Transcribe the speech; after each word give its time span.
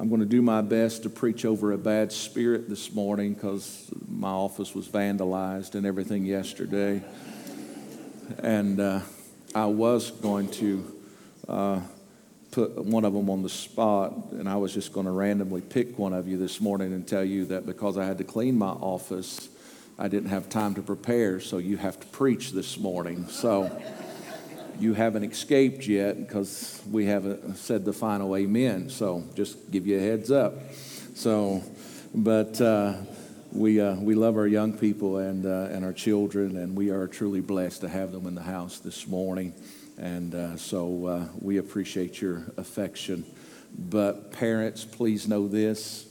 I'm 0.00 0.08
going 0.08 0.20
to 0.20 0.26
do 0.26 0.42
my 0.42 0.60
best 0.60 1.02
to 1.02 1.10
preach 1.10 1.44
over 1.44 1.72
a 1.72 1.76
bad 1.76 2.12
spirit 2.12 2.68
this 2.68 2.94
morning 2.94 3.34
because 3.34 3.90
my 4.06 4.30
office 4.30 4.72
was 4.72 4.86
vandalized 4.86 5.74
and 5.74 5.84
everything 5.84 6.24
yesterday. 6.24 7.02
And 8.38 8.78
uh, 8.78 9.00
I 9.56 9.66
was 9.66 10.12
going 10.12 10.50
to 10.52 11.00
uh, 11.48 11.80
put 12.52 12.78
one 12.84 13.04
of 13.04 13.12
them 13.12 13.28
on 13.28 13.42
the 13.42 13.48
spot, 13.48 14.12
and 14.30 14.48
I 14.48 14.54
was 14.54 14.72
just 14.72 14.92
going 14.92 15.06
to 15.06 15.12
randomly 15.12 15.62
pick 15.62 15.98
one 15.98 16.12
of 16.12 16.28
you 16.28 16.36
this 16.36 16.60
morning 16.60 16.92
and 16.92 17.04
tell 17.04 17.24
you 17.24 17.46
that 17.46 17.66
because 17.66 17.98
I 17.98 18.04
had 18.04 18.18
to 18.18 18.24
clean 18.24 18.56
my 18.56 18.68
office, 18.68 19.48
I 19.98 20.06
didn't 20.06 20.30
have 20.30 20.48
time 20.48 20.76
to 20.76 20.82
prepare, 20.82 21.40
so 21.40 21.58
you 21.58 21.76
have 21.76 21.98
to 21.98 22.06
preach 22.06 22.52
this 22.52 22.78
morning. 22.78 23.26
So 23.26 23.82
you 24.78 24.94
haven't 24.94 25.24
escaped 25.24 25.86
yet 25.86 26.18
because 26.18 26.80
we 26.90 27.06
haven't 27.06 27.56
said 27.56 27.84
the 27.84 27.92
final 27.92 28.36
amen. 28.36 28.90
So 28.90 29.24
just 29.34 29.70
give 29.70 29.86
you 29.86 29.98
a 29.98 30.00
heads 30.00 30.30
up. 30.30 30.54
So, 31.14 31.62
but 32.14 32.60
uh, 32.60 32.94
we, 33.52 33.80
uh, 33.80 33.96
we 33.96 34.14
love 34.14 34.36
our 34.36 34.46
young 34.46 34.72
people 34.72 35.18
and, 35.18 35.46
uh, 35.46 35.68
and 35.72 35.84
our 35.84 35.92
children, 35.92 36.56
and 36.56 36.76
we 36.76 36.90
are 36.90 37.06
truly 37.06 37.40
blessed 37.40 37.80
to 37.80 37.88
have 37.88 38.12
them 38.12 38.26
in 38.26 38.34
the 38.34 38.42
house 38.42 38.78
this 38.78 39.06
morning. 39.06 39.52
And 39.98 40.34
uh, 40.34 40.56
so 40.56 41.06
uh, 41.06 41.28
we 41.40 41.56
appreciate 41.58 42.20
your 42.20 42.44
affection. 42.56 43.24
But 43.76 44.32
parents, 44.32 44.84
please 44.84 45.26
know 45.26 45.48
this 45.48 46.06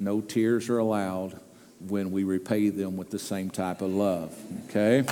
no 0.00 0.20
tears 0.20 0.68
are 0.68 0.78
allowed 0.78 1.40
when 1.80 2.12
we 2.12 2.22
repay 2.22 2.68
them 2.68 2.96
with 2.96 3.10
the 3.10 3.18
same 3.18 3.50
type 3.50 3.82
of 3.82 3.90
love. 3.90 4.36
Okay? 4.68 5.04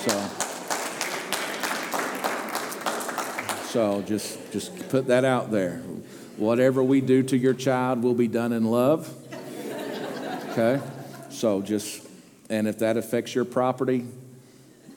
So. 0.00 0.45
So 3.76 4.00
just, 4.00 4.38
just 4.52 4.88
put 4.88 5.08
that 5.08 5.26
out 5.26 5.50
there. 5.50 5.82
Whatever 6.38 6.82
we 6.82 7.02
do 7.02 7.22
to 7.24 7.36
your 7.36 7.52
child 7.52 8.02
will 8.02 8.14
be 8.14 8.26
done 8.26 8.54
in 8.54 8.64
love. 8.64 9.14
Okay? 10.52 10.80
So 11.28 11.60
just, 11.60 12.02
and 12.48 12.66
if 12.66 12.78
that 12.78 12.96
affects 12.96 13.34
your 13.34 13.44
property, 13.44 14.06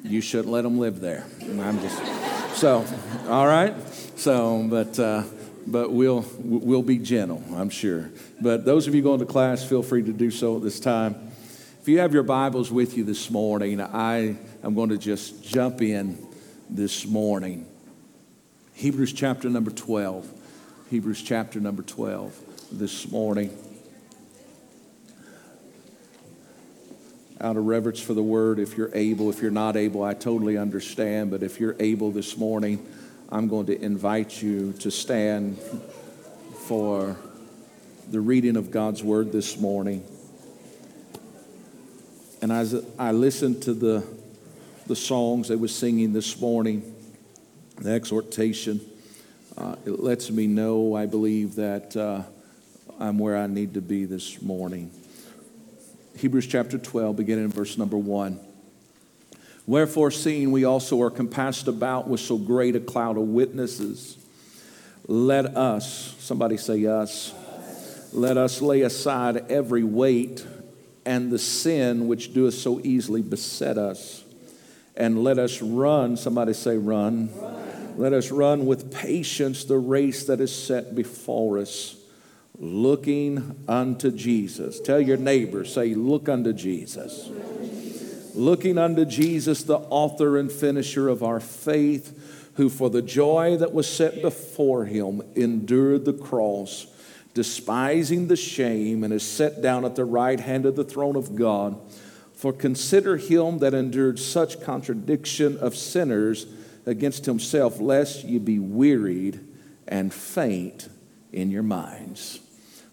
you 0.02 0.22
shouldn't 0.22 0.48
let 0.48 0.62
them 0.62 0.80
live 0.80 1.02
there. 1.02 1.26
I'm 1.42 1.82
just, 1.82 2.58
so, 2.58 2.86
all 3.28 3.46
right? 3.46 3.76
So, 4.16 4.66
but, 4.70 4.98
uh, 4.98 5.24
but 5.68 5.92
we'll, 5.92 6.26
we'll 6.38 6.82
be 6.82 7.00
gentle, 7.00 7.44
I'm 7.56 7.70
sure. 7.70 8.10
But 8.40 8.64
those 8.64 8.88
of 8.88 8.96
you 8.96 9.02
going 9.02 9.20
to 9.20 9.26
class, 9.26 9.62
feel 9.62 9.84
free 9.84 10.04
to 10.04 10.14
do 10.14 10.32
so 10.32 10.56
at 10.56 10.64
this 10.64 10.80
time. 10.80 11.34
If 11.82 11.90
you 11.90 12.00
have 12.00 12.14
your 12.14 12.24
Bibles 12.24 12.72
with 12.72 12.96
you 12.96 13.04
this 13.04 13.30
morning, 13.30 13.82
I 13.82 14.38
am 14.64 14.74
going 14.74 14.92
to 14.92 14.98
just 14.98 15.44
jump 15.44 15.82
in 15.82 16.18
this 16.70 17.06
morning. 17.06 17.66
Hebrews 18.80 19.12
chapter 19.12 19.50
number 19.50 19.72
12. 19.72 20.26
Hebrews 20.90 21.22
chapter 21.22 21.60
number 21.60 21.84
12 21.84 22.34
this 22.72 23.12
morning. 23.12 23.52
Out 27.42 27.58
of 27.58 27.66
reverence 27.66 28.00
for 28.00 28.14
the 28.14 28.24
word, 28.24 28.58
if 28.58 28.78
you're 28.78 28.96
able, 28.96 29.30
if 29.30 29.42
you're 29.42 29.52
not 29.52 29.76
able, 29.76 30.02
I 30.02 30.14
totally 30.14 30.58
understand. 30.58 31.30
But 31.30 31.44
if 31.44 31.60
you're 31.60 31.76
able 31.78 32.12
this 32.12 32.38
morning, 32.38 32.88
I'm 33.28 33.50
going 33.50 33.66
to 33.66 33.78
invite 33.78 34.42
you 34.42 34.72
to 34.80 34.90
stand 34.90 35.60
for 36.66 37.18
the 38.10 38.22
reading 38.22 38.56
of 38.56 38.72
God's 38.72 39.04
word 39.04 39.34
this 39.34 39.60
morning. 39.60 40.06
And 42.42 42.50
as 42.50 42.82
I 42.98 43.12
listened 43.12 43.62
to 43.64 43.74
the, 43.74 44.08
the 44.88 44.96
songs 44.96 45.50
they 45.50 45.58
were 45.58 45.68
singing 45.68 46.14
this 46.14 46.40
morning, 46.40 46.89
the 47.80 47.92
exhortation. 47.92 48.82
Uh, 49.58 49.76
it 49.86 50.00
lets 50.00 50.30
me 50.30 50.48
know, 50.48 50.96
I 50.96 51.06
believe, 51.06 51.56
that 51.56 51.96
uh, 51.96 52.24
I'm 53.00 53.18
where 53.18 53.38
I 53.38 53.48
need 53.48 53.74
to 53.76 53.82
be 53.82 54.06
this 54.06 54.42
morning. 54.42 54.92
Hebrews 56.18 56.48
chapter 56.48 56.78
12, 56.78 57.16
beginning 57.16 57.46
in 57.46 57.52
verse 57.52 57.78
number 57.78 57.98
1. 57.98 58.40
Wherefore, 59.66 60.12
seeing 60.12 60.52
we 60.52 60.66
also 60.66 61.02
are 61.02 61.12
compassed 61.12 61.68
about 61.68 62.08
with 62.08 62.20
so 62.20 62.38
great 62.38 62.76
a 62.76 62.80
cloud 62.80 63.18
of 63.18 63.24
witnesses, 63.24 64.18
let 65.08 65.46
us, 65.56 66.16
somebody 66.20 66.58
say 66.58 66.86
us, 66.86 67.34
let 68.12 68.36
us 68.36 68.62
lay 68.62 68.82
aside 68.82 69.46
every 69.50 69.84
weight 69.84 70.46
and 71.06 71.32
the 71.32 71.40
sin 71.40 72.08
which 72.08 72.34
doeth 72.34 72.56
so 72.56 72.82
easily 72.84 73.22
beset 73.22 73.78
us, 73.78 74.24
and 74.98 75.24
let 75.24 75.40
us 75.40 75.62
run, 75.62 76.18
somebody 76.18 76.54
say 76.54 76.78
run. 76.78 77.30
run 77.40 77.69
let 78.00 78.14
us 78.14 78.32
run 78.32 78.66
with 78.66 78.94
patience 78.94 79.66
the 79.66 79.78
race 79.78 80.24
that 80.28 80.40
is 80.40 80.56
set 80.56 80.96
before 80.96 81.58
us, 81.58 81.98
looking 82.58 83.62
unto 83.68 84.10
Jesus. 84.10 84.80
Tell 84.80 85.02
your 85.02 85.18
neighbor, 85.18 85.66
say, 85.66 85.94
Look 85.94 86.30
unto 86.30 86.54
Jesus. 86.54 87.30
Looking 88.34 88.78
unto 88.78 89.04
Jesus, 89.04 89.64
the 89.64 89.80
author 89.80 90.38
and 90.38 90.50
finisher 90.50 91.10
of 91.10 91.24
our 91.24 91.42
faith, 91.42 92.52
who 92.54 92.70
for 92.70 92.90
the 92.90 93.02
joy 93.02 93.58
that 93.58 93.74
was 93.74 93.86
set 93.86 94.22
before 94.22 94.86
him 94.86 95.22
endured 95.36 96.06
the 96.06 96.14
cross, 96.14 96.88
despising 97.34 98.30
the 98.30 98.38
shame, 98.38 99.04
and 99.04 99.12
is 99.12 99.24
set 99.24 99.62
down 99.62 99.84
at 99.84 99.98
the 99.98 100.06
right 100.06 100.40
hand 100.40 100.66
of 100.66 100.78
the 100.78 100.86
throne 100.86 101.18
of 101.18 101.36
God. 101.36 101.78
For 102.34 102.54
consider 102.54 103.18
him 103.18 103.58
that 103.60 103.74
endured 103.74 104.20
such 104.20 104.62
contradiction 104.62 105.58
of 105.58 105.76
sinners 105.76 106.46
against 106.86 107.26
himself, 107.26 107.80
lest 107.80 108.24
ye 108.24 108.40
be 108.40 108.60
wearied 108.60 109.40
and 109.88 110.14
faint 110.14 110.90
in 111.32 111.52
your 111.52 111.64
minds. 111.64 112.40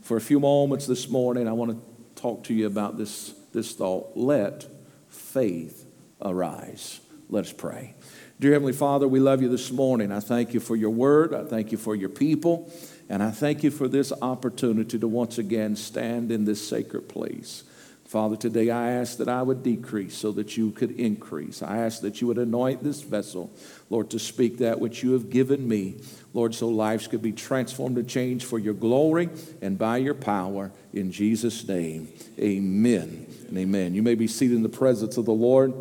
For 0.03 0.17
a 0.17 0.21
few 0.21 0.41
moments 0.41 0.87
this 0.87 1.09
morning, 1.09 1.49
I 1.49 1.53
want 1.53 1.73
to 1.73 2.21
talk 2.21 2.45
to 2.45 2.55
you 2.55 2.67
about 2.67 2.97
this, 2.97 3.35
this 3.53 3.73
thought. 3.75 4.17
Let 4.17 4.67
faith 5.09 5.87
arise. 6.23 7.01
Let 7.29 7.47
us 7.47 7.53
pray. 7.53 7.95
Dear 8.39 8.53
Heavenly 8.53 8.73
Father, 8.73 9.09
we 9.09 9.19
love 9.19 9.43
you 9.43 9.49
this 9.49 9.71
morning. 9.71 10.13
I 10.13 10.21
thank 10.21 10.55
you 10.55 10.61
for 10.61 10.77
your 10.77 10.91
word. 10.91 11.35
I 11.35 11.45
thank 11.45 11.73
you 11.73 11.79
for 11.79 11.95
your 11.95 12.09
people. 12.09 12.71
And 13.09 13.23
I 13.23 13.31
thank 13.31 13.63
you 13.63 13.71
for 13.71 13.89
this 13.89 14.13
opportunity 14.21 14.99
to 14.99 15.09
once 15.09 15.39
again 15.39 15.75
stand 15.77 16.31
in 16.31 16.45
this 16.45 16.67
sacred 16.67 17.09
place. 17.09 17.65
Father, 18.07 18.37
today 18.37 18.71
I 18.71 18.93
ask 18.93 19.19
that 19.19 19.29
I 19.29 19.43
would 19.43 19.65
decrease 19.65 20.17
so 20.17 20.31
that 20.33 20.57
you 20.57 20.71
could 20.71 20.93
increase. 20.93 21.61
I 21.61 21.79
ask 21.79 22.03
that 22.03 22.21
you 22.21 22.29
would 22.29 22.39
anoint 22.39 22.85
this 22.85 23.03
vessel, 23.03 23.51
Lord, 23.91 24.11
to 24.11 24.21
speak 24.21 24.59
that 24.59 24.79
which 24.79 25.03
you 25.03 25.13
have 25.13 25.29
given 25.29 25.67
me, 25.67 25.97
Lord, 26.33 26.55
so 26.55 26.69
lives 26.69 27.09
could 27.09 27.21
be 27.21 27.33
transformed 27.33 27.99
and 27.99 28.09
changed 28.09 28.47
for 28.47 28.61
your 28.61 28.75
glory 28.75 29.29
and 29.61 29.77
by 29.77 29.97
your 29.97 30.15
power. 30.15 30.71
In 30.93 31.11
Jesus' 31.11 31.67
name, 31.67 32.09
amen 32.39 33.27
and 33.49 33.59
amen. 33.59 33.95
You 33.95 34.05
may 34.05 34.15
be 34.15 34.29
seated 34.29 34.57
in 34.57 34.63
the 34.63 34.69
presence 34.69 35.17
of 35.17 35.25
the 35.25 35.33
Lord 35.33 35.75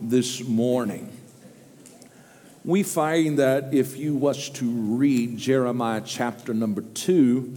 this 0.00 0.42
morning. 0.42 1.12
We 2.64 2.82
find 2.82 3.38
that 3.38 3.72
if 3.72 3.96
you 3.96 4.16
was 4.16 4.50
to 4.50 4.68
read 4.68 5.38
Jeremiah 5.38 6.02
chapter 6.04 6.52
number 6.52 6.82
two, 6.82 7.54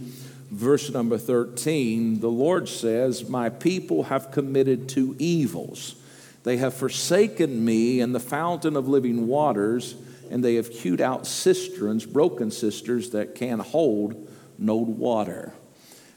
verse 0.52 0.90
number 0.90 1.16
13, 1.16 2.20
the 2.20 2.28
Lord 2.28 2.68
says, 2.68 3.28
My 3.28 3.48
people 3.48 4.04
have 4.04 4.30
committed 4.30 4.88
two 4.88 5.16
evils. 5.18 5.96
They 6.44 6.58
have 6.58 6.74
forsaken 6.74 7.64
me 7.64 8.00
and 8.00 8.14
the 8.14 8.20
fountain 8.20 8.76
of 8.76 8.86
living 8.86 9.26
waters, 9.26 9.94
and 10.30 10.44
they 10.44 10.56
have 10.56 10.68
hewed 10.68 11.00
out 11.00 11.26
cisterns, 11.26 12.04
broken 12.04 12.50
cisterns 12.50 13.10
that 13.10 13.34
can 13.34 13.60
hold 13.60 14.28
no 14.58 14.76
water. 14.76 15.54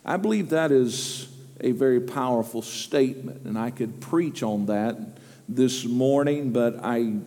I 0.04 0.18
believe 0.18 0.50
that 0.50 0.72
is 0.72 1.30
a 1.62 1.72
very 1.72 2.02
powerful 2.02 2.62
statement, 2.62 3.46
and 3.46 3.58
I 3.58 3.72
could 3.72 4.02
preach 4.02 4.44
on 4.44 4.66
that 4.66 5.18
this 5.48 5.86
morning, 5.86 6.52
but 6.52 6.84
I 6.84 7.20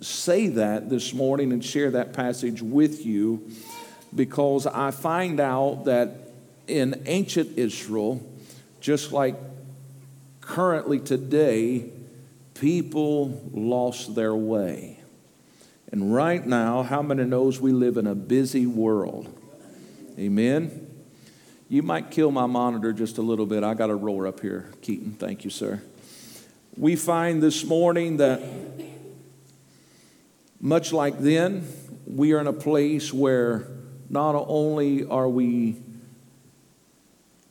say 0.00 0.48
that 0.48 0.88
this 0.88 1.12
morning 1.12 1.52
and 1.52 1.64
share 1.64 1.90
that 1.92 2.12
passage 2.12 2.62
with 2.62 3.04
you 3.04 3.50
because 4.14 4.66
I 4.66 4.90
find 4.90 5.40
out 5.40 5.86
that 5.86 6.23
in 6.66 7.02
ancient 7.06 7.58
Israel, 7.58 8.24
just 8.80 9.12
like 9.12 9.36
currently 10.40 10.98
today, 10.98 11.90
people 12.54 13.50
lost 13.52 14.14
their 14.14 14.34
way. 14.34 15.00
And 15.90 16.14
right 16.14 16.44
now, 16.44 16.82
how 16.82 17.02
many 17.02 17.24
knows 17.24 17.60
we 17.60 17.72
live 17.72 17.96
in 17.96 18.06
a 18.06 18.14
busy 18.14 18.66
world? 18.66 19.28
Amen. 20.18 20.90
You 21.68 21.82
might 21.82 22.10
kill 22.10 22.30
my 22.30 22.46
monitor 22.46 22.92
just 22.92 23.18
a 23.18 23.22
little 23.22 23.46
bit. 23.46 23.64
I 23.64 23.74
got 23.74 23.90
a 23.90 23.94
roar 23.94 24.26
up 24.26 24.40
here, 24.40 24.70
Keaton. 24.82 25.12
Thank 25.12 25.44
you, 25.44 25.50
sir. 25.50 25.82
We 26.76 26.96
find 26.96 27.42
this 27.42 27.64
morning 27.64 28.18
that 28.18 28.42
much 30.60 30.92
like 30.92 31.18
then, 31.18 31.66
we 32.06 32.32
are 32.32 32.40
in 32.40 32.46
a 32.46 32.52
place 32.52 33.12
where 33.12 33.68
not 34.08 34.34
only 34.34 35.04
are 35.04 35.28
we 35.28 35.76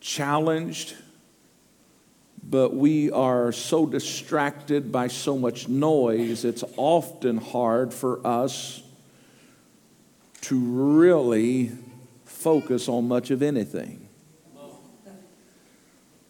challenged, 0.04 0.96
but 2.44 2.76
we 2.76 3.10
are 3.10 3.54
so 3.54 3.86
distracted 3.86 4.92
by 4.92 5.08
so 5.08 5.38
much 5.38 5.70
noise, 5.70 6.44
it's 6.44 6.64
often 6.76 7.38
hard 7.38 7.94
for 7.94 8.26
us 8.28 8.84
to 10.42 10.60
really 10.60 11.72
focus 12.26 12.90
on 12.90 13.08
much 13.08 13.32
of 13.32 13.42
anything. 13.42 14.10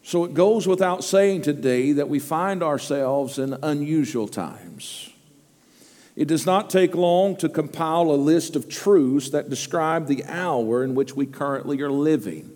So 0.04 0.24
it 0.24 0.36
goes 0.36 0.68
without 0.68 1.04
saying 1.04 1.42
today 1.42 1.94
that 1.94 2.10
we 2.10 2.20
find 2.20 2.62
ourselves 2.62 3.40
in 3.40 3.58
unusual 3.64 4.28
times. 4.28 5.10
It 6.16 6.28
does 6.28 6.46
not 6.46 6.70
take 6.70 6.94
long 6.94 7.36
to 7.38 7.50
compile 7.50 8.12
a 8.12 8.14
list 8.14 8.56
of 8.56 8.70
truths 8.70 9.32
that 9.32 9.50
describe 9.50 10.06
the 10.06 10.24
hour 10.26 10.84
in 10.84 10.94
which 10.94 11.16
we 11.16 11.26
currently 11.26 11.82
are 11.82 11.92
living. 11.92 12.53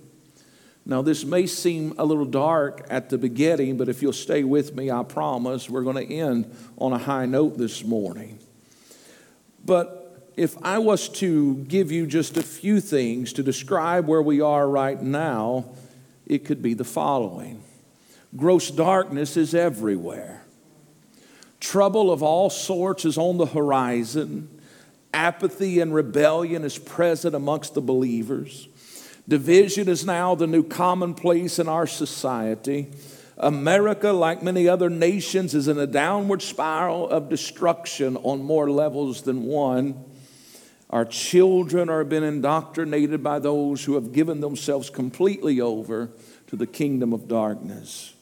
Now, 0.88 1.01
this 1.01 1.25
may 1.25 1.48
seem 1.48 1.94
a 1.98 2.06
little 2.06 2.24
dark 2.24 2.88
at 2.89 3.10
the 3.10 3.18
beginning, 3.18 3.75
but 3.75 3.89
if 3.89 4.01
you'll 4.01 4.13
stay 4.13 4.45
with 4.45 4.74
me, 4.74 4.89
I 4.89 5.04
promise 5.04 5.69
we're 5.69 5.84
going 5.84 6.07
to 6.07 6.13
end 6.13 6.56
on 6.78 6.94
a 6.94 6.98
high 6.98 7.25
note 7.25 7.57
this 7.57 7.84
morning. 7.84 8.39
But 9.66 10.31
if 10.38 10.56
I 10.63 10.78
was 10.78 11.10
to 11.10 11.56
give 11.56 11.92
you 11.92 12.07
just 12.07 12.38
a 12.38 12.42
few 12.42 12.80
things 12.80 13.34
to 13.34 13.44
describe 13.44 14.07
where 14.07 14.22
we 14.22 14.39
are 14.39 14.69
right 14.69 15.01
now, 15.01 15.66
it 16.25 16.45
could 16.45 16.62
be 16.62 16.74
the 16.74 16.86
following 16.86 17.62
Gross 18.38 18.72
darkness 18.72 19.36
is 19.36 19.54
everywhere. 19.54 20.45
Trouble 21.60 22.13
of 22.13 22.24
all 22.24 22.50
sorts 22.50 23.04
is 23.04 23.18
on 23.18 23.38
the 23.38 23.48
horizon. 23.48 24.62
Apathy 25.13 25.81
and 25.81 25.94
rebellion 25.94 26.63
is 26.63 26.78
present 26.78 27.36
amongst 27.36 27.74
the 27.74 27.81
believers. 27.81 28.69
Division 29.27 29.89
is 29.89 30.06
now 30.06 30.35
the 30.35 30.47
new 30.47 30.63
commonplace 30.63 31.59
in 31.59 31.68
our 31.68 31.85
society. 31.85 32.89
America, 33.38 34.12
like 34.12 34.41
many 34.41 34.69
other 34.69 34.89
nations, 34.89 35.53
is 35.53 35.68
in 35.68 35.77
a 35.77 35.85
downward 35.85 36.41
spiral 36.41 37.09
of 37.09 37.29
destruction 37.29 38.15
on 38.18 38.41
more 38.41 38.71
levels 38.71 39.24
than 39.24 39.44
one. 39.44 40.06
Our 40.89 41.03
children 41.03 41.89
are 41.89 42.06
being 42.06 42.24
indoctrinated 42.24 43.21
by 43.21 43.39
those 43.39 43.83
who 43.83 43.95
have 43.95 44.13
given 44.13 44.39
themselves 44.39 44.89
completely 44.89 45.59
over 45.59 46.09
to 46.47 46.56
the 46.56 46.65
kingdom 46.65 47.12
of 47.12 47.27
darkness. 47.27 48.13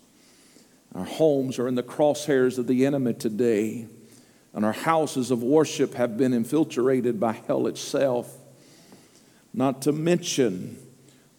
Our 0.96 1.06
homes 1.06 1.60
are 1.60 1.68
in 1.68 1.76
the 1.76 1.84
crosshairs 1.84 2.58
of 2.58 2.66
the 2.66 2.86
enemy 2.86 3.14
today, 3.14 3.86
and 4.54 4.66
our 4.66 4.74
houses 4.74 5.30
of 5.30 5.44
worship 5.44 5.94
have 5.94 6.18
been 6.18 6.34
infiltrated 6.34 7.20
by 7.20 7.34
hell 7.34 7.68
itself. 7.68 8.36
Not 9.54 9.84
to 9.84 9.92
mention 9.92 10.80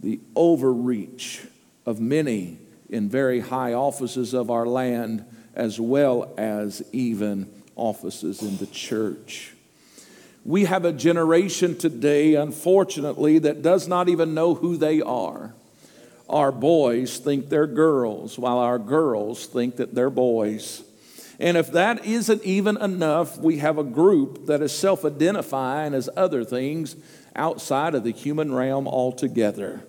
the 0.06 0.20
overreach 0.36 1.42
of 1.84 1.98
many 1.98 2.58
in 2.88 3.08
very 3.08 3.40
high 3.40 3.72
offices 3.72 4.34
of 4.34 4.52
our 4.52 4.64
land, 4.64 5.24
as 5.52 5.80
well 5.80 6.32
as 6.38 6.80
even 6.92 7.50
offices 7.74 8.40
in 8.40 8.56
the 8.58 8.66
church. 8.66 9.52
We 10.44 10.66
have 10.66 10.84
a 10.84 10.92
generation 10.92 11.76
today, 11.76 12.36
unfortunately, 12.36 13.40
that 13.40 13.62
does 13.62 13.88
not 13.88 14.08
even 14.08 14.32
know 14.32 14.54
who 14.54 14.76
they 14.76 15.02
are 15.02 15.52
our 16.28 16.50
boys 16.50 17.18
think 17.18 17.48
they're 17.48 17.68
girls, 17.68 18.38
while 18.38 18.58
our 18.58 18.78
girls 18.78 19.46
think 19.46 19.76
that 19.76 19.94
they're 19.94 20.10
boys. 20.10 20.82
And 21.38 21.56
if 21.56 21.70
that 21.72 22.04
isn't 22.04 22.42
even 22.42 22.76
enough, 22.78 23.38
we 23.38 23.58
have 23.58 23.78
a 23.78 23.84
group 23.84 24.46
that 24.46 24.60
is 24.62 24.76
self 24.76 25.04
identifying 25.04 25.94
as 25.94 26.08
other 26.16 26.44
things 26.44 26.96
outside 27.36 27.94
of 27.94 28.02
the 28.02 28.10
human 28.10 28.52
realm 28.52 28.88
altogether. 28.88 29.82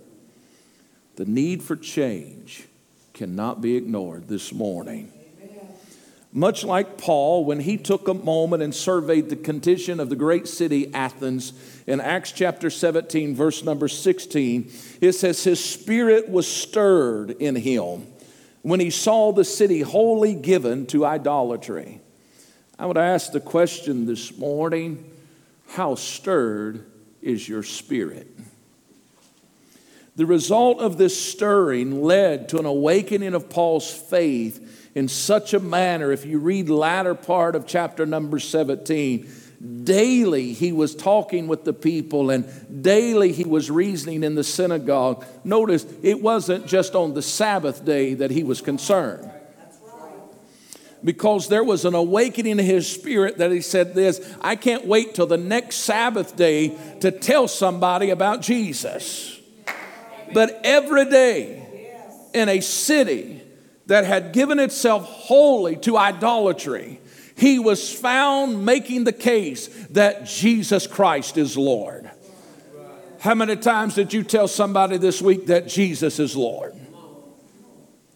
The 1.18 1.25
need 1.25 1.64
for 1.64 1.75
change 1.75 2.68
cannot 3.14 3.60
be 3.60 3.75
ignored 3.75 4.28
this 4.28 4.54
morning. 4.54 5.12
Much 6.31 6.64
like 6.64 7.00
Paul, 7.00 7.44
when 7.44 7.60
he 7.60 7.75
took 7.75 8.08
a 8.08 8.14
moment 8.14 8.62
and 8.62 8.74
surveyed 8.75 9.30
the 9.30 9.36
condition 9.36 10.00
of 10.00 10.10
the 10.10 10.16
great 10.16 10.48
city 10.48 10.94
Athens 10.94 11.54
in 11.88 12.00
Acts 12.00 12.31
chapter 12.31 12.69
17, 12.69 13.34
verse 13.34 13.64
number 13.64 13.88
16, 13.88 14.72
it 15.02 15.14
says, 15.14 15.44
His 15.44 15.64
spirit 15.64 16.30
was 16.30 16.48
stirred 16.48 17.31
in 17.31 17.56
him 17.56 18.06
when 18.62 18.80
he 18.80 18.92
saw 18.92 19.31
the 19.31 19.46
city 19.46 19.81
wholly 19.81 20.36
given 20.36 20.86
to 20.88 21.04
idolatry. 21.04 22.00
I 22.78 22.86
would 22.86 22.98
ask 22.98 23.31
the 23.31 23.40
question 23.40 24.06
this 24.06 24.38
morning 24.38 25.12
how 25.70 25.96
stirred 25.96 26.86
is 27.24 27.50
your 27.50 27.63
spirit? 27.63 28.28
The 30.18 30.25
result 30.25 30.80
of 30.80 30.98
this 30.98 31.16
stirring 31.16 32.04
led 32.04 32.50
to 32.50 32.58
an 32.58 32.66
awakening 32.66 33.36
of 33.36 33.50
Paul's 33.50 33.92
faith 33.92 34.90
in 34.96 35.08
such 35.08 35.54
a 35.54 35.60
manner, 35.60 36.12
if 36.12 36.25
you 36.25 36.40
read 36.40 36.69
latter 36.69 37.14
part 37.14 37.56
of 37.56 37.68
chapter 37.68 38.04
number 38.04 38.40
17, 38.40 39.30
daily 39.84 40.54
he 40.54 40.72
was 40.72 40.96
talking 40.96 41.48
with 41.48 41.66
the 41.66 41.74
people 41.74 42.31
and 42.31 42.81
daily 42.81 43.31
he 43.31 43.44
was 43.44 43.69
reasoning 43.69 44.24
in 44.24 44.34
the 44.34 44.44
synagogue. 44.44 45.24
Notice 45.44 45.86
it 46.02 46.20
wasn't 46.20 46.66
just 46.66 46.96
on 46.96 47.13
the 47.13 47.22
Sabbath 47.22 47.86
day 47.86 48.16
that 48.16 48.31
he 48.31 48.44
was 48.44 48.60
concerned. 48.60 49.30
Because 51.04 51.48
there 51.48 51.63
was 51.63 51.86
an 51.86 51.94
awakening 51.94 52.58
in 52.58 52.66
his 52.66 52.92
spirit 52.92 53.38
that 53.38 53.52
he 53.52 53.62
said, 53.62 53.94
This, 53.94 54.36
I 54.42 54.56
can't 54.56 54.88
wait 54.88 55.13
till 55.13 55.28
the 55.28 55.38
next 55.38 55.75
Sabbath 55.78 56.36
day 56.36 56.75
to 57.02 57.12
tell 57.12 57.48
somebody 57.48 58.10
about 58.10 58.42
Jesus. 58.42 59.37
But 60.33 60.62
every 60.63 61.06
day 61.06 61.63
in 62.33 62.50
a 62.50 62.62
city, 62.62 63.38
that 63.88 64.06
had 64.06 64.33
given 64.33 64.59
itself 64.59 65.06
wholly 65.06 65.77
to 65.77 65.97
idolatry, 65.97 67.00
he 67.35 67.57
was 67.57 67.91
found 67.91 68.65
making 68.65 69.06
the 69.06 69.13
case 69.13 69.68
that 69.91 70.25
Jesus 70.25 70.85
Christ 70.85 71.38
is 71.38 71.57
Lord. 71.57 72.09
How 73.19 73.33
many 73.33 73.56
times 73.56 73.95
did 73.95 74.13
you 74.13 74.24
tell 74.24 74.47
somebody 74.47 74.97
this 74.97 75.21
week 75.21 75.47
that 75.47 75.68
Jesus 75.68 76.19
is 76.19 76.35
Lord? 76.35 76.75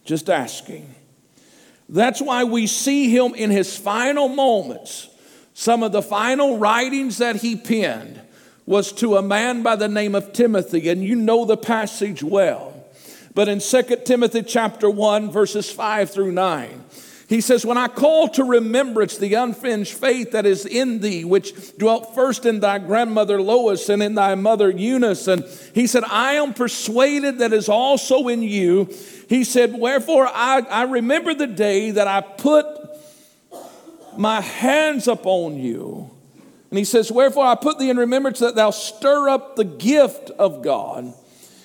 Just 0.03 0.29
asking. 0.29 0.93
That's 1.89 2.21
why 2.21 2.43
we 2.43 2.67
see 2.67 3.09
him 3.09 3.33
in 3.33 3.49
his 3.49 3.75
final 3.75 4.27
moments. 4.27 5.09
Some 5.53 5.83
of 5.83 5.91
the 5.91 6.01
final 6.01 6.57
writings 6.57 7.17
that 7.17 7.37
he 7.37 7.55
penned 7.55 8.21
was 8.71 8.93
to 8.93 9.17
a 9.17 9.21
man 9.21 9.63
by 9.63 9.75
the 9.75 9.89
name 9.89 10.15
of 10.15 10.31
Timothy, 10.31 10.87
and 10.87 11.03
you 11.03 11.13
know 11.13 11.43
the 11.43 11.57
passage 11.57 12.23
well. 12.23 12.73
But 13.35 13.49
in 13.49 13.59
2 13.59 13.81
Timothy 14.05 14.43
chapter 14.43 14.89
1, 14.89 15.29
verses 15.29 15.69
5 15.69 16.09
through 16.09 16.31
9, 16.31 16.83
he 17.27 17.41
says, 17.41 17.65
When 17.65 17.77
I 17.77 17.89
call 17.89 18.29
to 18.29 18.45
remembrance 18.45 19.17
the 19.17 19.33
unfinished 19.33 19.95
faith 19.95 20.31
that 20.31 20.45
is 20.45 20.65
in 20.65 21.01
thee, 21.01 21.25
which 21.25 21.75
dwelt 21.77 22.15
first 22.15 22.45
in 22.45 22.61
thy 22.61 22.77
grandmother 22.77 23.41
Lois 23.41 23.89
and 23.89 24.01
in 24.01 24.15
thy 24.15 24.35
mother 24.35 24.69
Eunice, 24.69 25.27
and 25.27 25.43
he 25.75 25.85
said, 25.85 26.05
I 26.05 26.35
am 26.35 26.53
persuaded 26.53 27.39
that 27.39 27.51
is 27.51 27.67
also 27.67 28.29
in 28.29 28.41
you. 28.41 28.89
He 29.27 29.43
said, 29.43 29.73
Wherefore 29.73 30.27
I, 30.27 30.61
I 30.61 30.83
remember 30.83 31.33
the 31.33 31.47
day 31.47 31.91
that 31.91 32.07
I 32.07 32.21
put 32.21 32.65
my 34.17 34.39
hands 34.39 35.09
upon 35.09 35.57
you. 35.57 36.09
And 36.71 36.79
he 36.79 36.85
says, 36.85 37.11
Wherefore 37.11 37.45
I 37.45 37.55
put 37.55 37.77
thee 37.77 37.91
in 37.91 37.97
remembrance 37.97 38.39
that 38.39 38.55
thou 38.55 38.71
stir 38.71 39.29
up 39.29 39.55
the 39.55 39.63
gift 39.63 40.31
of 40.31 40.63
God 40.63 41.13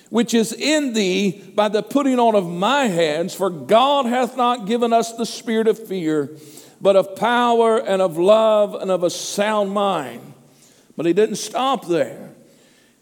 which 0.09 0.33
is 0.33 0.53
in 0.53 0.93
thee 0.93 1.43
by 1.55 1.69
the 1.69 1.83
putting 1.83 2.19
on 2.19 2.35
of 2.35 2.47
my 2.47 2.85
hands, 2.85 3.33
for 3.33 3.49
God 3.49 4.05
hath 4.05 4.37
not 4.37 4.65
given 4.65 4.93
us 4.93 5.13
the 5.13 5.25
spirit 5.25 5.67
of 5.67 5.87
fear, 5.87 6.31
but 6.79 6.95
of 6.95 7.15
power 7.15 7.77
and 7.77 8.01
of 8.01 8.17
love 8.17 8.75
and 8.75 8.91
of 8.91 9.03
a 9.03 9.09
sound 9.09 9.71
mind. 9.71 10.33
But 10.95 11.05
he 11.05 11.13
didn't 11.13 11.35
stop 11.35 11.87
there. 11.87 12.33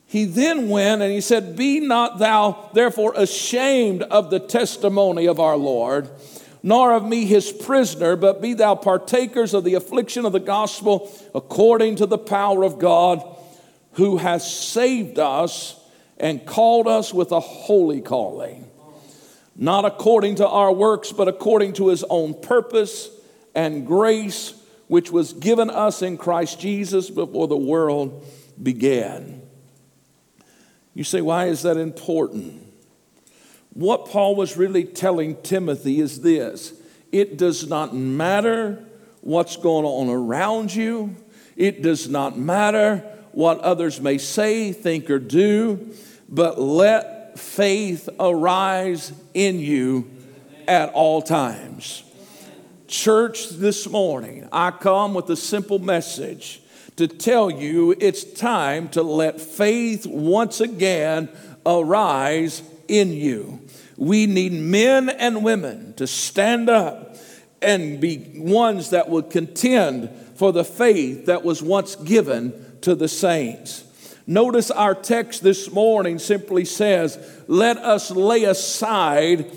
He 0.08 0.26
then 0.26 0.70
went 0.70 1.02
and 1.02 1.12
he 1.12 1.22
said, 1.22 1.56
Be 1.56 1.80
not 1.80 2.20
thou 2.20 2.70
therefore 2.74 3.14
ashamed 3.16 4.04
of 4.04 4.30
the 4.30 4.40
testimony 4.40 5.26
of 5.26 5.40
our 5.40 5.58
Lord, 5.58 6.10
nor 6.66 6.94
of 6.94 7.06
me 7.06 7.26
his 7.26 7.52
prisoner, 7.52 8.16
but 8.16 8.42
be 8.42 8.56
thou 8.56 8.74
partakers 8.74 9.54
of 9.54 9.64
the 9.64 9.76
affliction 9.76 10.26
of 10.26 10.32
the 10.32 10.40
gospel 10.40 11.12
according 11.36 11.96
to 11.96 12.08
the 12.08 12.18
power 12.18 12.64
of 12.64 12.80
God, 12.80 13.24
who 13.92 14.18
has 14.18 14.52
saved 14.52 15.20
us 15.20 15.80
and 16.18 16.44
called 16.44 16.88
us 16.88 17.14
with 17.14 17.32
a 17.32 17.40
holy 17.40 18.02
calling, 18.02 18.68
not 19.56 19.86
according 19.86 20.34
to 20.38 20.48
our 20.48 20.74
works, 20.74 21.12
but 21.12 21.28
according 21.28 21.74
to 21.74 21.90
his 21.90 22.04
own 22.10 22.34
purpose 22.34 23.12
and 23.54 23.86
grace, 23.86 24.56
which 24.88 25.12
was 25.12 25.34
given 25.34 25.70
us 25.70 26.02
in 26.02 26.18
Christ 26.18 26.60
Jesus 26.60 27.12
before 27.12 27.48
the 27.48 27.56
world 27.56 28.26
began. 28.62 29.44
You 30.96 31.04
say, 31.04 31.22
why 31.22 31.46
is 31.46 31.62
that 31.62 31.78
important? 31.78 32.65
What 33.76 34.08
Paul 34.08 34.36
was 34.36 34.58
really 34.58 34.84
telling 34.84 35.40
Timothy 35.44 36.00
is 36.00 36.22
this 36.22 36.74
it 37.12 37.38
does 37.38 37.70
not 37.70 37.96
matter 37.96 38.84
what's 39.22 39.56
going 39.58 39.86
on 39.86 40.10
around 40.10 40.74
you, 40.74 41.16
it 41.56 41.84
does 41.84 42.10
not 42.10 42.38
matter 42.38 42.98
what 43.32 43.60
others 43.60 44.02
may 44.02 44.18
say, 44.18 44.72
think, 44.74 45.10
or 45.10 45.20
do 45.20 45.94
but 46.30 46.60
let 46.60 47.38
faith 47.38 48.10
arise 48.20 49.12
in 49.34 49.60
you 49.60 50.10
at 50.68 50.90
all 50.94 51.22
times. 51.22 52.04
Church, 52.88 53.50
this 53.50 53.88
morning, 53.90 54.48
I 54.52 54.72
come 54.72 55.14
with 55.14 55.30
a 55.30 55.36
simple 55.36 55.80
message 55.80 56.62
to 56.96 57.08
tell 57.08 57.50
you 57.50 57.96
it's 58.00 58.24
time 58.24 58.90
to 58.90 59.04
let 59.04 59.42
faith 59.42 60.06
once 60.06 60.62
again 60.62 61.30
arise 61.66 62.62
in 62.88 63.12
you. 63.12 63.60
We 63.98 64.26
need 64.26 64.54
men 64.54 65.10
and 65.10 65.44
women 65.44 65.94
to 65.96 66.08
stand 66.08 66.70
up 66.70 67.16
and 67.62 68.00
be 68.00 68.34
ones 68.36 68.92
that 68.92 69.10
would 69.10 69.30
contend 69.30 70.10
for 70.36 70.52
the 70.52 70.66
faith 70.66 71.28
that 71.28 71.44
was 71.44 71.64
once 71.64 71.96
given 71.96 72.78
to 72.82 72.96
the 72.96 73.08
saints. 73.08 73.84
Notice 74.28 74.72
our 74.72 74.96
text 74.96 75.44
this 75.44 75.72
morning 75.72 76.20
simply 76.20 76.66
says, 76.66 77.18
Let 77.48 77.78
us 77.78 78.12
lay 78.12 78.44
aside 78.44 79.52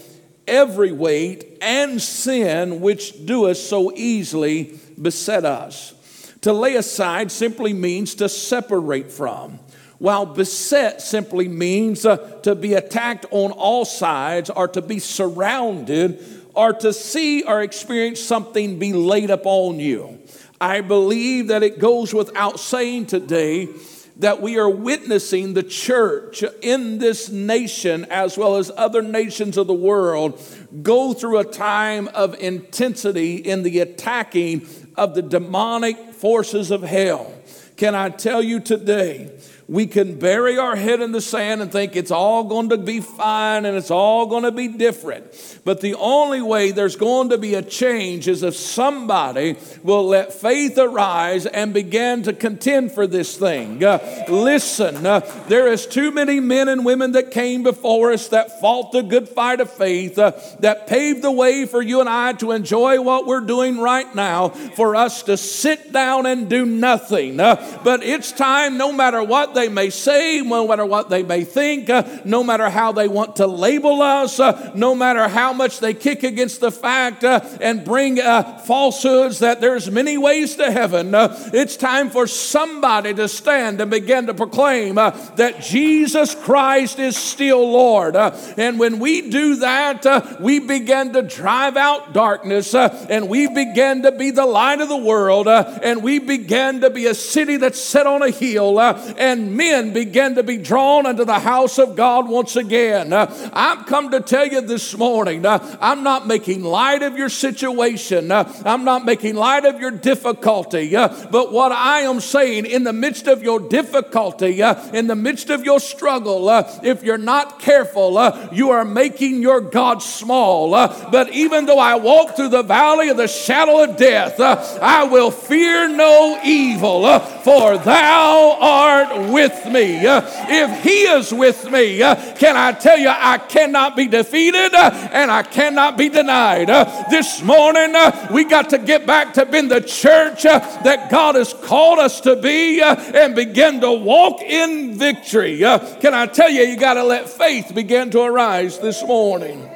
every 0.46 0.92
weight 0.92 1.58
and 1.60 2.00
sin 2.00 2.80
which 2.80 3.26
doeth 3.26 3.56
so 3.56 3.92
easily 3.94 4.78
beset 5.00 5.44
us. 5.44 5.94
To 6.42 6.52
lay 6.52 6.76
aside 6.76 7.32
simply 7.32 7.72
means 7.72 8.14
to 8.16 8.28
separate 8.28 9.10
from, 9.10 9.58
while 9.98 10.26
beset 10.26 11.02
simply 11.02 11.48
means 11.48 12.06
uh, 12.06 12.16
to 12.42 12.54
be 12.54 12.74
attacked 12.74 13.26
on 13.30 13.50
all 13.52 13.84
sides 13.84 14.48
or 14.50 14.68
to 14.68 14.80
be 14.80 14.98
surrounded 14.98 16.24
or 16.54 16.72
to 16.72 16.92
see 16.92 17.42
or 17.42 17.62
experience 17.62 18.20
something 18.20 18.78
be 18.78 18.92
laid 18.92 19.30
upon 19.30 19.80
you. 19.80 20.20
I 20.60 20.80
believe 20.80 21.48
that 21.48 21.62
it 21.62 21.78
goes 21.78 22.12
without 22.12 22.58
saying 22.58 23.06
today 23.06 23.68
that 24.16 24.42
we 24.42 24.58
are 24.58 24.68
witnessing 24.68 25.54
the 25.54 25.62
church 25.62 26.42
in 26.60 26.98
this 26.98 27.28
nation 27.28 28.04
as 28.10 28.36
well 28.36 28.56
as 28.56 28.70
other 28.76 29.00
nations 29.00 29.56
of 29.56 29.68
the 29.68 29.74
world 29.74 30.40
go 30.82 31.12
through 31.12 31.38
a 31.38 31.44
time 31.44 32.08
of 32.08 32.34
intensity 32.40 33.36
in 33.36 33.62
the 33.62 33.78
attacking 33.78 34.66
of 34.96 35.14
the 35.14 35.22
demonic 35.22 36.12
forces 36.12 36.72
of 36.72 36.82
hell. 36.82 37.32
Can 37.76 37.94
I 37.94 38.08
tell 38.08 38.42
you 38.42 38.58
today 38.58 39.30
we 39.68 39.86
can 39.86 40.18
bury 40.18 40.56
our 40.56 40.74
head 40.74 41.02
in 41.02 41.12
the 41.12 41.20
sand 41.20 41.60
and 41.60 41.70
think 41.70 41.94
it's 41.94 42.10
all 42.10 42.44
going 42.44 42.70
to 42.70 42.78
be 42.78 43.00
fine 43.00 43.66
and 43.66 43.76
it's 43.76 43.90
all 43.90 44.24
going 44.24 44.44
to 44.44 44.50
be 44.50 44.66
different. 44.66 45.60
But 45.62 45.82
the 45.82 45.94
only 45.96 46.40
way 46.40 46.70
there's 46.70 46.96
going 46.96 47.28
to 47.28 47.38
be 47.38 47.54
a 47.54 47.60
change 47.60 48.28
is 48.28 48.42
if 48.42 48.56
somebody 48.56 49.56
will 49.82 50.06
let 50.06 50.32
faith 50.32 50.78
arise 50.78 51.44
and 51.44 51.74
begin 51.74 52.22
to 52.22 52.32
contend 52.32 52.92
for 52.92 53.06
this 53.06 53.36
thing. 53.36 53.84
Uh, 53.84 54.24
listen, 54.28 55.04
uh, 55.04 55.20
there 55.48 55.70
is 55.70 55.86
too 55.86 56.12
many 56.12 56.40
men 56.40 56.68
and 56.68 56.82
women 56.86 57.12
that 57.12 57.30
came 57.30 57.62
before 57.62 58.12
us 58.12 58.28
that 58.28 58.62
fought 58.62 58.92
the 58.92 59.02
good 59.02 59.28
fight 59.28 59.60
of 59.60 59.70
faith, 59.70 60.18
uh, 60.18 60.32
that 60.60 60.86
paved 60.86 61.20
the 61.20 61.30
way 61.30 61.66
for 61.66 61.82
you 61.82 62.00
and 62.00 62.08
I 62.08 62.32
to 62.34 62.52
enjoy 62.52 63.02
what 63.02 63.26
we're 63.26 63.40
doing 63.40 63.78
right 63.78 64.12
now, 64.14 64.48
for 64.48 64.96
us 64.96 65.24
to 65.24 65.36
sit 65.36 65.92
down 65.92 66.24
and 66.24 66.48
do 66.48 66.64
nothing. 66.64 67.38
Uh, 67.38 67.80
but 67.84 68.02
it's 68.02 68.32
time, 68.32 68.78
no 68.78 68.94
matter 68.94 69.22
what 69.22 69.57
they 69.58 69.68
may 69.68 69.90
say, 69.90 70.40
no 70.40 70.68
matter 70.68 70.86
what 70.86 71.10
they 71.10 71.24
may 71.24 71.42
think, 71.42 71.90
uh, 71.90 72.04
no 72.24 72.44
matter 72.44 72.70
how 72.70 72.92
they 72.92 73.08
want 73.08 73.36
to 73.36 73.46
label 73.46 74.00
us, 74.00 74.38
uh, 74.38 74.70
no 74.76 74.94
matter 74.94 75.26
how 75.26 75.52
much 75.52 75.80
they 75.80 75.94
kick 75.94 76.22
against 76.22 76.60
the 76.60 76.70
fact 76.70 77.24
uh, 77.24 77.40
and 77.60 77.84
bring 77.84 78.20
uh, 78.20 78.58
falsehoods 78.58 79.40
that 79.40 79.60
there's 79.60 79.90
many 79.90 80.16
ways 80.16 80.54
to 80.56 80.70
heaven, 80.70 81.12
uh, 81.12 81.36
it's 81.52 81.76
time 81.76 82.08
for 82.08 82.28
somebody 82.28 83.12
to 83.14 83.26
stand 83.26 83.80
and 83.80 83.90
begin 83.90 84.26
to 84.26 84.34
proclaim 84.34 84.96
uh, 84.96 85.10
that 85.34 85.60
Jesus 85.60 86.36
Christ 86.36 87.00
is 87.00 87.16
still 87.16 87.72
Lord. 87.72 88.14
and 88.14 88.78
when 88.78 89.00
we 89.00 89.28
do 89.28 89.56
that, 89.56 90.40
we 90.40 90.60
begin 90.60 91.12
to 91.14 91.22
drive 91.22 91.76
out 91.76 92.12
darkness 92.12 92.76
and 92.76 93.28
we 93.28 93.48
begin 93.48 94.02
to 94.02 94.12
be 94.12 94.30
the 94.30 94.46
light 94.46 94.80
of 94.80 94.88
the 94.88 94.96
world 94.96 95.48
and 95.48 96.02
we 96.04 96.20
begin 96.20 96.82
to 96.82 96.90
be 96.90 97.06
a 97.06 97.14
city 97.14 97.56
that's 97.56 97.80
set 97.80 98.06
on 98.06 98.22
a 98.22 98.30
hill 98.30 98.78
and 98.78 99.47
men 99.56 99.92
begin 99.92 100.34
to 100.34 100.42
be 100.42 100.58
drawn 100.58 101.06
into 101.06 101.24
the 101.24 101.38
house 101.38 101.78
of 101.78 101.96
God 101.96 102.28
once 102.28 102.56
again. 102.56 103.12
Uh, 103.12 103.50
I've 103.52 103.86
come 103.86 104.10
to 104.10 104.20
tell 104.20 104.46
you 104.46 104.60
this 104.60 104.96
morning, 104.96 105.44
uh, 105.46 105.78
I'm 105.80 106.02
not 106.02 106.26
making 106.26 106.62
light 106.62 107.02
of 107.02 107.16
your 107.16 107.28
situation, 107.28 108.30
uh, 108.30 108.52
I'm 108.64 108.84
not 108.84 109.04
making 109.04 109.34
light 109.34 109.64
of 109.64 109.80
your 109.80 109.90
difficulty, 109.90 110.94
uh, 110.94 111.08
but 111.30 111.52
what 111.52 111.72
I 111.72 112.00
am 112.00 112.20
saying 112.20 112.66
in 112.66 112.84
the 112.84 112.92
midst 112.92 113.26
of 113.26 113.42
your 113.42 113.60
difficulty, 113.60 114.62
uh, 114.62 114.92
in 114.92 115.06
the 115.06 115.16
midst 115.16 115.50
of 115.50 115.64
your 115.64 115.80
struggle, 115.80 116.48
uh, 116.48 116.80
if 116.82 117.02
you're 117.02 117.18
not 117.18 117.60
careful, 117.60 118.18
you 118.52 118.70
are 118.70 118.84
making 118.84 119.42
your 119.42 119.60
God 119.60 120.02
small. 120.02 120.70
but 121.10 121.32
even 121.32 121.66
though 121.66 121.78
I 121.78 121.96
walk 121.96 122.36
through 122.36 122.48
the 122.48 122.62
valley 122.62 123.08
of 123.08 123.16
the 123.16 123.28
shadow 123.28 123.84
of 123.84 123.96
death, 123.96 124.40
I 124.40 125.04
will 125.04 125.30
fear 125.30 125.88
no 125.88 126.40
evil, 126.44 127.18
for 127.18 127.78
thou 127.78 128.58
art 128.60 129.30
with 129.30 129.37
with 129.38 129.66
me, 129.66 130.04
uh, 130.04 130.20
if 130.48 130.82
He 130.82 131.02
is 131.02 131.32
with 131.32 131.70
me, 131.70 132.02
uh, 132.02 132.16
can 132.34 132.56
I 132.56 132.72
tell 132.72 132.98
you, 132.98 133.08
I 133.08 133.38
cannot 133.38 133.94
be 133.94 134.08
defeated 134.08 134.74
uh, 134.74 134.90
and 135.12 135.30
I 135.30 135.44
cannot 135.44 135.96
be 135.96 136.08
denied. 136.08 136.68
This 137.08 137.40
morning, 137.42 137.94
we 138.32 138.44
got 138.44 138.70
to 138.70 138.78
get 138.78 139.06
back 139.06 139.34
to 139.34 139.46
being 139.46 139.68
the 139.68 139.80
church 139.80 140.42
that 140.42 141.08
God 141.08 141.36
has 141.36 141.54
called 141.54 142.00
us 142.00 142.20
to 142.22 142.34
be 142.34 142.80
and 142.80 143.36
begin 143.36 143.80
to 143.82 143.92
walk 143.92 144.42
in 144.42 144.98
victory. 144.98 145.58
Can 145.58 146.14
I 146.14 146.26
tell 146.26 146.50
you, 146.50 146.62
you 146.62 146.76
got 146.76 146.94
to 146.94 147.04
let 147.04 147.28
faith 147.28 147.72
begin 147.72 148.10
to 148.10 148.22
arise 148.22 148.80
this 148.80 149.04
morning. 149.04 149.70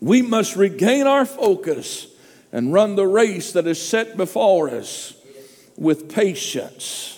We 0.00 0.22
must 0.22 0.54
regain 0.54 1.08
our 1.08 1.26
focus 1.26 2.06
and 2.52 2.72
run 2.72 2.94
the 2.94 3.06
race 3.06 3.52
that 3.52 3.66
is 3.66 3.82
set 3.82 4.16
before 4.16 4.70
us 4.70 5.14
with 5.76 6.14
patience. 6.14 7.13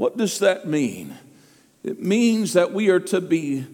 What 0.00 0.16
does 0.16 0.38
that 0.38 0.66
mean? 0.66 1.14
It 1.84 2.02
means 2.02 2.54
that 2.54 2.72
we 2.72 2.88
are 2.88 3.00
to 3.00 3.20
be 3.20 3.66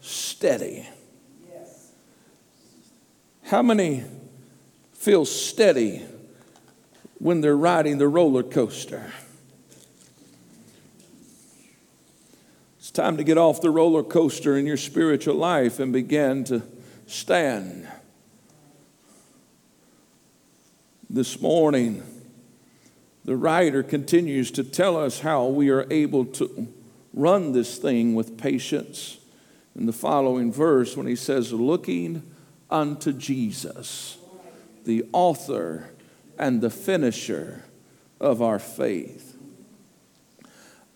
steady. 0.00 0.88
How 3.42 3.60
many 3.60 4.04
feel 4.94 5.26
steady 5.26 6.02
when 7.18 7.42
they're 7.42 7.54
riding 7.54 7.98
the 7.98 8.08
roller 8.08 8.42
coaster? 8.42 9.12
It's 12.78 12.90
time 12.90 13.18
to 13.18 13.22
get 13.22 13.36
off 13.36 13.60
the 13.60 13.68
roller 13.68 14.02
coaster 14.02 14.56
in 14.56 14.64
your 14.64 14.78
spiritual 14.78 15.34
life 15.34 15.78
and 15.80 15.92
begin 15.92 16.44
to 16.44 16.62
stand. 17.06 17.86
This 21.10 21.42
morning, 21.42 22.13
the 23.24 23.36
writer 23.36 23.82
continues 23.82 24.50
to 24.52 24.64
tell 24.64 24.96
us 24.96 25.20
how 25.20 25.46
we 25.46 25.70
are 25.70 25.86
able 25.90 26.24
to 26.26 26.68
run 27.12 27.52
this 27.52 27.78
thing 27.78 28.14
with 28.14 28.36
patience 28.36 29.18
in 29.74 29.86
the 29.86 29.92
following 29.92 30.52
verse 30.52 30.96
when 30.96 31.06
he 31.06 31.16
says, 31.16 31.52
Looking 31.52 32.22
unto 32.70 33.12
Jesus, 33.12 34.18
the 34.84 35.04
author 35.12 35.90
and 36.38 36.60
the 36.60 36.70
finisher 36.70 37.64
of 38.20 38.42
our 38.42 38.58
faith. 38.58 39.36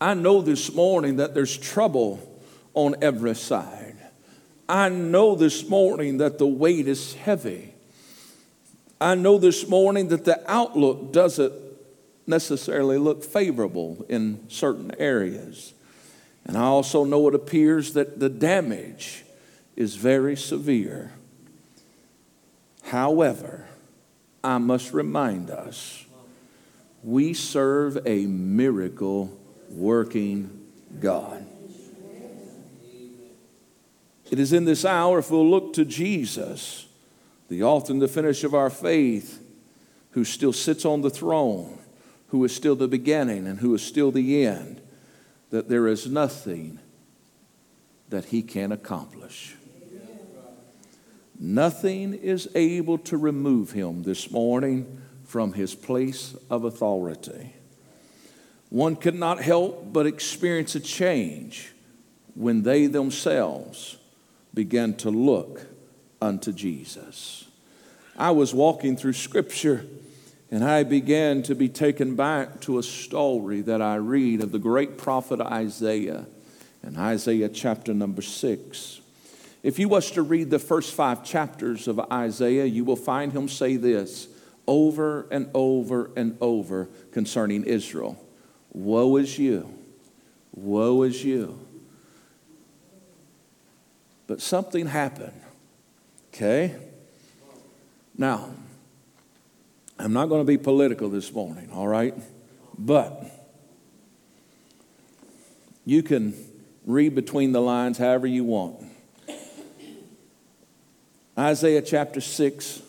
I 0.00 0.14
know 0.14 0.42
this 0.42 0.74
morning 0.74 1.16
that 1.16 1.34
there's 1.34 1.56
trouble 1.56 2.40
on 2.74 2.96
every 3.00 3.34
side. 3.34 3.96
I 4.68 4.90
know 4.90 5.34
this 5.34 5.68
morning 5.68 6.18
that 6.18 6.38
the 6.38 6.46
weight 6.46 6.86
is 6.86 7.14
heavy. 7.14 7.74
I 9.00 9.14
know 9.14 9.38
this 9.38 9.66
morning 9.66 10.08
that 10.08 10.24
the 10.24 10.42
outlook 10.50 11.12
doesn't 11.12 11.52
necessarily 12.28 12.98
look 12.98 13.24
favorable 13.24 14.04
in 14.08 14.48
certain 14.48 14.92
areas. 14.98 15.72
And 16.44 16.56
I 16.56 16.62
also 16.62 17.04
know 17.04 17.28
it 17.28 17.34
appears 17.34 17.94
that 17.94 18.20
the 18.20 18.28
damage 18.28 19.24
is 19.76 19.96
very 19.96 20.36
severe. 20.36 21.12
However, 22.84 23.66
I 24.42 24.58
must 24.58 24.92
remind 24.92 25.50
us 25.50 26.04
we 27.02 27.34
serve 27.34 27.98
a 28.06 28.26
miracle 28.26 29.36
working 29.70 30.66
God. 31.00 31.46
It 34.30 34.38
is 34.38 34.52
in 34.52 34.64
this 34.64 34.84
hour, 34.84 35.20
if 35.20 35.30
we'll 35.30 35.48
look 35.48 35.72
to 35.74 35.84
Jesus, 35.84 36.86
the 37.48 37.62
author 37.62 37.92
and 37.92 38.02
the 38.02 38.08
finish 38.08 38.44
of 38.44 38.54
our 38.54 38.68
faith, 38.68 39.42
who 40.10 40.24
still 40.24 40.52
sits 40.52 40.84
on 40.84 41.00
the 41.02 41.10
throne 41.10 41.78
who 42.28 42.44
is 42.44 42.54
still 42.54 42.76
the 42.76 42.88
beginning 42.88 43.46
and 43.46 43.60
who 43.60 43.74
is 43.74 43.82
still 43.82 44.10
the 44.10 44.44
end, 44.44 44.80
that 45.50 45.68
there 45.68 45.86
is 45.86 46.06
nothing 46.06 46.78
that 48.08 48.26
he 48.26 48.42
can 48.42 48.72
accomplish. 48.72 49.56
Nothing 51.38 52.14
is 52.14 52.48
able 52.54 52.98
to 52.98 53.16
remove 53.16 53.70
him 53.70 54.02
this 54.02 54.30
morning 54.30 55.00
from 55.24 55.52
his 55.52 55.74
place 55.74 56.34
of 56.50 56.64
authority. 56.64 57.54
One 58.70 58.96
could 58.96 59.14
not 59.14 59.40
help 59.40 59.92
but 59.92 60.06
experience 60.06 60.74
a 60.74 60.80
change 60.80 61.72
when 62.34 62.62
they 62.62 62.86
themselves 62.86 63.96
began 64.52 64.94
to 64.94 65.10
look 65.10 65.66
unto 66.20 66.52
Jesus. 66.52 67.46
I 68.16 68.32
was 68.32 68.52
walking 68.52 68.96
through 68.96 69.12
Scripture 69.12 69.86
and 70.50 70.64
I 70.64 70.82
began 70.82 71.42
to 71.42 71.54
be 71.54 71.68
taken 71.68 72.16
back 72.16 72.60
to 72.62 72.78
a 72.78 72.82
story 72.82 73.60
that 73.62 73.82
I 73.82 73.96
read 73.96 74.42
of 74.42 74.52
the 74.52 74.58
great 74.58 74.96
prophet 74.96 75.40
Isaiah. 75.40 76.26
in 76.82 76.96
Isaiah 76.96 77.48
chapter 77.48 77.92
number 77.92 78.22
6. 78.22 79.00
If 79.62 79.78
you 79.78 79.88
was 79.88 80.10
to 80.12 80.22
read 80.22 80.50
the 80.50 80.58
first 80.58 80.94
five 80.94 81.24
chapters 81.24 81.88
of 81.88 82.00
Isaiah, 82.12 82.64
you 82.64 82.84
will 82.84 82.96
find 82.96 83.32
him 83.32 83.48
say 83.48 83.76
this 83.76 84.28
over 84.66 85.26
and 85.30 85.50
over 85.54 86.10
and 86.16 86.38
over 86.40 86.88
concerning 87.12 87.64
Israel 87.64 88.22
Woe 88.72 89.16
is 89.16 89.38
you! 89.38 89.74
Woe 90.54 91.02
is 91.02 91.24
you! 91.24 91.58
But 94.26 94.40
something 94.40 94.86
happened. 94.86 95.40
Okay? 96.32 96.76
Now, 98.16 98.50
I'm 99.98 100.12
not 100.12 100.26
going 100.26 100.40
to 100.40 100.46
be 100.46 100.58
political 100.58 101.08
this 101.08 101.32
morning, 101.32 101.70
all 101.72 101.88
right? 101.88 102.14
But 102.78 103.24
you 105.84 106.02
can 106.02 106.34
read 106.86 107.14
between 107.14 107.52
the 107.52 107.60
lines 107.60 107.98
however 107.98 108.26
you 108.26 108.44
want. 108.44 108.84
Isaiah 111.36 111.82
chapter 111.82 112.20
6, 112.20 112.82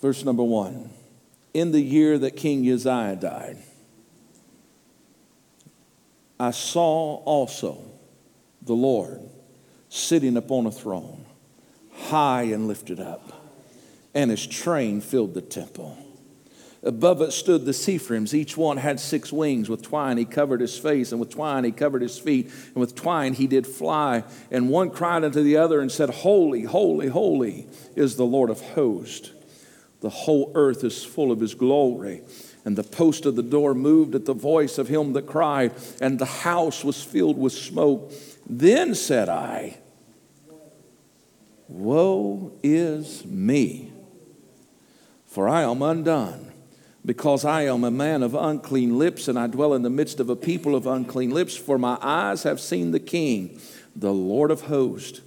verse 0.00 0.24
number 0.24 0.42
1. 0.42 0.90
In 1.52 1.72
the 1.72 1.80
year 1.80 2.18
that 2.18 2.32
King 2.36 2.68
Uzziah 2.70 3.16
died, 3.16 3.58
I 6.38 6.50
saw 6.50 7.16
also 7.24 7.82
the 8.62 8.74
Lord 8.74 9.20
sitting 9.88 10.36
upon 10.36 10.66
a 10.66 10.70
throne, 10.70 11.24
high 11.92 12.42
and 12.42 12.66
lifted 12.66 12.98
up, 12.98 13.33
and 14.14 14.30
his 14.30 14.46
train 14.46 15.00
filled 15.00 15.34
the 15.34 15.42
temple. 15.42 15.98
Above 16.82 17.22
it 17.22 17.32
stood 17.32 17.64
the 17.64 17.72
seraphims. 17.72 18.34
Each 18.34 18.56
one 18.56 18.76
had 18.76 19.00
six 19.00 19.32
wings. 19.32 19.70
With 19.70 19.82
twine 19.82 20.18
he 20.18 20.26
covered 20.26 20.60
his 20.60 20.78
face, 20.78 21.12
and 21.12 21.20
with 21.20 21.30
twine 21.30 21.64
he 21.64 21.72
covered 21.72 22.02
his 22.02 22.18
feet, 22.18 22.46
and 22.46 22.76
with 22.76 22.94
twine 22.94 23.32
he 23.32 23.46
did 23.46 23.66
fly. 23.66 24.22
And 24.50 24.68
one 24.68 24.90
cried 24.90 25.24
unto 25.24 25.42
the 25.42 25.56
other 25.56 25.80
and 25.80 25.90
said, 25.90 26.10
Holy, 26.10 26.62
holy, 26.62 27.08
holy 27.08 27.66
is 27.96 28.16
the 28.16 28.26
Lord 28.26 28.50
of 28.50 28.60
hosts. 28.60 29.30
The 30.00 30.10
whole 30.10 30.52
earth 30.54 30.84
is 30.84 31.02
full 31.02 31.32
of 31.32 31.40
his 31.40 31.54
glory. 31.54 32.20
And 32.66 32.76
the 32.76 32.82
post 32.82 33.24
of 33.24 33.36
the 33.36 33.42
door 33.42 33.74
moved 33.74 34.14
at 34.14 34.26
the 34.26 34.34
voice 34.34 34.76
of 34.76 34.88
him 34.88 35.14
that 35.14 35.26
cried, 35.26 35.72
and 36.02 36.18
the 36.18 36.26
house 36.26 36.84
was 36.84 37.02
filled 37.02 37.38
with 37.38 37.54
smoke. 37.54 38.12
Then 38.46 38.94
said 38.94 39.30
I, 39.30 39.78
Woe 41.68 42.52
is 42.62 43.24
me, 43.24 43.83
for 45.34 45.48
I 45.48 45.62
am 45.62 45.82
undone 45.82 46.52
because 47.04 47.44
I 47.44 47.62
am 47.62 47.82
a 47.82 47.90
man 47.90 48.22
of 48.22 48.36
unclean 48.36 49.00
lips, 49.00 49.26
and 49.26 49.36
I 49.36 49.48
dwell 49.48 49.74
in 49.74 49.82
the 49.82 49.90
midst 49.90 50.20
of 50.20 50.30
a 50.30 50.36
people 50.36 50.76
of 50.76 50.86
unclean 50.86 51.30
lips, 51.30 51.56
for 51.56 51.76
my 51.76 51.98
eyes 52.00 52.44
have 52.44 52.60
seen 52.60 52.92
the 52.92 53.00
King, 53.00 53.60
the 53.96 54.12
Lord 54.12 54.52
of 54.52 54.60
hosts. 54.62 55.22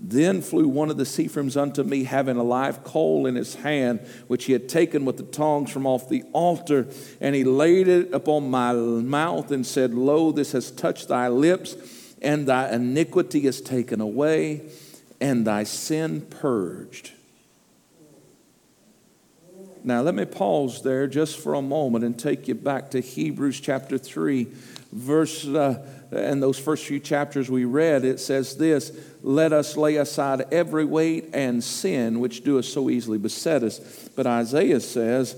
Then 0.00 0.40
flew 0.40 0.66
one 0.68 0.88
of 0.88 0.96
the 0.96 1.04
seraphims 1.04 1.54
unto 1.54 1.82
me, 1.82 2.04
having 2.04 2.38
a 2.38 2.42
live 2.42 2.82
coal 2.82 3.26
in 3.26 3.34
his 3.34 3.56
hand, 3.56 4.00
which 4.26 4.46
he 4.46 4.54
had 4.54 4.70
taken 4.70 5.04
with 5.04 5.18
the 5.18 5.22
tongs 5.22 5.70
from 5.70 5.86
off 5.86 6.08
the 6.08 6.24
altar, 6.32 6.88
and 7.20 7.34
he 7.34 7.44
laid 7.44 7.88
it 7.88 8.14
upon 8.14 8.50
my 8.50 8.72
mouth 8.72 9.50
and 9.50 9.66
said, 9.66 9.92
Lo, 9.92 10.32
this 10.32 10.52
has 10.52 10.70
touched 10.70 11.08
thy 11.08 11.28
lips, 11.28 11.76
and 12.22 12.48
thy 12.48 12.72
iniquity 12.72 13.46
is 13.46 13.60
taken 13.60 14.00
away, 14.00 14.62
and 15.20 15.46
thy 15.46 15.62
sin 15.62 16.22
purged. 16.22 17.12
Now, 19.84 20.02
let 20.02 20.14
me 20.14 20.24
pause 20.24 20.82
there 20.82 21.08
just 21.08 21.40
for 21.40 21.54
a 21.54 21.62
moment 21.62 22.04
and 22.04 22.16
take 22.16 22.46
you 22.46 22.54
back 22.54 22.90
to 22.92 23.00
Hebrews 23.00 23.58
chapter 23.58 23.98
3, 23.98 24.46
verse, 24.92 25.44
uh, 25.44 25.84
and 26.12 26.40
those 26.40 26.58
first 26.58 26.84
few 26.84 27.00
chapters 27.00 27.50
we 27.50 27.64
read. 27.64 28.04
It 28.04 28.20
says 28.20 28.56
this 28.56 28.92
Let 29.22 29.52
us 29.52 29.76
lay 29.76 29.96
aside 29.96 30.44
every 30.52 30.84
weight 30.84 31.30
and 31.32 31.64
sin 31.64 32.20
which 32.20 32.44
doeth 32.44 32.66
so 32.66 32.90
easily 32.90 33.18
beset 33.18 33.64
us. 33.64 33.80
But 34.14 34.26
Isaiah 34.26 34.78
says 34.78 35.36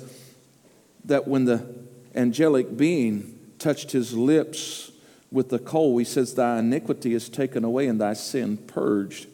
that 1.07 1.27
when 1.27 1.47
the 1.47 1.67
angelic 2.15 2.77
being 2.77 3.39
touched 3.59 3.93
his 3.93 4.13
lips 4.13 4.93
with 5.33 5.49
the 5.49 5.59
coal, 5.59 5.97
he 5.97 6.05
says, 6.05 6.35
Thy 6.35 6.59
iniquity 6.59 7.15
is 7.15 7.31
taken 7.31 7.65
away 7.65 7.87
and 7.87 7.99
thy 7.99 8.13
sin 8.13 8.59
purged. 8.59 9.27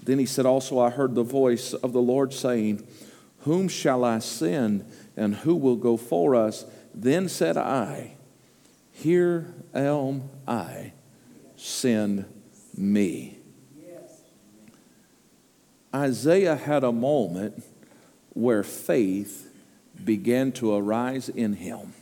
Then 0.00 0.20
he 0.20 0.26
said, 0.26 0.46
Also, 0.46 0.78
I 0.78 0.90
heard 0.90 1.16
the 1.16 1.24
voice 1.24 1.72
of 1.72 1.92
the 1.92 2.00
Lord 2.00 2.32
saying, 2.32 2.86
whom 3.46 3.68
shall 3.68 4.04
I 4.04 4.18
send, 4.18 4.84
and 5.16 5.36
who 5.36 5.54
will 5.54 5.76
go 5.76 5.96
for 5.96 6.34
us? 6.34 6.64
Then 6.92 7.28
said 7.28 7.56
I, 7.56 8.16
Here 8.90 9.54
am 9.72 10.24
I, 10.48 10.92
send 11.54 12.24
me. 12.76 13.38
Isaiah 15.94 16.56
had 16.56 16.82
a 16.82 16.90
moment 16.90 17.62
where 18.32 18.64
faith 18.64 19.48
began 20.04 20.50
to 20.52 20.74
arise 20.74 21.28
in 21.28 21.52
him. 21.52 21.94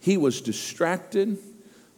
He 0.00 0.16
was 0.16 0.40
distracted 0.40 1.36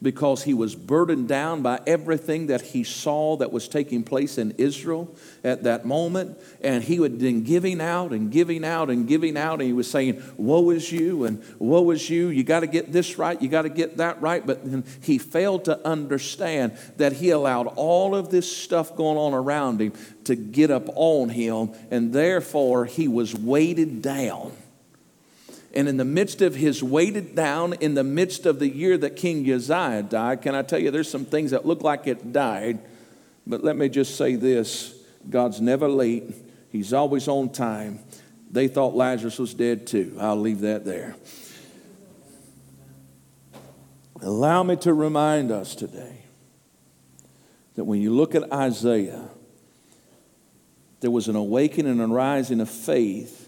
because 0.01 0.45
he 0.45 0.55
was 0.55 0.77
burdened 0.77 1.27
down 1.27 1.63
by 1.63 1.81
everything 1.87 2.47
that 2.47 2.61
he 2.61 2.85
saw 2.85 3.37
that 3.37 3.51
was 3.51 3.67
taking 3.67 4.05
place 4.05 4.39
in 4.39 4.53
Israel 4.53 5.13
at 5.43 5.65
that 5.65 5.85
moment. 5.85 6.39
And 6.61 6.85
he 6.85 6.97
had 7.03 7.19
been 7.19 7.43
giving 7.43 7.81
out 7.81 8.13
and 8.13 8.31
giving 8.31 8.65
out 8.65 8.91
and 8.91 9.09
giving 9.09 9.37
out. 9.37 9.55
And 9.55 9.63
he 9.63 9.73
was 9.73 9.91
saying, 9.91 10.23
Woe 10.37 10.71
is 10.71 10.93
you, 10.93 11.25
and 11.25 11.43
woe 11.59 11.91
is 11.91 12.09
you. 12.09 12.29
You 12.29 12.45
got 12.45 12.61
to 12.61 12.69
get 12.69 12.93
this 12.93 13.19
right, 13.19 13.41
you 13.41 13.49
got 13.49 13.63
to 13.63 13.69
get 13.69 13.97
that 13.97 14.21
right. 14.23 14.47
But 14.47 14.65
then 14.65 14.85
he 15.03 15.19
failed 15.19 15.65
to 15.65 15.85
understand 15.87 16.79
that 16.97 17.15
he 17.15 17.31
allowed 17.31 17.67
all 17.67 18.15
of 18.15 18.31
this 18.31 18.51
stuff 18.55 18.95
going 18.95 19.19
on 19.19 19.35
around 19.35 19.81
him 19.81 19.93
to 20.25 20.37
get 20.37 20.71
up 20.71 20.89
on 20.95 21.29
him. 21.29 21.73
And 21.91 22.13
therefore, 22.13 22.85
he 22.85 23.09
was 23.09 23.35
weighted 23.35 24.01
down 24.01 24.53
and 25.79 25.89
in 25.89 25.97
the 25.97 26.05
midst 26.05 26.43
of 26.43 26.57
his 26.57 26.83
weighted 26.83 27.37
down, 27.37 27.73
in 27.75 27.95
the 27.95 28.03
midst 28.03 28.47
of 28.47 28.59
the 28.59 28.69
year 28.69 28.99
that 28.99 29.15
King 29.15 29.49
Uzziah 29.49 30.03
died, 30.03 30.43
can 30.43 30.57
I 30.57 30.63
tell 30.63 30.81
you 30.81 30.91
there's 30.91 31.09
some 31.09 31.25
things 31.25 31.53
that 31.53 31.65
look 31.65 31.83
like 31.83 32.09
it 32.09 32.33
died, 32.33 32.81
but 33.47 33.63
let 33.63 33.77
me 33.77 33.89
just 33.89 34.17
say 34.17 34.35
this 34.35 34.93
God's 35.31 35.61
never 35.61 35.87
late, 35.87 36.35
He's 36.73 36.93
always 36.93 37.29
on 37.29 37.51
time. 37.51 38.01
They 38.51 38.67
thought 38.67 38.97
Lazarus 38.97 39.39
was 39.39 39.55
dead 39.55 39.87
too. 39.87 40.17
I'll 40.19 40.41
leave 40.41 40.63
that 40.63 40.85
there. 40.85 41.15
Allow 44.21 44.65
me 44.65 44.75
to 44.79 44.93
remind 44.93 45.53
us 45.53 45.77
today 45.77 46.25
that 47.77 47.85
when 47.85 48.03
you 48.03 48.13
look 48.13 48.35
at 48.35 48.53
Isaiah, 48.53 49.29
there 50.99 51.13
was 51.13 51.29
an 51.29 51.37
awakening 51.37 52.01
and 52.01 52.11
a 52.11 52.13
rising 52.13 52.61
of 52.61 52.69
faith 52.69 53.48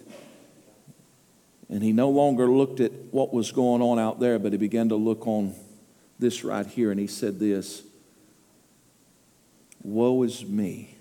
and 1.71 1.85
he 1.85 1.93
no 1.93 2.11
longer 2.11 2.49
looked 2.49 2.81
at 2.81 2.93
what 3.13 3.33
was 3.33 3.53
going 3.53 3.81
on 3.81 4.01
out 4.01 4.19
there, 4.19 4.41
but 4.41 4.51
he 4.53 4.59
began 4.59 4.89
to 4.89 4.97
look 4.97 5.27
on 5.29 5.55
this 6.19 6.43
right 6.43 6.67
here. 6.67 6.91
And 6.91 6.99
he 6.99 7.07
said, 7.07 7.39
This, 7.39 7.83
woe 9.81 10.25
is 10.25 10.45
me. 10.45 10.97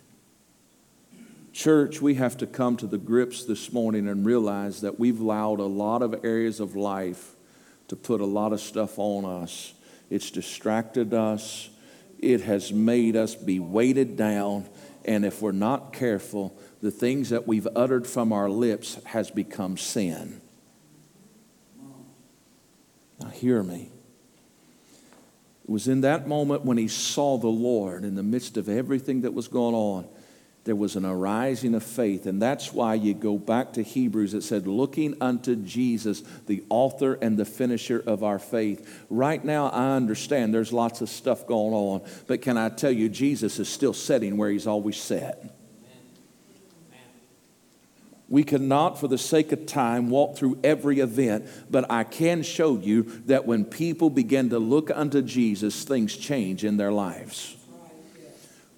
Church, 1.52 2.02
we 2.02 2.14
have 2.16 2.38
to 2.38 2.46
come 2.46 2.78
to 2.78 2.88
the 2.88 3.00
grips 3.00 3.46
this 3.46 3.74
morning 3.74 4.08
and 4.08 4.24
realize 4.24 4.82
that 4.82 5.00
we've 5.00 5.20
allowed 5.20 5.60
a 5.60 5.66
lot 5.66 6.04
of 6.04 6.24
areas 6.24 6.60
of 6.60 6.76
life 6.76 7.36
to 7.88 7.96
put 7.96 8.22
a 8.22 8.26
lot 8.26 8.54
of 8.54 8.62
stuff 8.62 9.00
on 9.00 9.26
us. 9.26 9.74
It's 10.12 10.30
distracted 10.30 11.16
us, 11.16 11.70
it 12.20 12.42
has 12.42 12.72
made 12.72 13.16
us 13.16 13.34
be 13.34 13.60
weighted 13.60 14.16
down. 14.16 14.70
And 15.04 15.26
if 15.26 15.42
we're 15.42 15.52
not 15.52 15.94
careful, 15.94 16.56
the 16.82 16.92
things 16.92 17.30
that 17.30 17.48
we've 17.48 17.68
uttered 17.76 18.06
from 18.06 18.32
our 18.32 18.50
lips 18.50 19.00
has 19.06 19.32
become 19.32 19.76
sin. 19.76 20.39
Now, 23.20 23.30
hear 23.30 23.62
me. 23.62 23.92
It 25.64 25.70
was 25.70 25.88
in 25.88 26.02
that 26.02 26.28
moment 26.28 26.66
when 26.66 26.78
he 26.78 26.88
saw 26.88 27.38
the 27.38 27.48
Lord 27.48 28.04
in 28.04 28.16
the 28.16 28.24
midst 28.24 28.58
of 28.58 28.70
everything 28.70 29.22
that 29.22 29.34
was 29.34 29.48
going 29.48 29.76
on, 29.76 30.08
there 30.64 30.76
was 30.76 30.96
an 30.96 31.06
arising 31.06 31.74
of 31.74 31.84
faith. 31.84 32.26
And 32.26 32.42
that's 32.42 32.74
why 32.74 32.94
you 32.94 33.14
go 33.14 33.38
back 33.38 33.74
to 33.74 33.84
Hebrews. 33.84 34.34
It 34.34 34.44
said, 34.44 34.68
looking 34.68 35.16
unto 35.22 35.56
Jesus, 35.56 36.22
the 36.48 36.64
author 36.70 37.14
and 37.22 37.38
the 37.38 37.46
finisher 37.46 38.04
of 38.06 38.24
our 38.24 38.40
faith. 38.40 39.06
Right 39.10 39.44
now, 39.44 39.70
I 39.70 39.96
understand 39.96 40.54
there's 40.54 40.74
lots 40.74 41.02
of 41.02 41.10
stuff 41.10 41.48
going 41.48 41.74
on, 41.74 42.02
but 42.28 42.42
can 42.42 42.58
I 42.58 42.70
tell 42.70 42.92
you, 42.92 43.10
Jesus 43.10 43.60
is 43.60 43.70
still 43.70 43.94
sitting 43.94 44.38
where 44.38 44.50
he's 44.50 44.68
always 44.68 44.98
sat. 44.98 45.59
We 48.30 48.44
cannot, 48.44 49.00
for 49.00 49.08
the 49.08 49.18
sake 49.18 49.52
of 49.52 49.66
time, 49.66 50.10
walk 50.10 50.38
through 50.38 50.60
every 50.64 51.00
event, 51.00 51.48
but 51.70 51.90
I 51.90 52.04
can 52.04 52.44
show 52.44 52.78
you 52.78 53.04
that 53.26 53.48
when 53.48 53.66
people 53.66 54.12
begin 54.12 54.52
to 54.52 54.60
look 54.60 54.92
unto 54.92 55.24
Jesus, 55.24 55.84
things 55.84 56.16
change 56.16 56.64
in 56.64 56.78
their 56.78 56.92
lives. 56.92 57.56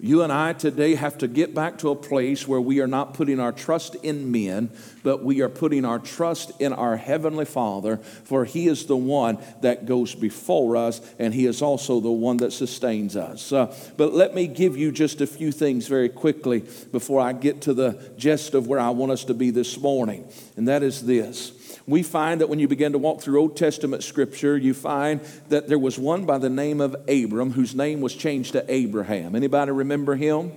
You 0.04 0.22
and 0.22 0.32
I 0.32 0.52
today 0.52 0.96
have 0.96 1.18
to 1.18 1.28
get 1.28 1.54
back 1.54 1.78
to 1.78 1.90
a 1.90 1.94
place 1.94 2.48
where 2.48 2.60
we 2.60 2.80
are 2.80 2.88
not 2.88 3.14
putting 3.14 3.38
our 3.38 3.52
trust 3.52 3.94
in 4.02 4.32
men, 4.32 4.72
but 5.04 5.22
we 5.22 5.42
are 5.42 5.48
putting 5.48 5.84
our 5.84 6.00
trust 6.00 6.50
in 6.60 6.72
our 6.72 6.96
Heavenly 6.96 7.44
Father, 7.44 7.98
for 7.98 8.44
He 8.44 8.66
is 8.66 8.86
the 8.86 8.96
one 8.96 9.38
that 9.60 9.86
goes 9.86 10.16
before 10.16 10.76
us, 10.76 11.00
and 11.20 11.32
He 11.32 11.46
is 11.46 11.62
also 11.62 12.00
the 12.00 12.10
one 12.10 12.38
that 12.38 12.52
sustains 12.52 13.14
us. 13.14 13.52
Uh, 13.52 13.72
but 13.96 14.12
let 14.12 14.34
me 14.34 14.48
give 14.48 14.76
you 14.76 14.90
just 14.90 15.20
a 15.20 15.26
few 15.26 15.52
things 15.52 15.86
very 15.86 16.08
quickly 16.08 16.64
before 16.90 17.20
I 17.20 17.32
get 17.32 17.60
to 17.62 17.72
the 17.72 18.12
gist 18.16 18.54
of 18.54 18.66
where 18.66 18.80
I 18.80 18.90
want 18.90 19.12
us 19.12 19.22
to 19.26 19.34
be 19.34 19.50
this 19.50 19.78
morning, 19.78 20.28
and 20.56 20.66
that 20.66 20.82
is 20.82 21.06
this 21.06 21.52
we 21.86 22.02
find 22.02 22.40
that 22.40 22.48
when 22.48 22.58
you 22.58 22.68
begin 22.68 22.92
to 22.92 22.98
walk 22.98 23.20
through 23.20 23.40
Old 23.40 23.56
Testament 23.56 24.02
scripture, 24.02 24.56
you 24.56 24.74
find 24.74 25.20
that 25.48 25.68
there 25.68 25.78
was 25.78 25.98
one 25.98 26.26
by 26.26 26.38
the 26.38 26.50
name 26.50 26.80
of 26.80 26.94
Abram 27.08 27.52
whose 27.52 27.74
name 27.74 28.00
was 28.00 28.14
changed 28.14 28.52
to 28.52 28.64
Abraham. 28.72 29.34
Anybody 29.34 29.72
remember 29.72 30.14
him? 30.14 30.52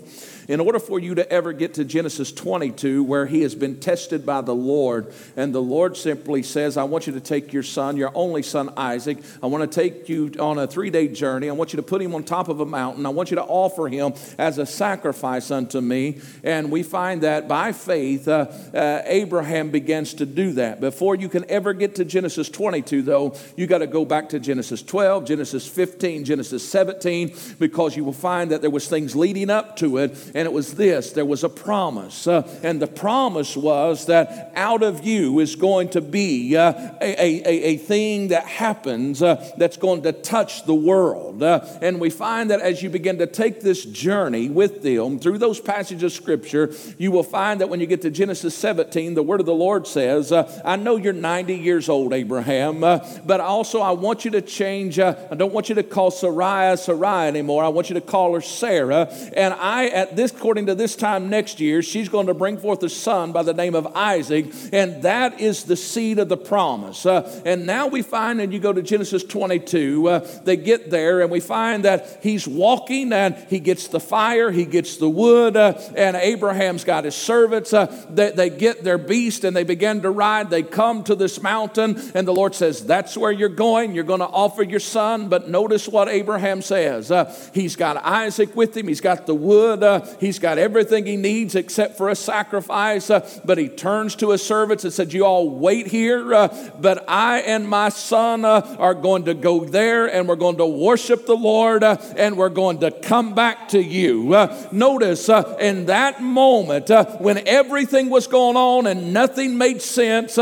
In 0.47 0.60
order 0.60 0.79
for 0.79 0.99
you 0.99 1.15
to 1.15 1.31
ever 1.31 1.53
get 1.53 1.75
to 1.75 1.86
Genesis 1.86 2.31
22, 2.31 3.03
where 3.03 3.25
he 3.25 3.41
has 3.41 3.55
been 3.55 3.79
tested 3.79 4.25
by 4.25 4.41
the 4.41 4.55
Lord, 4.55 5.13
and 5.36 5.53
the 5.53 5.62
Lord 5.62 5.97
simply 5.97 6.43
says, 6.43 6.77
I 6.77 6.84
want 6.84 7.08
you 7.08 7.13
to 7.13 7.19
take 7.19 7.53
your 7.53 7.63
son, 7.63 7.97
your 7.97 8.12
only 8.13 8.43
son 8.43 8.73
Isaac. 8.77 9.17
I 9.41 9.47
want 9.47 9.69
to 9.69 9.81
take 9.81 10.10
you 10.10 10.31
on 10.39 10.58
a 10.58 10.67
three 10.67 10.89
day 10.89 11.08
journey. 11.08 11.49
I 11.49 11.53
want 11.53 11.73
you 11.73 11.77
to 11.77 11.84
put 11.84 12.01
him 12.01 12.13
on 12.15 12.23
top 12.23 12.47
of 12.47 12.60
a 12.60 12.65
mountain. 12.65 13.05
I 13.05 13.10
want 13.10 13.31
you 13.31 13.36
to 13.36 13.43
offer 13.43 13.88
him 13.88 14.13
as 14.38 14.58
a 14.58 14.65
sacrifice 14.65 15.51
unto 15.51 15.81
me. 15.81 16.19
And 16.43 16.71
we 16.71 16.84
find 16.84 17.21
that 17.21 17.47
by 17.47 17.71
faith, 17.71 18.27
uh, 18.27 18.47
uh, 18.73 19.01
Abraham 19.05 19.69
begins 19.69 20.13
to 20.15 20.25
do 20.25 20.53
that. 20.53 20.79
Before 20.79 21.15
you 21.15 21.29
can 21.29 21.49
ever 21.49 21.73
get 21.73 21.95
to 21.95 22.05
Genesis 22.05 22.49
22, 22.49 23.01
though, 23.01 23.36
you 23.55 23.67
got 23.67 23.79
to 23.79 23.88
go 23.88 24.05
back 24.05 24.29
to 24.29 24.39
Genesis 24.39 24.81
12, 24.84 25.25
Genesis 25.25 25.67
15, 25.67 26.25
Genesis 26.25 26.67
17, 26.67 27.36
because 27.60 27.95
you 27.95 28.03
will 28.03 28.13
find 28.13 28.51
that 28.51 28.62
there 28.62 28.69
was 28.69 28.88
things 28.88 29.15
leading 29.15 29.49
up 29.49 29.77
to 29.77 29.97
it 29.97 30.31
and 30.36 30.45
it 30.45 30.52
was 30.52 30.74
this 30.74 31.13
there 31.13 31.26
was 31.26 31.43
a 31.43 31.50
promise. 31.50 32.28
Uh, 32.28 32.48
and 32.62 32.82
the 32.82 32.88
promise 32.88 33.56
was 33.56 34.06
that 34.06 34.52
out 34.56 34.84
of 34.84 35.06
you 35.06 35.39
is 35.39 35.56
going 35.56 35.89
to 35.89 36.02
be 36.02 36.56
uh, 36.56 36.74
a, 37.02 37.41
a, 37.48 37.63
a, 37.63 37.78
thing 37.78 38.28
that 38.28 38.45
happens 38.45 39.24
uh, 39.24 39.52
that's 39.58 39.78
going 39.78 40.04
to 40.04 40.12
touch 40.12 40.65
the 40.65 40.76
world. 40.76 41.41
Uh, 41.41 41.65
and 41.82 42.00
we 42.00 42.10
find 42.10 42.52
that 42.52 42.60
as 42.60 42.84
you 42.84 42.89
begin 42.89 43.17
to 43.17 43.28
take 43.28 43.62
this 43.62 43.86
journey 43.86 44.50
with 44.50 44.84
them 44.84 45.19
through 45.19 45.38
those 45.38 45.60
passages 45.60 46.04
of 46.04 46.12
Scripture, 46.12 46.74
you 46.98 47.12
will 47.12 47.24
find 47.24 47.62
that 47.62 47.69
when 47.69 47.80
you 47.80 47.88
get 47.88 48.02
to 48.02 48.12
Genesis 48.12 48.56
17, 48.56 49.13
the 49.13 49.24
word 49.24 49.39
of 49.39 49.45
the 49.45 49.54
Lord 49.54 49.88
says, 49.88 50.32
uh, 50.32 50.62
I 50.65 50.76
know 50.76 50.98
you're 50.98 51.13
90 51.13 51.56
years 51.56 51.88
old, 51.88 52.13
Abraham, 52.13 52.84
uh, 52.84 53.00
but 53.26 53.39
also 53.39 53.80
I 53.80 53.91
want 53.91 54.26
you 54.26 54.32
to 54.32 54.41
change. 54.41 55.00
I 55.00 55.13
don't 55.36 55.54
want 55.54 55.69
you 55.69 55.76
to 55.76 55.84
call 55.84 56.12
Sarai 56.12 56.76
Sarai 56.76 57.28
anymore. 57.28 57.63
I 57.63 57.69
want 57.69 57.89
you 57.89 57.93
to 57.93 58.02
call 58.02 58.34
her 58.34 58.41
Sarah. 58.41 59.08
And 59.36 59.54
I, 59.54 59.88
at 59.88 60.15
this 60.15 60.24
this, 60.25 60.35
according 60.35 60.65
to 60.65 60.75
this 60.75 60.95
time 60.95 61.29
next 61.29 61.59
year, 61.59 61.83
she's 61.83 62.09
going 62.09 62.27
to 62.27 62.33
bring 62.33 62.57
forth 62.57 62.81
a 62.81 62.89
son 62.89 63.31
by 63.31 63.43
the 63.43 63.53
name 63.53 63.75
of 63.75 63.85
Isaac, 63.95 64.51
and 64.73 65.03
that 65.03 65.39
is 65.39 65.65
the 65.65 65.75
seed 65.75 66.17
of 66.17 66.29
the 66.29 66.38
promise. 66.38 67.05
Uh, 67.05 67.41
and 67.45 67.65
now 67.67 67.88
we 67.88 68.01
find, 68.01 68.41
and 68.41 68.51
you 68.51 68.59
go 68.59 68.73
to 68.73 68.81
Genesis 68.81 69.23
22, 69.23 70.07
uh, 70.07 70.19
they 70.43 70.57
get 70.57 70.89
there, 70.89 71.21
and 71.21 71.29
we 71.29 71.39
find 71.39 71.85
that 71.85 72.19
he's 72.23 72.47
walking, 72.47 73.13
and 73.13 73.35
he 73.49 73.59
gets 73.59 73.88
the 73.88 73.99
fire, 73.99 74.49
he 74.49 74.65
gets 74.65 74.97
the 74.97 75.09
wood, 75.09 75.55
uh, 75.55 75.79
and 75.95 76.15
Abraham's 76.15 76.83
got 76.83 77.05
his 77.05 77.15
servants. 77.15 77.71
Uh, 77.71 77.85
they, 78.09 78.31
they 78.31 78.49
get 78.49 78.83
their 78.83 78.97
beast, 78.97 79.43
and 79.43 79.55
they 79.55 79.63
begin 79.63 80.01
to 80.01 80.09
ride. 80.09 80.49
They 80.49 80.63
come 80.63 81.03
to 81.03 81.15
this 81.15 81.41
mountain, 81.41 82.01
and 82.15 82.27
the 82.27 82.33
Lord 82.33 82.55
says, 82.55 82.83
That's 82.83 83.15
where 83.15 83.31
you're 83.31 83.49
going. 83.49 83.93
You're 83.93 84.03
going 84.03 84.21
to 84.21 84.25
offer 84.25 84.63
your 84.63 84.79
son. 84.79 85.29
But 85.29 85.49
notice 85.49 85.88
what 85.88 86.07
Abraham 86.07 86.63
says. 86.63 87.11
Uh, 87.11 87.31
he's 87.53 87.75
got 87.75 87.97
Isaac 87.97 88.55
with 88.55 88.75
him, 88.75 88.88
he's 88.88 89.01
got 89.01 89.27
the 89.27 89.35
wood, 89.35 89.83
uh, 89.83 90.05
He's 90.19 90.39
got 90.39 90.58
everything 90.58 91.06
he 91.06 91.17
needs 91.17 91.56
except 91.56 91.97
for 91.97 92.10
a 92.10 92.15
sacrifice. 92.15 93.10
Uh, 93.10 93.28
but 93.43 93.58
he 93.58 93.69
turns 93.69 94.15
to 94.17 94.32
his 94.32 94.43
servants 94.43 94.84
and 94.84 94.93
said, 94.93 95.13
You 95.13 95.25
all 95.25 95.49
wait 95.49 95.88
here, 95.88 96.34
uh, 96.34 96.71
but 96.80 97.06
I 97.08 97.39
and 97.39 97.67
my 97.67 97.89
son 97.89 98.45
uh, 98.45 98.75
are 98.80 98.93
going 98.93 99.25
to 99.25 99.34
go 99.34 99.65
there 99.65 100.08
and 100.08 100.28
we're 100.28 100.36
going 100.36 100.58
to 100.58 100.65
worship 100.65 101.25
the 101.25 101.36
Lord 101.36 101.84
and 101.84 102.38
we're 102.38 102.49
going 102.49 102.80
to 102.80 102.91
come 102.91 103.34
back 103.34 103.69
to 103.69 103.82
you. 103.82 104.47
Notice 104.71 105.30
in 105.60 105.88
that 105.88 106.21
moment 106.21 106.89
when 107.19 107.47
everything 107.47 108.10
was 108.10 108.28
going 108.28 108.58
on 108.58 108.88
and 108.88 109.13
nothing 109.13 109.58
made 109.58 109.82
sense, 109.82 110.38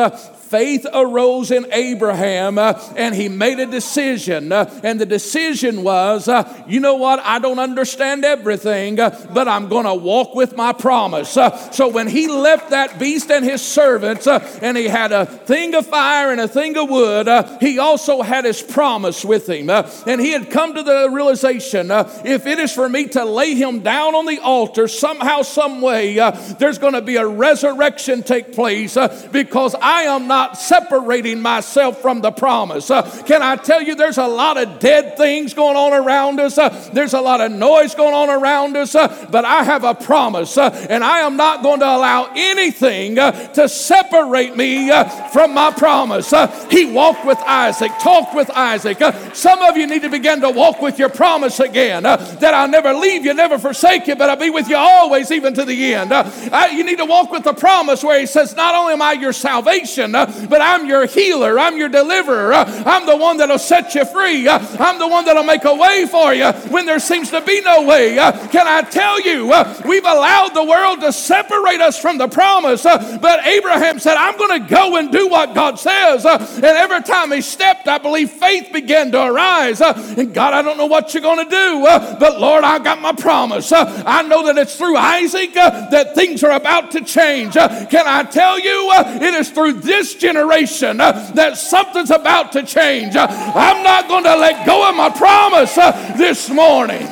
faith 0.54 0.86
arose 0.94 1.50
in 1.50 1.66
Abraham 1.72 2.60
uh, 2.60 2.80
and 2.96 3.16
he 3.16 3.28
made 3.28 3.58
a 3.58 3.66
decision. 3.66 4.52
Uh, 4.52 4.70
and 4.84 5.02
the 5.02 5.06
decision 5.06 5.82
was, 5.82 6.28
uh, 6.28 6.64
you 6.68 6.80
know 6.80 6.94
what? 6.94 7.20
I 7.22 7.40
don't 7.40 7.58
understand 7.58 8.24
everything, 8.24 9.00
uh, 9.00 9.30
but 9.34 9.48
I'm 9.48 9.68
going 9.68 9.86
to 9.86 9.96
walk 9.96 10.36
with 10.36 10.56
my 10.56 10.72
promise. 10.72 11.36
Uh, 11.36 11.58
so 11.72 11.88
when 11.88 12.08
he 12.08 12.28
left 12.28 12.70
that 12.70 13.00
beast 13.00 13.32
and 13.32 13.44
his 13.44 13.64
servants, 13.64 14.28
uh, 14.28 14.48
and 14.62 14.78
he 14.78 14.88
had 14.88 15.12
a 15.12 15.26
thing 15.26 15.74
of 15.74 15.88
fire 15.88 16.32
and 16.32 16.40
a 16.40 16.48
thing 16.48 16.78
of 16.78 16.88
wood, 16.88 17.28
he 17.60 17.80
also 17.80 18.22
had 18.22 18.46
his 18.46 18.62
promise 18.62 19.26
with 19.26 19.50
him. 19.50 19.72
and 19.72 20.22
he 20.22 20.34
had 20.34 20.52
come 20.52 20.76
to 20.76 20.84
the 20.84 21.10
realization 21.12 21.90
if 21.90 22.46
it 22.46 22.60
is 22.60 22.72
for 22.72 22.88
me 22.88 23.08
to 23.08 23.26
lay 23.26 23.56
him 23.56 23.80
down 23.80 24.14
on 24.14 24.28
the 24.28 24.38
altar 24.38 24.88
somehow, 24.88 25.42
some 25.42 25.82
way, 25.82 26.14
there's 26.60 26.78
going 26.78 26.94
to 26.94 27.02
be 27.02 27.16
a 27.16 27.26
resurrection 27.26 28.22
take 28.22 28.54
place 28.54 28.96
because 29.32 29.74
I 29.82 30.04
am 30.04 30.28
not 30.28 30.43
not 30.44 30.58
separating 30.58 31.42
myself 31.42 32.02
from 32.02 32.20
the 32.20 32.32
promise. 32.32 32.92
Uh, 32.92 33.04
can 33.26 33.42
I 33.42 33.56
tell 33.56 33.82
you, 33.82 33.96
there's 33.96 34.18
a 34.18 34.28
lot 34.28 34.58
of 34.58 34.80
dead 34.80 35.16
things 35.16 35.54
going 35.54 35.78
on 35.78 35.94
around 35.94 36.40
us, 36.42 36.58
uh, 36.58 36.70
there's 36.92 37.14
a 37.14 37.22
lot 37.22 37.40
of 37.40 37.50
noise 37.52 37.96
going 37.96 38.14
on 38.14 38.30
around 38.30 38.76
us, 38.76 38.94
uh, 38.94 39.28
but 39.32 39.46
I 39.46 39.64
have 39.64 39.86
a 39.86 39.96
promise, 39.96 40.58
uh, 40.58 40.70
and 40.90 41.02
I 41.02 41.20
am 41.20 41.38
not 41.38 41.64
going 41.64 41.80
to 41.80 41.86
allow 41.86 42.30
anything 42.36 43.18
uh, 43.18 43.32
to 43.54 43.70
separate 43.70 44.58
me 44.58 44.92
uh, 44.92 45.06
from 45.30 45.54
my 45.54 45.72
promise. 45.72 46.34
he 46.70 46.92
walked 46.92 47.26
with 47.26 47.40
Isaac, 47.40 47.92
talked 48.02 48.36
with 48.36 48.50
Isaac. 48.50 48.98
some 49.34 49.62
of 49.62 49.78
you 49.78 49.88
need 49.88 50.02
to 50.02 50.10
begin 50.10 50.42
to 50.42 50.50
walk 50.50 50.82
with 50.82 51.00
your 51.00 51.10
promise 51.10 51.62
again 51.62 52.04
that 52.04 52.54
I'll 52.54 52.68
never 52.68 52.94
leave 52.94 53.24
you, 53.24 53.34
never 53.34 53.58
forsake 53.58 54.08
you, 54.08 54.18
but 54.18 54.30
I'll 54.30 54.36
be 54.36 54.50
with 54.50 54.68
you 54.68 54.76
always, 54.76 55.32
even 55.32 55.54
to 55.54 55.64
the 55.64 55.94
end. 55.94 56.12
I, 56.12 56.72
you 56.72 56.84
need 56.84 56.98
to 56.98 57.06
walk 57.06 57.32
with 57.32 57.46
the 57.46 57.54
promise 57.54 58.04
where 58.04 58.20
He 58.20 58.26
says, 58.26 58.56
Not 58.56 58.76
only 58.76 58.94
am 58.94 59.02
I 59.02 59.14
your 59.14 59.32
salvation, 59.32 60.12
Uh, 60.24 60.48
but 60.48 60.62
I'm 60.62 60.86
your 60.86 61.06
healer. 61.06 61.60
I'm 61.60 61.78
your 61.78 61.90
deliverer. 61.90 62.54
Uh, 62.54 62.84
I'm 62.86 63.06
the 63.06 63.18
one 63.18 63.38
that'll 63.38 63.60
set 63.60 63.96
you 63.96 64.06
free. 64.06 64.48
Uh, 64.48 64.60
I'm 64.80 65.00
the 65.00 65.08
one 65.08 65.26
that'll 65.26 65.44
make 65.44 65.66
a 65.66 65.76
way 65.76 66.06
for 66.06 66.34
you 66.34 66.52
when 66.70 66.86
there 66.86 67.00
seems 67.00 67.30
to 67.32 67.42
be 67.42 67.62
no 67.62 67.84
way. 67.84 68.16
Can 68.16 68.68
I 68.68 68.82
tell 68.90 69.20
you, 69.22 69.48
we've 69.88 70.06
allowed 70.06 70.54
the 70.54 70.64
world 70.64 71.02
to 71.02 71.12
separate 71.12 71.82
us 71.82 72.00
from 72.00 72.18
the 72.18 72.28
promise, 72.28 72.84
but 72.84 73.46
Abraham 73.46 74.00
said, 74.00 74.16
I'm 74.16 74.38
going 74.38 74.64
to 74.64 74.70
go 74.70 74.98
and 74.98 75.12
do 75.12 75.28
what 75.28 75.54
God 75.54 75.80
says. 75.80 76.26
And 76.26 76.64
every 76.64 77.02
time 77.02 77.32
he 77.32 77.42
stepped, 77.42 77.88
I 77.88 77.98
believe 77.98 78.32
faith 78.32 78.72
began 78.72 79.12
to 79.12 79.26
arise. 79.26 79.82
And 79.82 80.34
God, 80.34 80.54
I 80.54 80.62
don't 80.62 80.78
know 80.78 80.86
what 80.86 81.14
you're 81.14 81.24
going 81.24 81.44
to 81.44 81.50
do, 81.50 81.84
but 82.20 82.40
Lord, 82.40 82.64
I 82.64 82.80
got 82.80 83.02
my 83.02 83.14
promise. 83.14 83.72
I 83.72 84.22
know 84.24 84.46
that 84.46 84.58
it's 84.58 84.76
through 84.76 84.98
Isaac 84.98 85.54
that 85.54 86.16
things 86.16 86.44
are 86.44 86.52
about 86.52 86.92
to 86.92 87.02
change. 87.02 87.54
Can 87.54 88.06
I 88.08 88.24
tell 88.24 88.60
you, 88.60 88.92
it 88.94 89.34
is 89.34 89.50
through 89.50 89.74
this 89.74 90.13
generation 90.16 91.02
uh, 91.02 91.32
that 91.36 91.58
something's 91.58 92.12
about 92.12 92.52
to 92.54 92.64
change. 92.64 93.16
Uh, 93.16 93.28
I'm 93.30 93.84
not 93.84 94.08
going 94.08 94.24
to 94.24 94.36
let 94.36 94.66
go 94.66 94.88
of 94.88 94.96
my 94.96 95.10
promise 95.10 95.78
uh, 95.78 95.92
this 96.18 96.50
morning. 96.50 97.08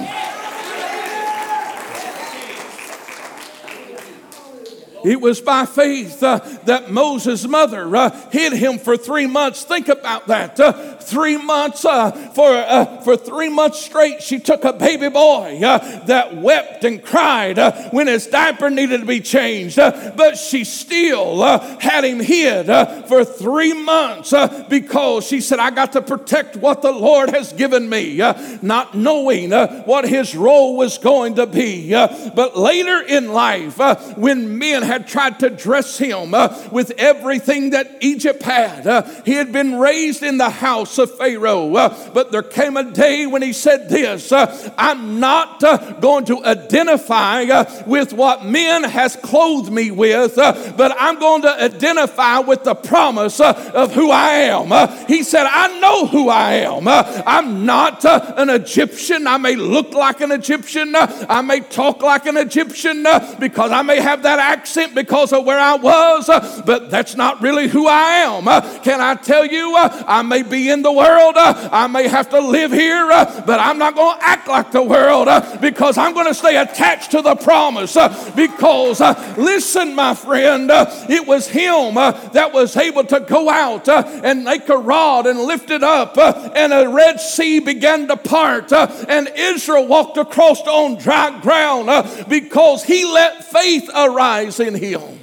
It 5.03 5.19
was 5.19 5.41
by 5.41 5.65
faith 5.65 6.21
uh, 6.21 6.39
that 6.65 6.91
Moses' 6.91 7.47
mother 7.47 7.95
uh, 7.95 8.09
hid 8.31 8.53
him 8.53 8.77
for 8.77 8.97
three 8.97 9.27
months. 9.27 9.63
Think 9.63 9.87
about 9.87 10.27
that. 10.27 10.59
Uh, 10.59 10.95
three 10.95 11.37
months, 11.37 11.83
uh, 11.85 12.11
for, 12.11 12.49
uh, 12.49 13.01
for 13.01 13.17
three 13.17 13.49
months 13.49 13.81
straight, 13.81 14.21
she 14.21 14.39
took 14.39 14.63
a 14.63 14.73
baby 14.73 15.09
boy 15.09 15.59
uh, 15.63 16.05
that 16.05 16.37
wept 16.37 16.83
and 16.83 17.03
cried 17.03 17.57
when 17.91 18.07
his 18.07 18.27
diaper 18.27 18.69
needed 18.69 19.01
to 19.01 19.05
be 19.05 19.19
changed. 19.19 19.77
but 19.77 20.37
she 20.37 20.63
still 20.63 21.41
had 21.79 22.03
him 22.03 22.19
hid 22.19 22.67
for 23.07 23.25
three 23.25 23.73
months 23.73 24.33
because 24.69 25.25
she 25.25 25.41
said, 25.41 25.59
I 25.59 25.71
got 25.71 25.93
to 25.93 26.01
protect 26.01 26.55
what 26.55 26.81
the 26.81 26.91
Lord 26.91 27.29
has 27.29 27.53
given 27.53 27.89
me, 27.89 28.17
not 28.61 28.95
knowing 28.95 29.51
what 29.51 30.07
his 30.07 30.35
role 30.35 30.77
was 30.77 30.97
going 30.97 31.35
to 31.35 31.45
be. 31.45 31.91
but 31.91 32.57
later 32.57 33.01
in 33.01 33.33
life, 33.33 33.77
when 34.17 34.57
men 34.57 34.83
had 34.91 35.07
tried 35.07 35.39
to 35.39 35.49
dress 35.49 35.97
him 35.97 36.33
uh, 36.33 36.67
with 36.69 36.91
everything 36.97 37.69
that 37.69 37.89
Egypt 38.01 38.43
had. 38.43 38.85
Uh, 38.85 39.03
he 39.23 39.31
had 39.31 39.53
been 39.53 39.79
raised 39.79 40.21
in 40.21 40.37
the 40.37 40.49
house 40.49 40.97
of 40.97 41.17
Pharaoh. 41.17 41.73
Uh, 41.73 42.11
but 42.13 42.33
there 42.33 42.43
came 42.43 42.75
a 42.75 42.83
day 42.83 43.25
when 43.25 43.41
he 43.41 43.53
said 43.53 43.87
this 43.87 44.33
uh, 44.33 44.73
I'm 44.77 45.21
not 45.21 45.63
uh, 45.63 45.93
going 45.93 46.25
to 46.25 46.43
identify 46.43 47.43
uh, 47.43 47.83
with 47.87 48.11
what 48.11 48.43
men 48.43 48.83
has 48.83 49.15
clothed 49.15 49.71
me 49.71 49.91
with, 49.91 50.35
but 50.35 50.93
I'm 50.99 51.17
going 51.19 51.43
to 51.43 51.63
identify 51.63 52.39
with 52.39 52.65
the 52.65 52.75
promise 52.75 53.39
of 53.39 53.93
who 53.93 54.11
I 54.11 54.51
am. 54.51 55.07
he 55.07 55.23
said, 55.23 55.45
I 55.45 55.79
know 55.79 56.05
who 56.05 56.27
I 56.27 56.65
am. 56.67 56.87
I'm 56.89 57.65
not 57.65 58.03
an 58.03 58.49
Egyptian. 58.49 59.25
I 59.25 59.37
may 59.37 59.55
look 59.55 59.93
like 59.93 60.19
an 60.19 60.31
Egyptian. 60.31 60.93
I 60.95 61.41
may 61.41 61.61
talk 61.61 62.01
like 62.01 62.25
an 62.25 62.35
Egyptian 62.35 63.05
because 63.39 63.71
I 63.71 63.83
may 63.83 64.01
have 64.01 64.23
that 64.23 64.39
accent 64.39 64.80
because 64.89 65.33
of 65.33 65.45
where 65.45 65.59
I 65.59 65.75
was, 65.75 66.29
uh, 66.29 66.61
but 66.65 66.89
that's 66.89 67.15
not 67.15 67.41
really 67.41 67.67
who 67.67 67.87
I 67.87 68.25
am. 68.25 68.47
Uh, 68.47 68.61
can 68.83 69.01
I 69.01 69.15
tell 69.15 69.45
you, 69.45 69.75
uh, 69.75 70.03
I 70.07 70.21
may 70.21 70.43
be 70.43 70.69
in 70.69 70.81
the 70.81 70.91
world, 70.91 71.35
I 71.37 71.87
may 71.87 72.07
have 72.07 72.29
to 72.29 72.39
live 72.39 72.71
here, 72.71 73.07
but 73.07 73.59
I'm 73.59 73.77
not 73.77 73.95
going 73.95 74.17
to 74.17 74.23
act 74.23 74.47
like 74.47 74.71
the 74.71 74.83
world 74.83 75.27
because 75.61 75.97
I'm 75.97 76.13
going 76.13 76.27
to 76.27 76.33
stay 76.33 76.57
attached 76.57 77.11
to 77.11 77.21
the 77.21 77.35
promise. 77.35 77.93
because, 78.35 78.99
listen, 79.37 79.95
my 79.95 80.13
friend, 80.13 80.69
it 80.71 81.25
was 81.25 81.47
him 81.47 81.95
that 81.95 82.51
was 82.53 82.75
able 82.75 83.03
to 83.05 83.19
go 83.19 83.49
out 83.49 83.87
and 83.87 84.43
make 84.43 84.67
a 84.69 84.77
rod 84.77 85.27
and 85.27 85.39
lift 85.39 85.69
it 85.69 85.83
up, 85.83 86.17
and 86.17 86.73
a 86.73 86.89
Red 86.89 87.19
Sea 87.19 87.59
began 87.59 88.07
to 88.07 88.17
part, 88.17 88.71
and 88.71 89.29
Israel 89.35 89.87
walked 89.87 90.17
across 90.17 90.61
on 90.61 90.95
dry 90.95 91.39
ground 91.41 91.89
because 92.27 92.83
he 92.83 93.05
let 93.05 93.43
faith 93.43 93.89
arise 93.95 94.59
in 94.59 94.70
him. 94.75 95.19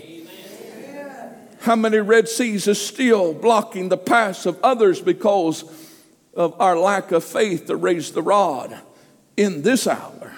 How 1.61 1.77
many 1.77 1.99
Red 1.99 2.29
Seas 2.29 2.69
are 2.69 2.75
still 2.75 3.35
blocking 3.35 3.89
the 3.89 3.97
paths 3.97 4.47
of 4.47 4.59
others 4.63 5.01
because 5.01 5.65
of 6.35 6.59
our 6.61 6.79
lack 6.79 7.11
of 7.13 7.25
faith 7.25 7.67
to 7.67 7.77
raise 7.77 8.13
the 8.13 8.23
rod 8.23 8.79
in 9.37 9.63
this 9.63 9.87
hour? 9.87 10.35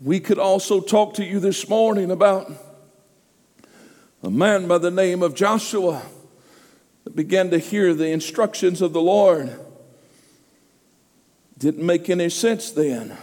We 0.00 0.20
could 0.20 0.38
also 0.38 0.80
talk 0.80 1.14
to 1.14 1.24
you 1.24 1.40
this 1.40 1.68
morning 1.68 2.10
about 2.10 2.52
a 4.22 4.30
man 4.30 4.66
by 4.66 4.78
the 4.78 4.90
name 4.90 5.22
of 5.22 5.34
Joshua 5.34 6.02
that 7.04 7.14
began 7.14 7.50
to 7.50 7.58
hear 7.58 7.94
the 7.94 8.08
instructions 8.08 8.82
of 8.82 8.92
the 8.92 9.00
Lord. 9.00 9.58
Didn't 11.56 11.86
make 11.86 12.10
any 12.10 12.28
sense 12.28 12.72
then. 12.72 13.16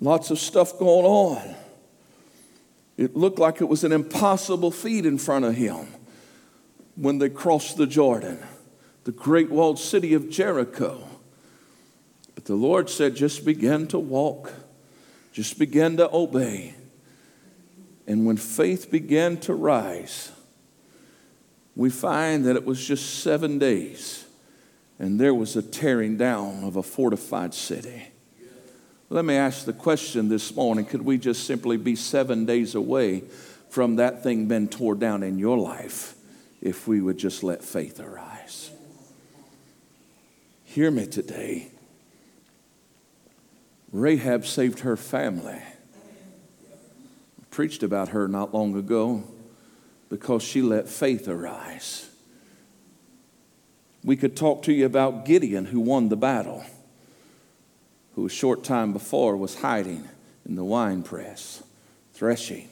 Lots 0.00 0.30
of 0.30 0.38
stuff 0.38 0.78
going 0.78 1.06
on. 1.06 1.54
It 2.98 3.16
looked 3.16 3.38
like 3.38 3.60
it 3.60 3.68
was 3.68 3.84
an 3.84 3.92
impossible 3.92 4.72
feat 4.72 5.06
in 5.06 5.18
front 5.18 5.44
of 5.44 5.54
him 5.54 5.86
when 6.96 7.18
they 7.18 7.30
crossed 7.30 7.76
the 7.76 7.86
Jordan, 7.86 8.40
the 9.04 9.12
great 9.12 9.50
walled 9.50 9.78
city 9.78 10.14
of 10.14 10.28
Jericho. 10.28 11.08
But 12.34 12.46
the 12.46 12.56
Lord 12.56 12.90
said, 12.90 13.14
just 13.14 13.44
begin 13.44 13.86
to 13.88 14.00
walk, 14.00 14.52
just 15.32 15.60
begin 15.60 15.96
to 15.98 16.12
obey. 16.12 16.74
And 18.08 18.26
when 18.26 18.36
faith 18.36 18.90
began 18.90 19.36
to 19.42 19.54
rise, 19.54 20.32
we 21.76 21.90
find 21.90 22.44
that 22.46 22.56
it 22.56 22.64
was 22.64 22.84
just 22.84 23.20
seven 23.20 23.60
days, 23.60 24.24
and 24.98 25.20
there 25.20 25.34
was 25.34 25.54
a 25.54 25.62
tearing 25.62 26.16
down 26.16 26.64
of 26.64 26.74
a 26.74 26.82
fortified 26.82 27.54
city. 27.54 28.07
Let 29.10 29.24
me 29.24 29.36
ask 29.36 29.64
the 29.64 29.72
question 29.72 30.28
this 30.28 30.54
morning 30.54 30.84
could 30.84 31.02
we 31.02 31.16
just 31.16 31.44
simply 31.44 31.78
be 31.78 31.96
seven 31.96 32.44
days 32.44 32.74
away 32.74 33.22
from 33.70 33.96
that 33.96 34.22
thing 34.22 34.46
being 34.46 34.68
torn 34.68 34.98
down 34.98 35.22
in 35.22 35.38
your 35.38 35.56
life 35.56 36.14
if 36.60 36.86
we 36.86 37.00
would 37.00 37.16
just 37.16 37.42
let 37.42 37.64
faith 37.64 38.00
arise? 38.00 38.70
Hear 40.64 40.90
me 40.90 41.06
today. 41.06 41.70
Rahab 43.92 44.44
saved 44.44 44.80
her 44.80 44.98
family. 44.98 45.54
I 45.54 47.44
preached 47.50 47.82
about 47.82 48.10
her 48.10 48.28
not 48.28 48.52
long 48.52 48.76
ago 48.76 49.24
because 50.10 50.42
she 50.42 50.60
let 50.60 50.86
faith 50.86 51.26
arise. 51.28 52.10
We 54.04 54.16
could 54.16 54.36
talk 54.36 54.64
to 54.64 54.72
you 54.72 54.84
about 54.84 55.24
Gideon 55.24 55.64
who 55.64 55.80
won 55.80 56.10
the 56.10 56.16
battle 56.16 56.64
who 58.18 58.26
a 58.26 58.28
short 58.28 58.64
time 58.64 58.92
before 58.92 59.36
was 59.36 59.54
hiding 59.60 60.02
in 60.44 60.56
the 60.56 60.64
wine 60.64 61.04
press, 61.04 61.62
threshing. 62.14 62.68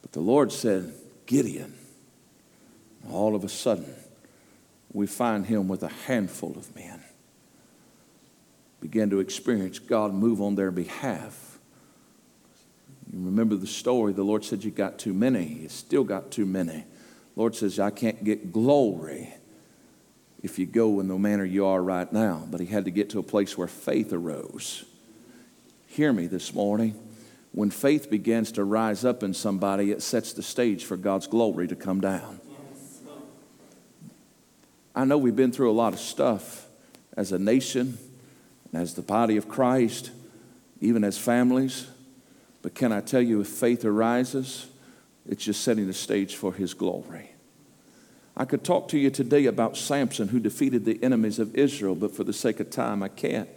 But 0.00 0.12
the 0.12 0.20
Lord 0.20 0.52
said, 0.52 0.94
Gideon. 1.26 1.74
All 3.10 3.34
of 3.34 3.42
a 3.42 3.48
sudden, 3.48 3.92
we 4.92 5.08
find 5.08 5.44
him 5.44 5.66
with 5.66 5.82
a 5.82 5.88
handful 5.88 6.52
of 6.56 6.72
men. 6.76 7.02
Begin 8.80 9.10
to 9.10 9.18
experience 9.18 9.80
God 9.80 10.14
move 10.14 10.40
on 10.40 10.54
their 10.54 10.70
behalf. 10.70 11.58
You 13.12 13.24
remember 13.24 13.56
the 13.56 13.66
story. 13.66 14.12
The 14.12 14.22
Lord 14.22 14.44
said, 14.44 14.62
You 14.62 14.70
got 14.70 15.00
too 15.00 15.12
many. 15.12 15.44
You 15.62 15.68
still 15.68 16.04
got 16.04 16.30
too 16.30 16.46
many. 16.46 16.84
Lord 17.34 17.56
says, 17.56 17.80
I 17.80 17.90
can't 17.90 18.22
get 18.22 18.52
glory 18.52 19.34
if 20.42 20.58
you 20.58 20.66
go 20.66 21.00
in 21.00 21.08
the 21.08 21.18
manner 21.18 21.44
you 21.44 21.66
are 21.66 21.82
right 21.82 22.10
now. 22.12 22.46
But 22.50 22.60
he 22.60 22.66
had 22.66 22.84
to 22.86 22.90
get 22.90 23.10
to 23.10 23.18
a 23.18 23.22
place 23.22 23.56
where 23.58 23.68
faith 23.68 24.12
arose. 24.12 24.84
Hear 25.86 26.12
me 26.12 26.26
this 26.26 26.54
morning. 26.54 26.94
When 27.52 27.70
faith 27.70 28.10
begins 28.10 28.52
to 28.52 28.64
rise 28.64 29.04
up 29.04 29.22
in 29.22 29.34
somebody, 29.34 29.90
it 29.90 30.02
sets 30.02 30.32
the 30.32 30.42
stage 30.42 30.84
for 30.84 30.96
God's 30.96 31.26
glory 31.26 31.66
to 31.68 31.76
come 31.76 32.00
down. 32.00 32.40
I 34.94 35.04
know 35.04 35.18
we've 35.18 35.36
been 35.36 35.52
through 35.52 35.70
a 35.70 35.72
lot 35.72 35.92
of 35.92 35.98
stuff 36.00 36.66
as 37.16 37.32
a 37.32 37.38
nation, 37.38 37.98
as 38.72 38.94
the 38.94 39.02
body 39.02 39.36
of 39.36 39.48
Christ, 39.48 40.10
even 40.80 41.04
as 41.04 41.18
families. 41.18 41.86
But 42.62 42.74
can 42.74 42.92
I 42.92 43.00
tell 43.00 43.22
you, 43.22 43.40
if 43.40 43.48
faith 43.48 43.84
arises, 43.84 44.66
it's 45.26 45.44
just 45.44 45.62
setting 45.62 45.86
the 45.86 45.94
stage 45.94 46.36
for 46.36 46.52
His 46.52 46.74
glory. 46.74 47.29
I 48.40 48.46
could 48.46 48.64
talk 48.64 48.88
to 48.88 48.98
you 48.98 49.10
today 49.10 49.44
about 49.44 49.76
Samson 49.76 50.28
who 50.28 50.40
defeated 50.40 50.86
the 50.86 50.98
enemies 51.02 51.38
of 51.38 51.54
Israel, 51.54 51.94
but 51.94 52.16
for 52.16 52.24
the 52.24 52.32
sake 52.32 52.58
of 52.58 52.70
time, 52.70 53.02
I 53.02 53.08
can't. 53.08 53.50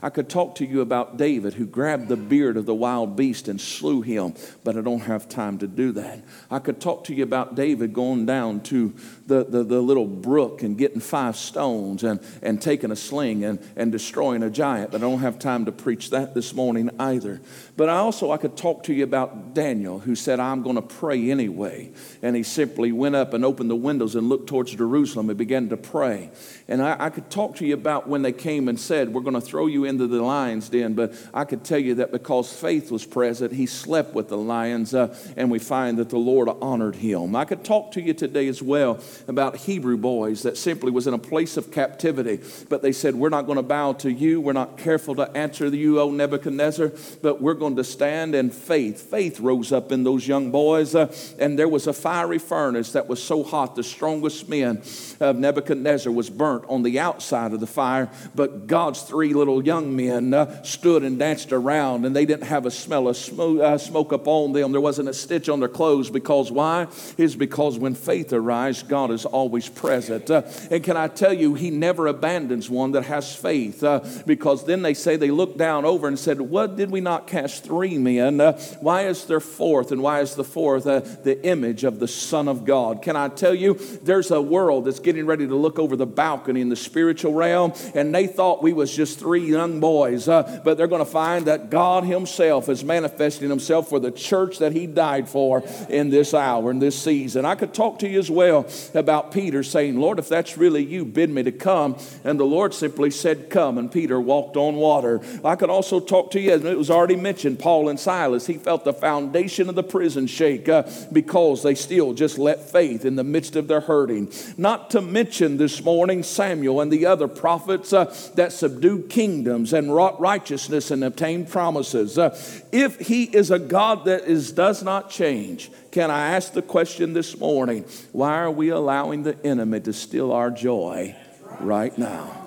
I 0.00 0.10
could 0.10 0.28
talk 0.28 0.54
to 0.56 0.64
you 0.64 0.80
about 0.80 1.16
David 1.16 1.54
who 1.54 1.66
grabbed 1.66 2.06
the 2.06 2.16
beard 2.16 2.56
of 2.56 2.64
the 2.64 2.72
wild 2.72 3.16
beast 3.16 3.48
and 3.48 3.60
slew 3.60 4.00
him, 4.00 4.34
but 4.62 4.76
I 4.76 4.82
don't 4.82 5.00
have 5.00 5.28
time 5.28 5.58
to 5.58 5.66
do 5.66 5.90
that. 5.90 6.22
I 6.52 6.60
could 6.60 6.80
talk 6.80 7.02
to 7.06 7.14
you 7.14 7.24
about 7.24 7.56
David 7.56 7.92
going 7.92 8.26
down 8.26 8.60
to 8.60 8.94
the, 9.28 9.44
the, 9.44 9.62
the 9.62 9.80
little 9.80 10.06
brook 10.06 10.62
and 10.62 10.76
getting 10.76 11.00
five 11.00 11.36
stones 11.36 12.02
and, 12.02 12.18
and 12.42 12.60
taking 12.60 12.90
a 12.90 12.96
sling 12.96 13.44
and, 13.44 13.58
and 13.76 13.92
destroying 13.92 14.42
a 14.42 14.50
giant, 14.50 14.90
but 14.90 14.98
I 14.98 15.00
don't 15.02 15.20
have 15.20 15.38
time 15.38 15.66
to 15.66 15.72
preach 15.72 16.10
that 16.10 16.34
this 16.34 16.54
morning 16.54 16.90
either. 16.98 17.40
But 17.76 17.90
I 17.90 17.98
also 17.98 18.30
I 18.32 18.38
could 18.38 18.56
talk 18.56 18.84
to 18.84 18.94
you 18.94 19.04
about 19.04 19.54
Daniel 19.54 20.00
who 20.00 20.14
said, 20.14 20.40
I'm 20.40 20.62
going 20.62 20.76
to 20.76 20.82
pray 20.82 21.30
anyway. 21.30 21.92
And 22.22 22.34
he 22.34 22.42
simply 22.42 22.90
went 22.90 23.14
up 23.14 23.34
and 23.34 23.44
opened 23.44 23.70
the 23.70 23.76
windows 23.76 24.14
and 24.14 24.28
looked 24.28 24.48
towards 24.48 24.74
Jerusalem 24.74 25.28
and 25.28 25.38
began 25.38 25.68
to 25.68 25.76
pray. 25.76 26.30
And 26.66 26.82
I, 26.82 26.96
I 26.98 27.10
could 27.10 27.30
talk 27.30 27.56
to 27.56 27.66
you 27.66 27.74
about 27.74 28.08
when 28.08 28.22
they 28.22 28.32
came 28.32 28.68
and 28.68 28.80
said, 28.80 29.12
We're 29.12 29.20
going 29.20 29.34
to 29.34 29.40
throw 29.40 29.66
you 29.66 29.84
into 29.84 30.06
the 30.06 30.22
lion's 30.22 30.70
den, 30.70 30.94
but 30.94 31.14
I 31.34 31.44
could 31.44 31.64
tell 31.64 31.78
you 31.78 31.96
that 31.96 32.12
because 32.12 32.52
faith 32.52 32.90
was 32.90 33.04
present, 33.04 33.52
he 33.52 33.66
slept 33.66 34.14
with 34.14 34.28
the 34.28 34.38
lions, 34.38 34.94
uh, 34.94 35.14
and 35.36 35.50
we 35.50 35.58
find 35.58 35.98
that 35.98 36.08
the 36.08 36.18
Lord 36.18 36.48
honored 36.48 36.96
him. 36.96 37.36
I 37.36 37.44
could 37.44 37.62
talk 37.62 37.92
to 37.92 38.00
you 38.00 38.14
today 38.14 38.48
as 38.48 38.62
well 38.62 39.00
about 39.26 39.56
Hebrew 39.56 39.96
boys 39.96 40.42
that 40.42 40.56
simply 40.56 40.90
was 40.90 41.06
in 41.06 41.14
a 41.14 41.18
place 41.18 41.56
of 41.56 41.70
captivity, 41.70 42.40
but 42.68 42.82
they 42.82 42.92
said, 42.92 43.14
We're 43.14 43.28
not 43.28 43.46
going 43.46 43.56
to 43.56 43.62
bow 43.62 43.94
to 43.94 44.10
you. 44.10 44.40
We're 44.40 44.52
not 44.52 44.78
careful 44.78 45.14
to 45.16 45.30
answer 45.36 45.66
you, 45.68 46.00
O 46.00 46.10
Nebuchadnezzar, 46.10 46.92
but 47.22 47.40
we're 47.40 47.54
going 47.54 47.76
to 47.76 47.84
stand 47.84 48.34
in 48.34 48.50
faith. 48.50 49.10
Faith 49.10 49.40
rose 49.40 49.72
up 49.72 49.92
in 49.92 50.04
those 50.04 50.26
young 50.26 50.50
boys, 50.50 50.94
uh, 50.94 51.12
and 51.38 51.58
there 51.58 51.68
was 51.68 51.86
a 51.86 51.92
fiery 51.92 52.38
furnace 52.38 52.92
that 52.92 53.08
was 53.08 53.22
so 53.22 53.42
hot, 53.42 53.74
the 53.74 53.82
strongest 53.82 54.48
men 54.48 54.82
of 55.20 55.36
Nebuchadnezzar 55.36 56.12
was 56.12 56.30
burnt 56.30 56.64
on 56.68 56.82
the 56.82 56.98
outside 56.98 57.52
of 57.52 57.60
the 57.60 57.66
fire, 57.66 58.10
but 58.34 58.66
God's 58.66 59.02
three 59.02 59.34
little 59.34 59.64
young 59.64 59.94
men 59.96 60.34
uh, 60.34 60.62
stood 60.62 61.02
and 61.02 61.18
danced 61.18 61.52
around, 61.52 62.04
and 62.04 62.14
they 62.14 62.26
didn't 62.26 62.46
have 62.46 62.66
a 62.66 62.70
smell 62.70 63.08
of 63.08 63.16
smoke, 63.16 63.60
uh, 63.60 63.78
smoke 63.78 64.12
up 64.12 64.26
on 64.26 64.52
them. 64.52 64.72
There 64.72 64.80
wasn't 64.80 65.08
a 65.08 65.14
stitch 65.14 65.48
on 65.48 65.60
their 65.60 65.68
clothes 65.68 66.10
because 66.10 66.50
why? 66.50 66.86
Is 67.16 67.36
because 67.36 67.78
when 67.78 67.94
faith 67.94 68.32
arises, 68.32 68.82
God 68.82 69.07
is 69.10 69.24
always 69.24 69.68
present. 69.68 70.30
Uh, 70.30 70.42
and 70.70 70.82
can 70.82 70.96
I 70.96 71.08
tell 71.08 71.32
you, 71.32 71.54
He 71.54 71.70
never 71.70 72.06
abandons 72.06 72.70
one 72.70 72.92
that 72.92 73.04
has 73.04 73.34
faith 73.34 73.82
uh, 73.82 74.00
because 74.26 74.64
then 74.64 74.82
they 74.82 74.94
say 74.94 75.16
they 75.16 75.30
looked 75.30 75.58
down 75.58 75.84
over 75.84 76.08
and 76.08 76.18
said, 76.18 76.40
What 76.40 76.76
did 76.76 76.90
we 76.90 77.00
not 77.00 77.26
cast 77.26 77.64
three 77.64 77.98
men? 77.98 78.40
Uh, 78.40 78.58
why 78.80 79.06
is 79.06 79.24
there 79.26 79.40
fourth? 79.40 79.92
And 79.92 80.02
why 80.02 80.20
is 80.20 80.34
the 80.34 80.44
fourth 80.44 80.86
uh, 80.86 81.00
the 81.00 81.44
image 81.46 81.84
of 81.84 81.98
the 81.98 82.08
Son 82.08 82.48
of 82.48 82.64
God? 82.64 83.02
Can 83.02 83.16
I 83.16 83.28
tell 83.28 83.54
you, 83.54 83.74
there's 84.02 84.30
a 84.30 84.40
world 84.40 84.84
that's 84.84 85.00
getting 85.00 85.26
ready 85.26 85.46
to 85.46 85.54
look 85.54 85.78
over 85.78 85.96
the 85.96 86.06
balcony 86.06 86.60
in 86.60 86.68
the 86.68 86.76
spiritual 86.76 87.32
realm, 87.32 87.72
and 87.94 88.14
they 88.14 88.26
thought 88.26 88.62
we 88.62 88.72
was 88.72 88.94
just 88.94 89.18
three 89.18 89.46
young 89.46 89.80
boys, 89.80 90.28
uh, 90.28 90.60
but 90.64 90.76
they're 90.76 90.86
going 90.86 91.04
to 91.04 91.10
find 91.10 91.46
that 91.46 91.70
God 91.70 92.04
Himself 92.04 92.68
is 92.68 92.84
manifesting 92.84 93.48
Himself 93.48 93.88
for 93.88 94.00
the 94.00 94.10
church 94.10 94.58
that 94.58 94.72
He 94.72 94.86
died 94.86 95.28
for 95.28 95.62
in 95.88 96.10
this 96.10 96.34
hour, 96.34 96.70
in 96.70 96.78
this 96.78 97.00
season. 97.00 97.44
I 97.44 97.54
could 97.54 97.74
talk 97.74 98.00
to 98.00 98.08
you 98.08 98.18
as 98.18 98.30
well 98.30 98.66
about 98.98 99.32
Peter 99.32 99.62
saying, 99.62 99.98
Lord, 99.98 100.18
if 100.18 100.28
that's 100.28 100.58
really 100.58 100.84
you, 100.84 101.04
bid 101.04 101.30
me 101.30 101.42
to 101.44 101.52
come. 101.52 101.96
And 102.24 102.38
the 102.38 102.44
Lord 102.44 102.74
simply 102.74 103.10
said, 103.10 103.48
Come. 103.50 103.78
And 103.78 103.90
Peter 103.90 104.20
walked 104.20 104.56
on 104.56 104.76
water. 104.76 105.20
I 105.44 105.56
could 105.56 105.70
also 105.70 106.00
talk 106.00 106.32
to 106.32 106.40
you, 106.40 106.52
and 106.52 106.64
it 106.64 106.76
was 106.76 106.90
already 106.90 107.16
mentioned, 107.16 107.58
Paul 107.58 107.88
and 107.88 107.98
Silas. 107.98 108.46
He 108.46 108.54
felt 108.54 108.84
the 108.84 108.92
foundation 108.92 109.68
of 109.68 109.74
the 109.74 109.82
prison 109.82 110.26
shake 110.26 110.68
uh, 110.68 110.84
because 111.12 111.62
they 111.62 111.74
still 111.74 112.12
just 112.12 112.38
let 112.38 112.70
faith 112.70 113.04
in 113.04 113.16
the 113.16 113.24
midst 113.24 113.56
of 113.56 113.68
their 113.68 113.80
hurting. 113.80 114.32
Not 114.56 114.90
to 114.90 115.00
mention 115.00 115.56
this 115.56 115.82
morning 115.82 116.22
Samuel 116.22 116.80
and 116.80 116.92
the 116.92 117.06
other 117.06 117.28
prophets 117.28 117.92
uh, 117.92 118.14
that 118.34 118.52
subdued 118.52 119.08
kingdoms 119.08 119.72
and 119.72 119.94
wrought 119.94 120.20
righteousness 120.20 120.90
and 120.90 121.04
obtained 121.04 121.48
promises. 121.48 122.18
Uh, 122.18 122.38
if 122.72 122.98
he 122.98 123.24
is 123.24 123.50
a 123.50 123.58
God 123.58 124.04
that 124.04 124.24
is, 124.24 124.52
does 124.52 124.82
not 124.82 125.10
change, 125.10 125.70
can 125.90 126.10
I 126.10 126.34
ask 126.34 126.52
the 126.52 126.62
question 126.62 127.12
this 127.12 127.38
morning 127.38 127.84
why 128.12 128.34
are 128.38 128.50
we 128.50 128.68
allowing 128.68 129.22
the 129.22 129.44
enemy 129.44 129.80
to 129.80 129.92
steal 129.92 130.32
our 130.32 130.50
joy 130.50 131.16
right 131.60 131.96
now? 131.96 132.44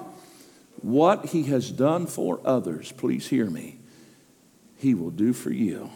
What 0.82 1.28
he 1.28 1.44
has 1.44 1.72
done 1.72 2.08
for 2.08 2.40
others, 2.44 2.92
please 2.92 3.28
hear 3.28 3.50
me, 3.50 3.78
he 4.78 4.94
will 4.94 5.12
do 5.12 5.34
for 5.34 5.52
you. 5.52 5.90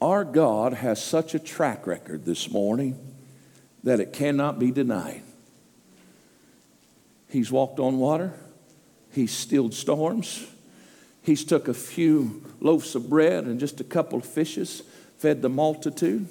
Our 0.00 0.24
God 0.24 0.74
has 0.74 1.02
such 1.02 1.34
a 1.34 1.38
track 1.38 1.86
record 1.86 2.24
this 2.24 2.50
morning 2.50 2.98
that 3.84 4.00
it 4.00 4.12
cannot 4.12 4.58
be 4.58 4.70
denied. 4.70 5.22
He's 7.28 7.52
walked 7.52 7.78
on 7.78 7.98
water, 7.98 8.32
he's 9.12 9.32
stilled 9.32 9.74
storms, 9.74 10.46
he's 11.22 11.44
took 11.44 11.68
a 11.68 11.74
few 11.74 12.42
loaves 12.60 12.94
of 12.94 13.08
bread 13.08 13.44
and 13.44 13.58
just 13.60 13.80
a 13.80 13.84
couple 13.84 14.18
of 14.18 14.24
fishes, 14.24 14.82
fed 15.18 15.42
the 15.42 15.48
multitude. 15.48 16.26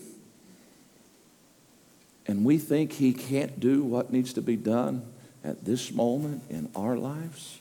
And 2.27 2.45
we 2.45 2.58
think 2.58 2.93
he 2.93 3.13
can't 3.13 3.60
do 3.60 3.84
what 3.84 4.12
needs 4.12 4.34
to 4.34 4.41
be 4.41 4.56
done 4.56 5.04
at 5.43 5.65
this 5.65 5.91
moment 5.91 6.43
in 6.49 6.69
our 6.75 6.95
lives. 6.95 7.60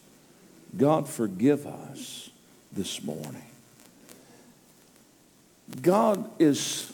God, 0.76 1.08
forgive 1.08 1.66
us 1.66 2.30
this 2.72 3.02
morning. 3.02 3.42
God 5.82 6.28
is 6.38 6.92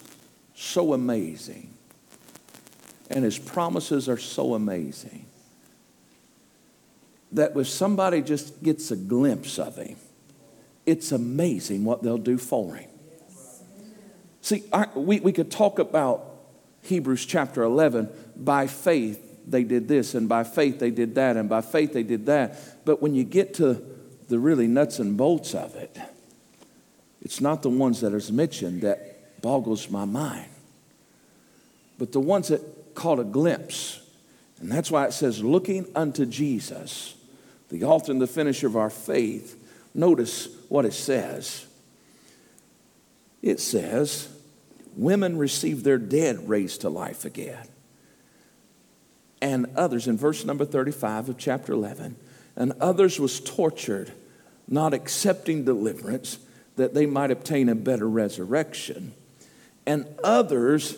so 0.55 0.93
amazing, 0.93 1.71
and 3.11 3.25
his 3.25 3.39
promises 3.39 4.09
are 4.09 4.19
so 4.19 4.55
amazing 4.55 5.27
that 7.33 7.57
if 7.57 7.69
somebody 7.69 8.23
just 8.23 8.63
gets 8.63 8.91
a 8.91 8.97
glimpse 8.97 9.59
of 9.59 9.77
him, 9.77 9.97
it's 10.87 11.13
amazing 11.13 11.85
what 11.85 12.03
they'll 12.03 12.17
do 12.17 12.39
for 12.39 12.77
him. 12.77 12.89
See, 14.41 14.63
I, 14.73 14.87
we, 14.95 15.19
we 15.19 15.33
could 15.33 15.51
talk 15.51 15.81
about 15.81 16.25
Hebrews 16.83 17.27
chapter 17.27 17.65
11. 17.65 18.09
By 18.37 18.69
faith, 18.69 19.21
they 19.47 19.65
did 19.65 19.89
this, 19.89 20.15
and 20.15 20.29
by 20.29 20.45
faith, 20.45 20.79
they 20.79 20.93
did 20.93 21.17
that, 21.17 21.37
and 21.37 21.49
by 21.49 21.61
faith, 21.61 21.93
they 21.93 22.05
did 22.05 22.27
that. 22.27 22.85
But 22.85 23.03
when 23.03 23.15
you 23.15 23.25
get 23.25 23.55
to 23.55 23.83
the 24.29 24.39
really 24.39 24.69
nuts 24.69 25.01
and 25.01 25.17
bolts 25.17 25.55
of 25.55 25.75
it, 25.75 25.99
it's 27.23 27.41
not 27.41 27.63
the 27.63 27.71
ones 27.71 28.01
that 28.03 28.13
is 28.13 28.31
mentioned 28.31 28.83
that 28.83 29.43
boggles 29.43 29.91
my 29.91 30.05
mind, 30.05 30.49
but 31.99 32.13
the 32.13 32.21
ones 32.21 32.49
that 32.49 32.95
caught 32.95 33.19
a 33.19 33.25
glimpse. 33.25 34.01
And 34.61 34.71
that's 34.71 34.91
why 34.91 35.07
it 35.07 35.13
says, 35.13 35.43
looking 35.43 35.87
unto 35.95 36.25
Jesus 36.25 37.15
the 37.69 37.83
author 37.83 38.13
and 38.13 38.21
the 38.21 38.29
finisher 38.29 38.69
of 38.69 38.77
our 38.77 38.91
faith, 38.91 39.61
notice 39.93 40.56
what 40.69 40.85
it 40.85 40.93
says. 40.93 41.67
It 43.43 43.61
says, 43.61 44.29
women 44.97 45.39
receive 45.39 45.83
their 45.83 45.99
dead 45.99 46.49
raised 46.49 46.81
to 46.81 46.89
life 46.89 47.25
again. 47.25 47.69
And 49.43 49.67
others, 49.77 50.09
in 50.09 50.17
verse 50.17 50.45
number 50.45 50.65
35 50.65 51.29
of 51.29 51.39
chapter 51.39 51.73
11, 51.73 52.17
and 52.57 52.73
others 52.81 53.21
was 53.21 53.39
tortured, 53.41 54.13
not 54.67 54.95
accepting 54.95 55.65
deliverance, 55.65 56.39
that 56.77 56.95
they 56.95 57.07
might 57.07 57.31
obtain 57.31 57.69
a 57.69 57.75
better 57.75 58.09
resurrection. 58.09 59.15
And 59.87 60.07
others 60.25 60.97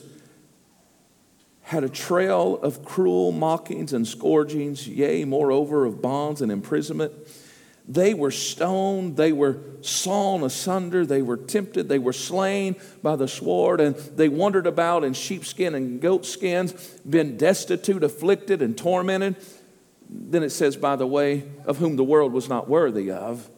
had 1.63 1.85
a 1.85 1.89
trail 1.89 2.59
of 2.63 2.85
cruel 2.85 3.33
mockings 3.33 3.93
and 3.93 4.07
scourgings, 4.07 4.89
yea, 4.89 5.25
moreover, 5.25 5.85
of 5.85 6.01
bonds 6.01 6.41
and 6.41 6.51
imprisonment. 6.51 7.13
They 7.91 8.13
were 8.13 8.31
stoned, 8.31 9.17
they 9.17 9.33
were 9.33 9.59
sawn 9.81 10.43
asunder, 10.43 11.07
they 11.07 11.23
were 11.23 11.39
tempted, 11.39 11.89
they 11.89 11.99
were 11.99 12.13
slain 12.13 12.77
by 13.03 13.17
the 13.17 13.27
sword, 13.27 13.81
and 13.81 13.95
they 13.95 14.29
wandered 14.29 14.67
about 14.67 15.05
in 15.05 15.15
sheepskin 15.15 15.75
and 15.75 16.01
goatskins, 16.01 16.75
been 17.09 17.39
destitute, 17.39 18.05
afflicted, 18.05 18.61
and 18.61 18.77
tormented. 18.77 19.37
Then 20.11 20.43
it 20.43 20.51
says, 20.51 20.77
by 20.77 20.97
the 20.97 21.07
way, 21.07 21.45
of 21.65 21.79
whom 21.79 21.97
the 21.97 22.05
world 22.05 22.33
was 22.33 22.49
not 22.49 22.69
worthy 22.69 23.11
of. 23.11 23.49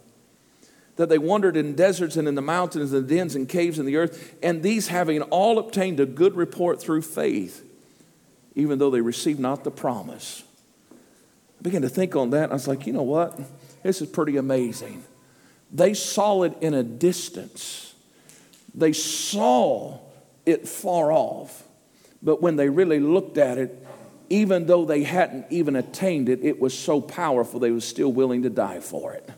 That 0.95 1.09
they 1.09 1.19
wandered 1.19 1.57
in 1.57 1.75
deserts 1.75 2.17
and 2.17 2.29
in 2.29 2.37
the 2.37 2.43
mountains 2.43 2.93
and 2.93 3.09
dens 3.09 3.35
and 3.35 3.49
caves 3.49 3.81
in 3.81 3.87
the 3.87 3.97
earth, 3.97 4.37
and 4.43 4.63
these 4.63 4.89
having 4.89 5.23
all 5.23 5.59
obtained 5.59 5.99
a 5.99 6.07
good 6.07 6.37
report 6.37 6.81
through 6.81 7.03
faith 7.03 7.65
even 8.55 8.79
though 8.79 8.91
they 8.91 9.01
received 9.01 9.41
not 9.41 9.65
the 9.65 9.71
promise. 9.71 10.45
I 10.93 11.63
began 11.63 11.83
to 11.83 11.89
think 11.89 12.17
on 12.17 12.31
that. 12.31 12.51
I 12.51 12.55
was 12.55 12.67
like, 12.67 12.87
you 12.87 12.93
know 12.93 13.03
what? 13.03 13.39
This 13.83 14.03
is 14.03 14.09
pretty 14.09 14.37
amazing. 14.37 15.05
They 15.73 15.95
saw 15.95 16.43
it 16.43 16.55
in 16.61 16.75
a 16.75 16.83
distance, 16.83 17.95
they 18.75 18.93
saw 18.93 19.99
it 20.47 20.69
far 20.69 21.13
off. 21.13 21.65
But 22.23 22.43
when 22.43 22.57
they 22.57 22.69
really 22.69 23.01
looked 23.01 23.39
at 23.39 23.57
it, 23.57 23.87
even 24.29 24.67
though 24.67 24.85
they 24.85 25.03
hadn't 25.03 25.47
even 25.51 25.75
attained 25.75 26.29
it, 26.29 26.45
it 26.45 26.61
was 26.61 26.79
so 26.79 27.01
powerful 27.01 27.59
they 27.59 27.71
were 27.71 27.81
still 27.81 28.13
willing 28.13 28.43
to 28.43 28.51
die 28.51 28.81
for 28.81 29.15
it. 29.15 29.29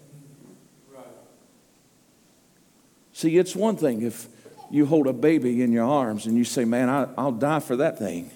See, 3.13 3.39
it's 3.39 3.55
one 3.55 3.77
thing 3.77 4.03
if 4.03 4.27
you 4.71 4.87
hold 4.87 5.07
a 5.07 5.13
baby 5.13 5.63
in 5.63 5.71
your 5.71 5.87
arms 5.87 6.27
and 6.27 6.37
you 6.37 6.45
say, 6.45 6.65
Man, 6.65 6.89
I, 6.89 7.23
will 7.23 7.33
die 7.33 7.61
for 7.61 7.77
that 7.77 7.99
thing. 7.99 8.31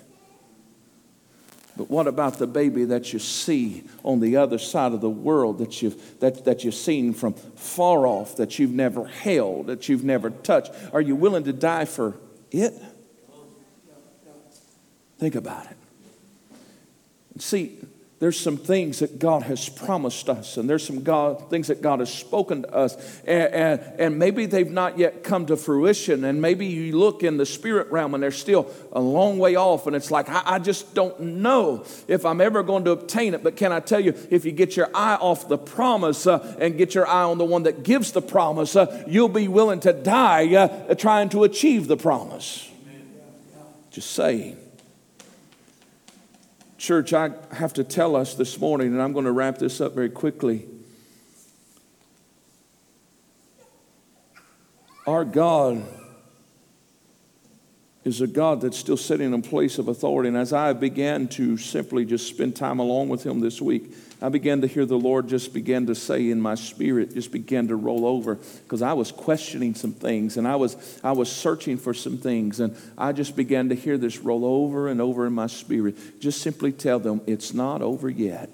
But 1.76 1.90
what 1.90 2.06
about 2.06 2.38
the 2.38 2.46
baby 2.46 2.84
that 2.84 3.12
you 3.12 3.18
see 3.18 3.84
on 4.02 4.20
the 4.20 4.36
other 4.36 4.58
side 4.58 4.92
of 4.92 5.00
the 5.00 5.10
world 5.10 5.58
that 5.58 5.82
you've, 5.82 6.18
that, 6.20 6.44
that 6.46 6.64
you've 6.64 6.74
seen 6.74 7.12
from 7.12 7.34
far 7.34 8.06
off, 8.06 8.36
that 8.36 8.58
you've 8.58 8.72
never 8.72 9.04
held, 9.04 9.66
that 9.66 9.88
you've 9.88 10.04
never 10.04 10.30
touched? 10.30 10.72
Are 10.92 11.02
you 11.02 11.14
willing 11.14 11.44
to 11.44 11.52
die 11.52 11.84
for 11.84 12.16
it? 12.50 12.72
Think 15.18 15.34
about 15.34 15.66
it. 15.66 15.76
See, 17.38 17.78
there's 18.18 18.40
some 18.40 18.56
things 18.56 19.00
that 19.00 19.18
God 19.18 19.42
has 19.42 19.68
promised 19.68 20.30
us, 20.30 20.56
and 20.56 20.70
there's 20.70 20.86
some 20.86 21.02
God, 21.02 21.50
things 21.50 21.66
that 21.66 21.82
God 21.82 21.98
has 21.98 22.10
spoken 22.12 22.62
to 22.62 22.74
us, 22.74 22.96
and, 23.26 23.52
and, 23.52 24.00
and, 24.00 24.18
maybe 24.18 24.46
they've 24.46 24.70
not 24.70 24.96
yet 24.96 25.22
come 25.22 25.44
to 25.46 25.56
fruition. 25.56 26.24
And 26.24 26.40
maybe 26.40 26.64
you 26.64 26.96
look 26.96 27.22
in 27.22 27.36
the 27.36 27.44
spirit 27.44 27.90
realm 27.90 28.14
and 28.14 28.22
they're 28.22 28.30
still 28.30 28.72
a 28.92 29.00
long 29.00 29.38
way 29.38 29.56
off, 29.56 29.86
and 29.86 29.94
it's 29.94 30.10
like, 30.10 30.30
I, 30.30 30.42
I 30.46 30.58
just 30.60 30.94
don't 30.94 31.20
know 31.20 31.84
if 32.08 32.24
I'm 32.24 32.40
ever 32.40 32.62
going 32.62 32.84
to 32.86 32.92
obtain 32.92 33.34
it. 33.34 33.44
But 33.44 33.56
can 33.56 33.70
I 33.70 33.80
tell 33.80 34.00
you, 34.00 34.14
if 34.30 34.46
you 34.46 34.52
get 34.52 34.78
your 34.78 34.88
eye 34.94 35.16
off 35.16 35.46
the 35.46 35.58
promise 35.58 36.26
uh, 36.26 36.56
and 36.58 36.78
get 36.78 36.94
your 36.94 37.06
eye 37.06 37.24
on 37.24 37.36
the 37.36 37.44
one 37.44 37.64
that 37.64 37.82
gives 37.82 38.12
the 38.12 38.22
promise, 38.22 38.76
uh, 38.76 39.04
you'll 39.06 39.28
be 39.28 39.46
willing 39.46 39.80
to 39.80 39.92
die 39.92 40.54
uh, 40.54 40.94
trying 40.94 41.28
to 41.30 41.44
achieve 41.44 41.86
the 41.86 41.98
promise. 41.98 42.66
Just 43.90 44.12
saying. 44.12 44.56
Church, 46.78 47.12
I 47.12 47.30
have 47.52 47.72
to 47.74 47.84
tell 47.84 48.14
us 48.14 48.34
this 48.34 48.60
morning, 48.60 48.88
and 48.88 49.00
I'm 49.00 49.12
going 49.12 49.24
to 49.24 49.32
wrap 49.32 49.58
this 49.58 49.80
up 49.80 49.94
very 49.94 50.10
quickly. 50.10 50.66
Our 55.06 55.24
God 55.24 55.82
is 58.06 58.20
a 58.20 58.26
God 58.26 58.60
that's 58.60 58.78
still 58.78 58.96
sitting 58.96 59.26
in 59.26 59.34
a 59.34 59.42
place 59.42 59.78
of 59.78 59.88
authority. 59.88 60.28
And 60.28 60.36
as 60.36 60.52
I 60.52 60.72
began 60.74 61.26
to 61.28 61.56
simply 61.56 62.04
just 62.04 62.28
spend 62.28 62.54
time 62.54 62.78
along 62.78 63.08
with 63.08 63.26
Him 63.26 63.40
this 63.40 63.60
week, 63.60 63.92
I 64.22 64.28
began 64.28 64.60
to 64.60 64.68
hear 64.68 64.86
the 64.86 64.96
Lord 64.96 65.28
just 65.28 65.52
begin 65.52 65.88
to 65.88 65.94
say 65.96 66.30
in 66.30 66.40
my 66.40 66.54
spirit, 66.54 67.14
just 67.14 67.32
began 67.32 67.66
to 67.66 67.74
roll 67.74 68.06
over 68.06 68.36
because 68.62 68.80
I 68.80 68.92
was 68.92 69.10
questioning 69.10 69.74
some 69.74 69.92
things 69.92 70.36
and 70.36 70.46
I 70.46 70.54
was, 70.54 71.00
I 71.02 71.12
was 71.12 71.30
searching 71.30 71.78
for 71.78 71.92
some 71.92 72.16
things. 72.16 72.60
And 72.60 72.76
I 72.96 73.10
just 73.10 73.34
began 73.34 73.70
to 73.70 73.74
hear 73.74 73.98
this 73.98 74.18
roll 74.18 74.44
over 74.44 74.86
and 74.86 75.00
over 75.00 75.26
in 75.26 75.32
my 75.32 75.48
spirit. 75.48 76.20
Just 76.20 76.42
simply 76.42 76.70
tell 76.70 77.00
them, 77.00 77.20
it's 77.26 77.52
not 77.54 77.82
over 77.82 78.08
yet. 78.08 78.50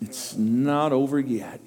It's 0.00 0.36
not 0.36 0.92
over 0.92 1.18
yet. 1.18 1.60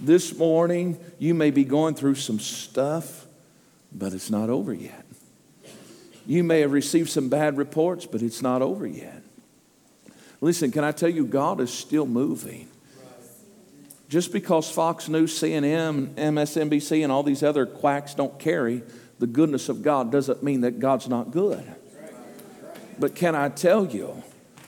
This 0.00 0.36
morning, 0.38 0.96
you 1.18 1.34
may 1.34 1.50
be 1.50 1.64
going 1.64 1.96
through 1.96 2.14
some 2.14 2.38
stuff, 2.38 3.26
but 3.92 4.12
it's 4.12 4.30
not 4.30 4.48
over 4.48 4.72
yet. 4.72 5.07
You 6.28 6.44
may 6.44 6.60
have 6.60 6.72
received 6.72 7.08
some 7.08 7.30
bad 7.30 7.56
reports, 7.56 8.04
but 8.04 8.20
it's 8.20 8.42
not 8.42 8.60
over 8.60 8.86
yet. 8.86 9.22
Listen, 10.42 10.70
can 10.70 10.84
I 10.84 10.92
tell 10.92 11.08
you, 11.08 11.24
God 11.24 11.58
is 11.58 11.72
still 11.72 12.04
moving. 12.04 12.68
Just 14.10 14.30
because 14.30 14.70
Fox 14.70 15.08
News, 15.08 15.40
CNN, 15.40 16.08
MSNBC, 16.16 17.02
and 17.02 17.10
all 17.10 17.22
these 17.22 17.42
other 17.42 17.64
quacks 17.64 18.12
don't 18.12 18.38
carry 18.38 18.82
the 19.18 19.26
goodness 19.26 19.70
of 19.70 19.82
God 19.82 20.12
doesn't 20.12 20.42
mean 20.42 20.60
that 20.60 20.78
God's 20.78 21.08
not 21.08 21.30
good. 21.30 21.64
But 22.98 23.14
can 23.14 23.34
I 23.34 23.48
tell 23.48 23.86
you, 23.86 24.22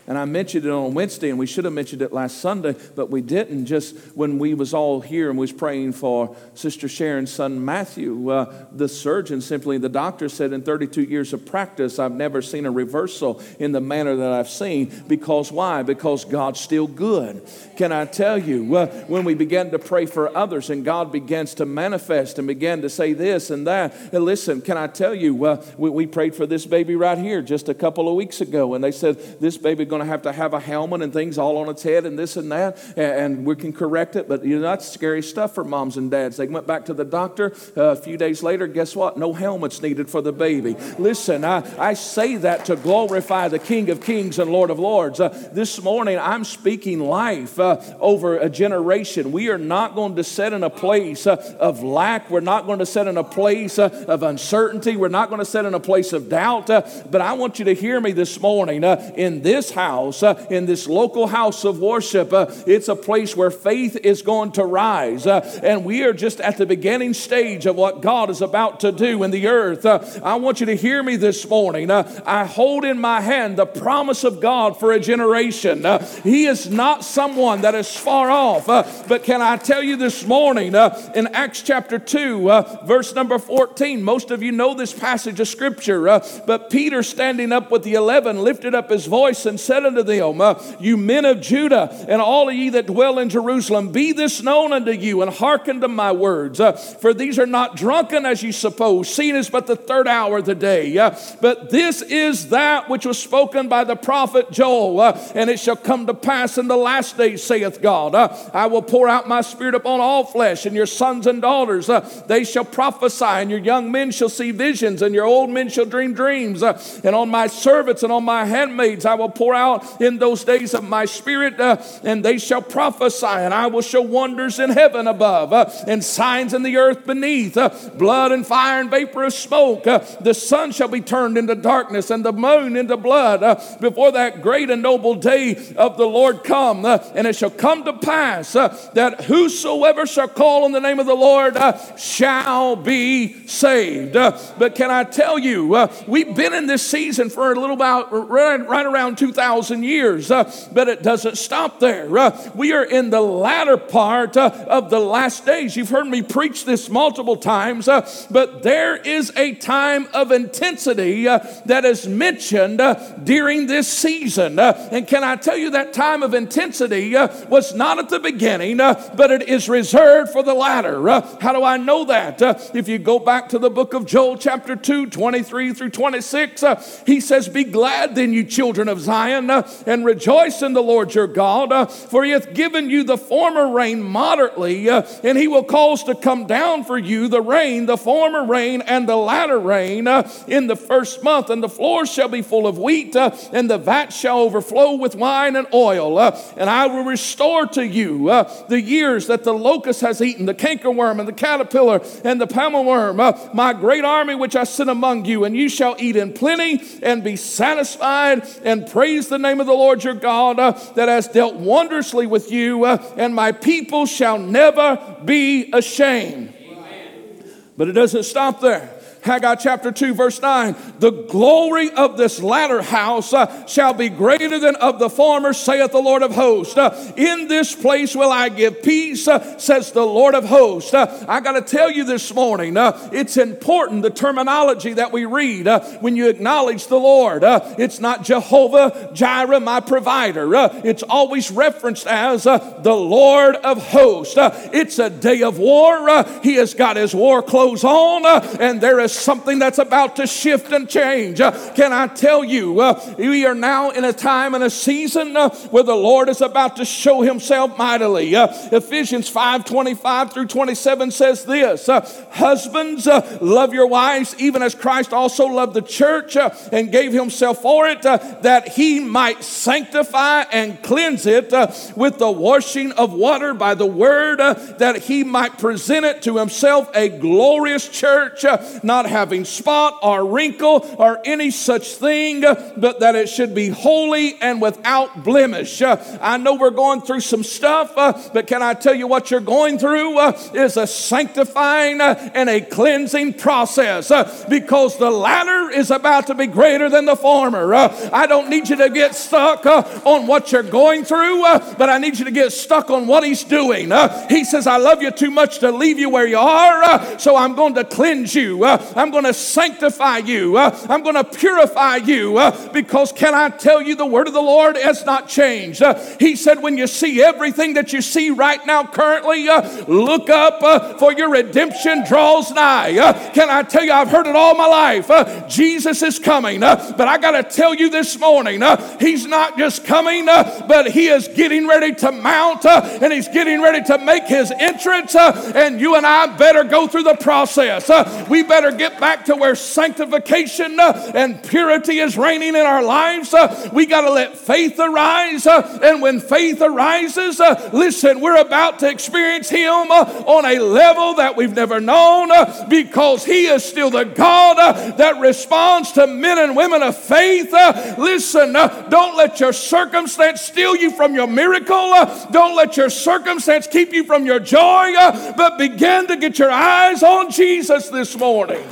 and 0.06 0.18
I 0.18 0.24
mentioned 0.24 0.64
it 0.64 0.70
on 0.70 0.94
Wednesday, 0.94 1.30
and 1.30 1.38
we 1.38 1.46
should 1.46 1.64
have 1.64 1.72
mentioned 1.72 2.02
it 2.02 2.12
last 2.12 2.38
Sunday, 2.38 2.74
but 2.96 3.10
we 3.10 3.20
didn't. 3.20 3.66
Just 3.66 3.96
when 4.16 4.38
we 4.38 4.54
was 4.54 4.74
all 4.74 5.00
here 5.00 5.30
and 5.30 5.38
was 5.38 5.52
praying 5.52 5.92
for 5.92 6.34
Sister 6.54 6.88
Sharon's 6.88 7.32
son 7.32 7.64
Matthew, 7.64 8.30
uh, 8.30 8.66
the 8.72 8.88
surgeon 8.88 9.40
simply, 9.40 9.78
the 9.78 9.88
doctor 9.88 10.28
said, 10.28 10.52
in 10.52 10.62
32 10.62 11.02
years 11.02 11.32
of 11.32 11.46
practice, 11.46 11.98
I've 11.98 12.12
never 12.12 12.42
seen 12.42 12.66
a 12.66 12.70
reversal 12.70 13.40
in 13.58 13.72
the 13.72 13.80
manner 13.80 14.16
that 14.16 14.32
I've 14.32 14.48
seen. 14.48 14.92
Because 15.06 15.52
why? 15.52 15.82
Because 15.82 16.24
God's 16.24 16.60
still 16.60 16.86
good. 16.86 17.46
Can 17.76 17.92
I 17.92 18.04
tell 18.04 18.38
you, 18.38 18.76
uh, 18.76 18.86
when 19.06 19.24
we 19.24 19.34
began 19.34 19.70
to 19.70 19.78
pray 19.78 20.06
for 20.06 20.36
others 20.36 20.70
and 20.70 20.84
God 20.84 21.12
begins 21.12 21.54
to 21.54 21.66
manifest 21.66 22.38
and 22.38 22.48
began 22.48 22.82
to 22.82 22.88
say 22.88 23.12
this 23.12 23.50
and 23.50 23.66
that, 23.66 23.94
and 24.12 24.24
listen, 24.24 24.60
can 24.60 24.76
I 24.76 24.86
tell 24.86 25.14
you, 25.14 25.44
uh, 25.44 25.64
we, 25.76 25.90
we 25.90 26.06
prayed 26.06 26.34
for 26.34 26.46
this 26.46 26.66
baby 26.66 26.96
right 26.96 27.18
here 27.18 27.42
just 27.42 27.68
a 27.68 27.74
couple 27.74 28.08
of 28.08 28.14
weeks 28.14 28.40
ago, 28.40 28.74
and 28.74 28.82
they 28.82 28.92
said 28.92 29.40
this 29.40 29.56
baby 29.56 29.84
going 29.90 30.00
to 30.00 30.06
have 30.06 30.22
to 30.22 30.32
have 30.32 30.54
a 30.54 30.60
helmet 30.60 31.02
and 31.02 31.12
things 31.12 31.36
all 31.36 31.58
on 31.58 31.68
its 31.68 31.82
head 31.82 32.06
and 32.06 32.18
this 32.18 32.36
and 32.36 32.50
that, 32.52 32.78
and, 32.96 33.36
and 33.36 33.46
we 33.46 33.56
can 33.56 33.72
correct 33.72 34.16
it. 34.16 34.28
But 34.28 34.44
you 34.44 34.56
know, 34.56 34.62
that's 34.62 34.88
scary 34.88 35.22
stuff 35.22 35.54
for 35.54 35.64
moms 35.64 35.96
and 35.96 36.10
dads. 36.10 36.36
They 36.36 36.46
went 36.46 36.66
back 36.66 36.86
to 36.86 36.94
the 36.94 37.04
doctor 37.04 37.52
uh, 37.76 37.82
a 37.82 37.96
few 37.96 38.16
days 38.16 38.42
later. 38.42 38.66
Guess 38.66 38.96
what? 38.96 39.18
No 39.18 39.32
helmets 39.32 39.82
needed 39.82 40.08
for 40.08 40.22
the 40.22 40.32
baby. 40.32 40.76
Listen, 40.98 41.44
I, 41.44 41.62
I 41.78 41.94
say 41.94 42.36
that 42.36 42.64
to 42.66 42.76
glorify 42.76 43.48
the 43.48 43.58
King 43.58 43.90
of 43.90 44.00
Kings 44.02 44.38
and 44.38 44.50
Lord 44.50 44.70
of 44.70 44.78
Lords. 44.78 45.20
Uh, 45.20 45.28
this 45.52 45.82
morning, 45.82 46.18
I'm 46.18 46.44
speaking 46.44 47.00
life 47.00 47.58
uh, 47.58 47.80
over 47.98 48.38
a 48.38 48.48
generation. 48.48 49.32
We 49.32 49.48
are 49.50 49.58
not 49.58 49.94
going 49.94 50.16
to 50.16 50.24
set 50.24 50.52
in 50.52 50.62
a 50.62 50.70
place 50.70 51.26
uh, 51.26 51.56
of 51.58 51.82
lack. 51.82 52.30
We're 52.30 52.40
not 52.40 52.66
going 52.66 52.78
to 52.78 52.86
set 52.86 53.06
in 53.06 53.16
a 53.16 53.24
place 53.24 53.78
uh, 53.78 54.04
of 54.08 54.22
uncertainty. 54.22 54.96
We're 54.96 55.08
not 55.08 55.28
going 55.28 55.40
to 55.40 55.44
set 55.44 55.64
in 55.64 55.74
a 55.74 55.80
place 55.80 56.12
of 56.12 56.28
doubt. 56.28 56.70
Uh, 56.70 56.82
but 57.10 57.20
I 57.20 57.32
want 57.32 57.58
you 57.58 57.64
to 57.66 57.74
hear 57.74 58.00
me 58.00 58.12
this 58.12 58.40
morning. 58.40 58.84
in 58.84 59.42
this 59.42 59.70
house, 59.80 60.22
uh, 60.22 60.46
in 60.50 60.66
this 60.66 60.86
local 60.86 61.26
house 61.26 61.64
of 61.64 61.80
worship. 61.80 62.32
Uh, 62.32 62.46
it's 62.66 62.88
a 62.88 62.96
place 62.96 63.34
where 63.34 63.50
faith 63.50 63.96
is 63.96 64.20
going 64.22 64.52
to 64.52 64.64
rise. 64.64 65.26
Uh, 65.26 65.40
and 65.62 65.84
we 65.84 66.04
are 66.04 66.12
just 66.12 66.40
at 66.40 66.58
the 66.58 66.66
beginning 66.66 67.14
stage 67.14 67.64
of 67.66 67.76
what 67.76 68.02
God 68.02 68.28
is 68.28 68.42
about 68.42 68.80
to 68.80 68.92
do 68.92 69.22
in 69.22 69.30
the 69.30 69.46
earth. 69.46 69.86
Uh, 69.86 70.04
I 70.22 70.34
want 70.34 70.60
you 70.60 70.66
to 70.66 70.76
hear 70.76 71.02
me 71.02 71.16
this 71.16 71.48
morning. 71.48 71.90
Uh, 71.90 72.02
I 72.26 72.44
hold 72.44 72.84
in 72.84 73.00
my 73.00 73.20
hand 73.22 73.56
the 73.56 73.66
promise 73.66 74.22
of 74.24 74.40
God 74.40 74.78
for 74.78 74.92
a 74.92 75.00
generation. 75.00 75.84
He 76.22 76.46
is 76.46 76.68
not 76.70 77.04
someone 77.04 77.62
that 77.62 77.74
is 77.74 77.96
far 77.96 78.30
off. 78.30 78.66
but 78.66 79.24
can 79.24 79.40
I 79.40 79.56
tell 79.56 79.82
you 79.82 79.96
this 79.96 80.26
morning 80.26 80.74
in 81.14 81.26
Acts 81.28 81.62
chapter 81.62 81.98
2, 81.98 82.44
verse 82.84 83.14
number 83.14 83.38
14, 83.38 84.02
most 84.02 84.30
of 84.30 84.42
you 84.42 84.52
know 84.52 84.74
this 84.74 84.92
passage 84.92 85.40
of 85.40 85.48
scripture, 85.48 86.02
but 86.46 86.70
Peter 86.70 87.02
standing 87.02 87.52
up 87.52 87.70
with 87.70 87.82
the 87.82 87.94
eleven 87.94 88.42
lifted 88.42 88.74
up 88.74 88.90
his 88.90 89.06
voice 89.06 89.46
and 89.46 89.58
said 89.58 89.69
unto 89.70 90.02
them, 90.02 90.40
uh, 90.40 90.60
You 90.78 90.96
men 90.96 91.24
of 91.24 91.40
Judah, 91.40 91.88
and 92.08 92.20
all 92.20 92.48
of 92.48 92.54
ye 92.54 92.70
that 92.70 92.86
dwell 92.86 93.18
in 93.18 93.28
Jerusalem, 93.28 93.92
be 93.92 94.12
this 94.12 94.42
known 94.42 94.72
unto 94.72 94.90
you, 94.90 95.22
and 95.22 95.32
hearken 95.32 95.80
to 95.80 95.88
my 95.88 96.12
words. 96.12 96.60
Uh, 96.60 96.72
for 96.72 97.14
these 97.14 97.38
are 97.38 97.46
not 97.46 97.76
drunken 97.76 98.26
as 98.26 98.42
you 98.42 98.52
suppose, 98.52 99.12
seeing 99.12 99.36
is 99.36 99.50
but 99.50 99.66
the 99.66 99.76
third 99.76 100.08
hour 100.08 100.38
of 100.38 100.46
the 100.46 100.54
day. 100.54 100.96
Uh, 100.96 101.14
but 101.40 101.70
this 101.70 102.02
is 102.02 102.50
that 102.50 102.88
which 102.88 103.06
was 103.06 103.18
spoken 103.18 103.68
by 103.68 103.84
the 103.84 103.96
prophet 103.96 104.50
Joel, 104.50 105.00
uh, 105.00 105.18
and 105.34 105.50
it 105.50 105.60
shall 105.60 105.76
come 105.76 106.06
to 106.06 106.14
pass 106.14 106.58
in 106.58 106.68
the 106.68 106.76
last 106.76 107.16
days, 107.16 107.42
saith 107.42 107.80
God. 107.80 108.14
Uh, 108.14 108.36
I 108.52 108.66
will 108.66 108.82
pour 108.82 109.08
out 109.08 109.28
my 109.28 109.40
spirit 109.40 109.74
upon 109.74 110.00
all 110.00 110.24
flesh, 110.24 110.66
and 110.66 110.74
your 110.74 110.86
sons 110.86 111.26
and 111.26 111.42
daughters, 111.42 111.88
uh, 111.88 112.00
they 112.26 112.44
shall 112.44 112.64
prophesy, 112.64 113.24
and 113.24 113.50
your 113.50 113.60
young 113.60 113.92
men 113.92 114.10
shall 114.10 114.28
see 114.28 114.50
visions, 114.50 115.02
and 115.02 115.14
your 115.14 115.24
old 115.24 115.50
men 115.50 115.68
shall 115.68 115.86
dream 115.86 116.14
dreams. 116.14 116.62
and 116.62 117.14
on 117.14 117.28
my 117.28 117.46
servants 117.46 118.02
and 118.02 118.12
on 118.12 118.24
my 118.24 118.44
handmaids 118.44 119.04
I 119.04 119.14
will 119.14 119.28
pour 119.28 119.54
out 119.54 119.59
in 120.00 120.18
those 120.18 120.44
days 120.44 120.74
of 120.74 120.84
my 120.84 121.04
spirit, 121.04 121.60
uh, 121.60 121.76
and 122.02 122.24
they 122.24 122.38
shall 122.38 122.62
prophesy, 122.62 123.26
and 123.26 123.52
I 123.52 123.66
will 123.66 123.82
show 123.82 124.00
wonders 124.00 124.58
in 124.58 124.70
heaven 124.70 125.06
above, 125.06 125.52
uh, 125.52 125.70
and 125.86 126.02
signs 126.02 126.54
in 126.54 126.62
the 126.62 126.76
earth 126.76 127.06
beneath, 127.06 127.56
uh, 127.56 127.70
blood 127.94 128.32
and 128.32 128.46
fire 128.46 128.80
and 128.80 128.90
vapor 128.90 129.24
of 129.24 129.32
smoke. 129.32 129.86
Uh, 129.86 129.98
the 130.20 130.34
sun 130.34 130.72
shall 130.72 130.88
be 130.88 131.00
turned 131.00 131.36
into 131.36 131.54
darkness, 131.54 132.10
and 132.10 132.24
the 132.24 132.32
moon 132.32 132.76
into 132.76 132.96
blood, 132.96 133.42
uh, 133.42 133.60
before 133.80 134.12
that 134.12 134.42
great 134.42 134.70
and 134.70 134.82
noble 134.82 135.14
day 135.14 135.56
of 135.76 135.96
the 135.96 136.06
Lord 136.06 136.42
come. 136.44 136.84
Uh, 136.84 136.98
and 137.14 137.26
it 137.26 137.36
shall 137.36 137.50
come 137.50 137.84
to 137.84 137.92
pass 137.92 138.52
that 138.52 139.24
whosoever 139.24 140.06
shall 140.06 140.28
call 140.28 140.64
on 140.64 140.72
the 140.72 140.80
name 140.80 140.98
of 140.98 141.06
the 141.06 141.14
Lord 141.14 141.56
shall 141.98 142.76
be 142.76 143.46
saved. 143.46 144.14
but 144.14 144.74
can 144.74 144.90
I 144.90 145.04
tell 145.04 145.38
you, 145.38 145.88
we've 146.06 146.34
been 146.34 146.54
in 146.54 146.66
this 146.66 146.86
season 146.86 147.30
for 147.30 147.52
a 147.52 147.54
little 147.60 147.76
about 147.76 148.08
right, 148.12 148.66
right 148.66 148.86
around 148.86 149.18
2,000 149.18 149.49
years 149.58 150.30
uh, 150.30 150.50
but 150.72 150.88
it 150.88 151.02
doesn't 151.02 151.36
stop 151.36 151.80
there. 151.80 152.16
Uh, 152.16 152.50
we 152.54 152.72
are 152.72 152.84
in 152.84 153.10
the 153.10 153.20
latter 153.20 153.76
part 153.76 154.36
uh, 154.36 154.50
of 154.68 154.90
the 154.90 154.98
last 154.98 155.46
days. 155.46 155.76
You've 155.76 155.88
heard 155.88 156.06
me 156.06 156.22
preach 156.22 156.64
this 156.64 156.88
multiple 156.88 157.36
times, 157.36 157.88
uh, 157.88 158.08
but 158.30 158.62
there 158.62 158.96
is 158.96 159.32
a 159.36 159.54
time 159.54 160.08
of 160.12 160.32
intensity 160.32 161.26
uh, 161.26 161.38
that 161.66 161.84
is 161.84 162.06
mentioned 162.06 162.80
uh, 162.80 162.94
during 163.22 163.66
this 163.66 163.88
season. 163.88 164.58
and 164.58 165.06
can 165.06 165.24
I 165.24 165.36
tell 165.36 165.56
you 165.56 165.70
that 165.70 165.92
time 165.92 166.22
of 166.22 166.34
intensity 166.34 167.14
was 167.48 167.74
not 167.74 167.98
at 167.98 168.08
the 168.08 168.20
beginning, 168.20 168.78
but 168.78 169.30
it 169.30 169.48
is 169.48 169.68
reserved 169.68 170.30
for 170.30 170.42
the 170.42 170.54
latter. 170.54 171.02
how 171.40 171.52
do 171.52 171.62
I 171.64 171.76
know 171.76 172.04
that? 172.04 172.40
if 172.74 172.88
you 172.88 172.98
go 172.98 173.18
back 173.18 173.48
to 173.50 173.58
the 173.58 173.70
book 173.70 173.94
of 173.94 174.06
Joel, 174.06 174.36
chapter 174.36 174.76
2, 174.76 175.06
23 175.06 175.74
through 175.74 175.90
26, 175.90 176.64
he 177.06 177.20
says, 177.20 177.48
Be 177.48 177.64
glad 177.64 178.14
then, 178.14 178.32
you 178.32 178.44
children 178.44 178.88
of 178.88 179.00
Zion, 179.00 179.39
and 179.48 180.04
rejoice 180.04 180.60
in 180.60 180.72
the 180.72 180.82
Lord 180.82 181.14
your 181.14 181.28
God, 181.28 181.72
uh, 181.72 181.86
for 181.86 182.24
he 182.24 182.32
hath 182.32 182.52
given 182.52 182.90
you 182.90 183.04
the 183.04 183.16
former 183.16 183.72
rain 183.72 184.02
moderately, 184.02 184.90
uh, 184.90 185.02
and 185.22 185.38
he 185.38 185.46
will 185.46 185.62
cause 185.62 186.04
to 186.04 186.14
come 186.14 186.46
down 186.46 186.84
for 186.84 186.98
you 186.98 187.28
the 187.28 187.40
rain, 187.40 187.86
the 187.86 187.96
former 187.96 188.44
rain, 188.44 188.82
and 188.82 189.08
the 189.08 189.16
latter 189.16 189.58
rain 189.58 190.06
uh, 190.06 190.28
in 190.48 190.66
the 190.66 190.76
first 190.76 191.22
month. 191.22 191.48
And 191.48 191.62
the 191.62 191.68
floors 191.68 192.12
shall 192.12 192.28
be 192.28 192.42
full 192.42 192.66
of 192.66 192.78
wheat, 192.78 193.14
uh, 193.16 193.34
and 193.52 193.70
the 193.70 193.78
vat 193.78 194.12
shall 194.12 194.40
overflow 194.40 194.96
with 194.96 195.14
wine 195.14 195.56
and 195.56 195.66
oil. 195.72 196.18
Uh, 196.18 196.38
and 196.56 196.68
I 196.68 196.86
will 196.86 197.04
restore 197.04 197.66
to 197.68 197.86
you 197.86 198.28
uh, 198.28 198.52
the 198.68 198.80
years 198.80 199.28
that 199.28 199.44
the 199.44 199.54
locust 199.54 200.00
has 200.00 200.20
eaten, 200.20 200.46
the 200.46 200.54
cankerworm, 200.54 201.20
and 201.20 201.28
the 201.28 201.32
caterpillar, 201.32 202.00
and 202.24 202.40
the 202.40 202.46
palmerworm, 202.46 203.54
my 203.54 203.72
great 203.72 204.04
army 204.04 204.34
which 204.34 204.56
I 204.56 204.64
sent 204.64 204.90
among 204.90 205.24
you, 205.24 205.44
and 205.44 205.56
you 205.56 205.68
shall 205.68 205.96
eat 205.98 206.16
in 206.16 206.32
plenty 206.32 206.82
and 207.02 207.22
be 207.22 207.36
satisfied, 207.36 208.46
and 208.64 208.86
praise 208.86 209.28
the 209.30 209.38
name 209.38 209.60
of 209.60 209.66
the 209.66 209.72
Lord 209.72 210.04
your 210.04 210.14
God 210.14 210.58
uh, 210.58 210.72
that 210.94 211.08
has 211.08 211.28
dealt 211.28 211.54
wondrously 211.54 212.26
with 212.26 212.52
you, 212.52 212.84
uh, 212.84 213.02
and 213.16 213.34
my 213.34 213.52
people 213.52 214.04
shall 214.04 214.38
never 214.38 215.16
be 215.24 215.70
ashamed. 215.72 216.54
Amen. 216.60 217.44
But 217.76 217.88
it 217.88 217.92
doesn't 217.92 218.24
stop 218.24 218.60
there. 218.60 218.99
Haggai 219.22 219.56
chapter 219.56 219.92
2, 219.92 220.14
verse 220.14 220.40
9. 220.40 220.74
The 220.98 221.10
glory 221.10 221.90
of 221.90 222.16
this 222.16 222.42
latter 222.42 222.80
house 222.80 223.32
uh, 223.32 223.66
shall 223.66 223.92
be 223.92 224.08
greater 224.08 224.58
than 224.58 224.76
of 224.76 224.98
the 224.98 225.10
former, 225.10 225.52
saith 225.52 225.92
the 225.92 226.00
Lord 226.00 226.22
of 226.22 226.34
hosts. 226.34 226.76
Uh, 226.76 227.12
in 227.16 227.48
this 227.48 227.74
place 227.74 228.14
will 228.14 228.30
I 228.30 228.48
give 228.48 228.82
peace, 228.82 229.28
uh, 229.28 229.58
says 229.58 229.92
the 229.92 230.04
Lord 230.04 230.34
of 230.34 230.44
hosts. 230.44 230.94
Uh, 230.94 231.24
I 231.28 231.40
got 231.40 231.52
to 231.52 231.62
tell 231.62 231.90
you 231.90 232.04
this 232.04 232.32
morning, 232.34 232.76
uh, 232.76 233.10
it's 233.12 233.36
important 233.36 234.02
the 234.02 234.10
terminology 234.10 234.94
that 234.94 235.12
we 235.12 235.26
read 235.26 235.68
uh, 235.68 235.80
when 236.00 236.16
you 236.16 236.28
acknowledge 236.28 236.86
the 236.86 236.98
Lord. 236.98 237.42
it's 237.44 238.00
not 238.00 238.24
Jehovah 238.24 239.10
Jireh, 239.12 239.60
my 239.60 239.80
provider. 239.80 240.50
it's 240.84 241.02
always 241.02 241.50
referenced 241.50 242.06
as 242.06 242.44
the 242.44 242.94
Lord 242.94 243.56
of 243.56 243.86
hosts. 243.88 244.34
it's 244.38 244.98
a 244.98 245.10
day 245.10 245.42
of 245.42 245.58
war. 245.58 246.24
he 246.42 246.54
has 246.54 246.72
got 246.72 246.96
his 246.96 247.14
war 247.14 247.42
clothes 247.42 247.84
on, 247.84 248.24
and 248.60 248.80
there 248.80 249.00
is 249.00 249.09
something 249.12 249.58
that's 249.58 249.78
about 249.78 250.16
to 250.16 250.26
shift 250.26 250.72
and 250.72 250.88
change. 250.88 251.40
Uh, 251.40 251.52
can 251.74 251.92
I 251.92 252.06
tell 252.06 252.44
you, 252.44 252.80
uh, 252.80 253.14
we 253.18 253.46
are 253.46 253.54
now 253.54 253.90
in 253.90 254.04
a 254.04 254.12
time 254.12 254.54
and 254.54 254.64
a 254.64 254.70
season 254.70 255.36
uh, 255.36 255.50
where 255.70 255.82
the 255.82 255.94
Lord 255.94 256.28
is 256.28 256.40
about 256.40 256.76
to 256.76 256.84
show 256.84 257.22
himself 257.22 257.76
mightily. 257.78 258.34
Uh, 258.34 258.48
Ephesians 258.72 259.28
5 259.28 259.64
25 259.64 260.32
through 260.32 260.46
27 260.46 261.10
says 261.10 261.44
this 261.44 261.88
uh, 261.88 262.00
Husbands, 262.30 263.06
love 263.40 263.74
your 263.74 263.86
wives, 263.86 264.34
even 264.38 264.62
as 264.62 264.74
Christ 264.74 265.12
also 265.12 265.46
loved 265.46 265.74
the 265.74 265.82
church 265.82 266.36
and 266.36 266.92
gave 266.92 267.12
himself 267.12 267.62
for 267.62 267.86
it, 267.86 268.02
that 268.02 268.68
he 268.68 269.00
might 269.00 269.42
sanctify 269.42 270.42
and 270.52 270.82
cleanse 270.82 271.26
it 271.26 271.50
with 271.96 272.18
the 272.18 272.30
washing 272.30 272.92
of 272.92 273.12
water 273.12 273.54
by 273.54 273.74
the 273.74 273.86
word, 273.86 274.38
that 274.38 274.96
he 275.02 275.24
might 275.24 275.58
present 275.58 276.04
it 276.04 276.22
to 276.22 276.36
himself 276.36 276.90
a 276.94 277.08
glorious 277.08 277.88
church, 277.88 278.44
not 278.82 278.99
not 279.02 279.10
having 279.10 279.46
spot 279.46 279.98
or 280.02 280.26
wrinkle 280.26 280.86
or 280.98 281.20
any 281.24 281.50
such 281.50 281.94
thing, 281.94 282.42
but 282.42 283.00
that 283.00 283.14
it 283.14 283.30
should 283.30 283.54
be 283.54 283.68
holy 283.68 284.34
and 284.42 284.60
without 284.60 285.24
blemish. 285.24 285.80
Uh, 285.80 285.96
I 286.20 286.36
know 286.36 286.56
we're 286.56 286.70
going 286.70 287.00
through 287.00 287.20
some 287.20 287.42
stuff, 287.42 287.96
uh, 287.96 288.12
but 288.34 288.46
can 288.46 288.62
I 288.62 288.74
tell 288.74 288.94
you 288.94 289.06
what 289.06 289.30
you're 289.30 289.40
going 289.40 289.78
through 289.78 290.18
uh, 290.18 290.38
is 290.52 290.76
a 290.76 290.86
sanctifying 290.86 292.00
and 292.02 292.50
a 292.50 292.60
cleansing 292.60 293.34
process 293.34 294.10
because 294.48 294.98
the 294.98 295.10
latter 295.10 295.70
is 295.70 295.90
about 295.90 296.26
to 296.26 296.34
be 296.34 296.46
greater 296.46 296.90
than 296.90 297.06
the 297.06 297.16
former. 297.16 297.72
I 297.72 298.26
don't 298.26 298.50
need 298.50 298.68
you 298.68 298.76
to 298.76 298.90
get 298.90 299.14
stuck 299.14 299.64
on 299.64 300.26
what 300.26 300.52
you're 300.52 300.62
going 300.62 301.04
through, 301.04 301.42
but 301.78 301.88
I 301.88 301.96
need 301.96 302.18
you 302.18 302.26
to 302.26 302.30
get 302.30 302.52
stuck 302.52 302.90
on 302.90 303.06
what 303.06 303.24
He's 303.24 303.44
doing. 303.44 303.92
He 304.28 304.44
says, 304.44 304.66
I 304.66 304.76
love 304.76 305.00
you 305.00 305.10
too 305.10 305.30
much 305.30 305.60
to 305.60 305.70
leave 305.70 305.98
you 305.98 306.10
where 306.10 306.26
you 306.26 306.38
are, 306.38 307.18
so 307.18 307.36
I'm 307.36 307.54
going 307.54 307.74
to 307.76 307.84
cleanse 307.84 308.34
you. 308.34 308.58
I'm 308.96 309.10
going 309.10 309.24
to 309.24 309.34
sanctify 309.34 310.18
you. 310.18 310.56
Uh, 310.56 310.76
I'm 310.88 311.02
going 311.02 311.14
to 311.14 311.24
purify 311.24 311.96
you 311.96 312.38
uh, 312.38 312.72
because 312.72 313.12
can 313.12 313.34
I 313.34 313.48
tell 313.50 313.80
you 313.80 313.94
the 313.94 314.06
word 314.06 314.28
of 314.28 314.34
the 314.34 314.40
Lord 314.40 314.76
has 314.76 315.04
not 315.04 315.28
changed. 315.28 315.82
Uh, 315.82 315.94
he 316.18 316.36
said, 316.36 316.62
when 316.62 316.76
you 316.76 316.86
see 316.86 317.22
everything 317.22 317.74
that 317.74 317.92
you 317.92 318.02
see 318.02 318.30
right 318.30 318.64
now 318.66 318.84
currently, 318.84 319.46
look 319.86 320.30
up 320.30 320.98
for 320.98 321.12
your 321.12 321.30
redemption 321.30 322.04
draws 322.06 322.50
nigh. 322.52 323.30
Can 323.34 323.50
I 323.50 323.62
tell 323.62 323.84
you, 323.84 323.92
I've 323.92 324.08
heard 324.08 324.26
it 324.26 324.36
all 324.36 324.54
my 324.54 324.66
life. 324.66 325.48
Jesus 325.48 326.02
is 326.02 326.18
coming, 326.18 326.60
but 326.60 327.00
I 327.00 327.18
got 327.18 327.32
to 327.32 327.42
tell 327.42 327.74
you 327.74 327.90
this 327.90 328.18
morning, 328.18 328.62
He's 328.98 329.26
not 329.26 329.58
just 329.58 329.84
coming, 329.84 330.26
but 330.26 330.90
He 330.90 331.08
is 331.08 331.28
getting 331.28 331.66
ready 331.66 331.94
to 331.96 332.12
mount 332.12 332.64
and 332.64 333.12
He's 333.12 333.28
getting 333.28 333.62
ready 333.62 333.82
to 333.84 333.98
make 333.98 334.26
His 334.26 334.50
entrance, 334.50 335.14
and 335.14 335.80
you 335.80 335.96
and 335.96 336.06
I 336.06 336.36
better 336.36 336.64
go 336.64 336.86
through 336.86 337.04
the 337.04 337.16
process. 337.16 337.88
We 338.28 338.42
better 338.42 338.70
get 338.80 338.98
back 338.98 339.26
to 339.26 339.36
where 339.36 339.54
sanctification 339.54 340.80
uh, 340.80 341.12
and 341.14 341.42
purity 341.42 341.98
is 341.98 342.16
reigning 342.16 342.56
in 342.56 342.66
our 342.66 342.82
lives. 342.82 343.34
Uh, 343.34 343.68
we 343.74 343.84
got 343.84 344.00
to 344.00 344.10
let 344.10 344.38
faith 344.38 344.80
arise, 344.80 345.46
uh, 345.46 345.78
and 345.82 346.00
when 346.00 346.18
faith 346.18 346.62
arises, 346.62 347.38
listen, 347.74 348.22
we're 348.22 348.40
about 348.40 348.78
to 348.78 348.88
experience 348.88 349.50
Him 349.50 349.90
on 349.90 350.46
a 350.46 350.58
level 350.60 351.14
that 351.16 351.36
we've 351.36 351.54
never 351.54 351.78
known 351.78 352.30
because 352.70 353.22
He 353.22 353.48
is 353.48 353.62
still 353.62 353.90
the 353.90 354.04
God 354.04 354.56
that 354.96 355.20
responds 355.20 355.92
to 355.92 356.06
men 356.06 356.38
and 356.38 356.56
women 356.56 356.82
of 356.82 356.96
faith. 356.96 357.52
Listen, 357.98 358.54
don't 358.54 359.14
let 359.14 359.40
your 359.40 359.52
circumstance 359.52 360.40
steal 360.40 360.74
you 360.74 360.90
from 360.90 361.14
your 361.14 361.26
miracle. 361.26 361.90
Don't 362.30 362.56
let 362.56 362.78
your 362.78 362.88
circumstance 362.88 363.66
keep 363.66 363.92
you 363.92 364.04
from 364.04 364.24
your 364.24 364.40
joy, 364.40 364.94
but 365.36 365.58
begin 365.58 366.06
to 366.06 366.16
get 366.16 366.38
your 366.38 366.50
eyes 366.50 367.02
on 367.02 367.30
Jesus 367.30 367.90
this 367.90 368.16
morning. 368.16 368.69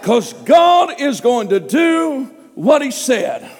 Because 0.00 0.32
God 0.32 1.00
is 1.00 1.20
going 1.20 1.50
to 1.50 1.60
do 1.60 2.24
what 2.54 2.82
He 2.82 2.90
said. 2.90 3.50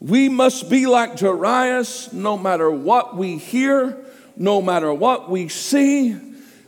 We 0.00 0.28
must 0.28 0.68
be 0.68 0.86
like 0.86 1.18
Jairus 1.18 2.12
no 2.12 2.36
matter 2.36 2.70
what 2.70 3.16
we 3.16 3.38
hear, 3.38 4.04
no 4.36 4.60
matter 4.60 4.92
what 4.92 5.30
we 5.30 5.48
see, 5.48 6.16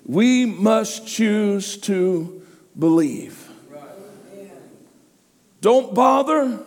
we 0.06 0.46
must 0.46 1.06
choose 1.06 1.76
to 1.78 2.42
believe. 2.78 3.48
Don't 5.60 5.94
bother 5.94 6.60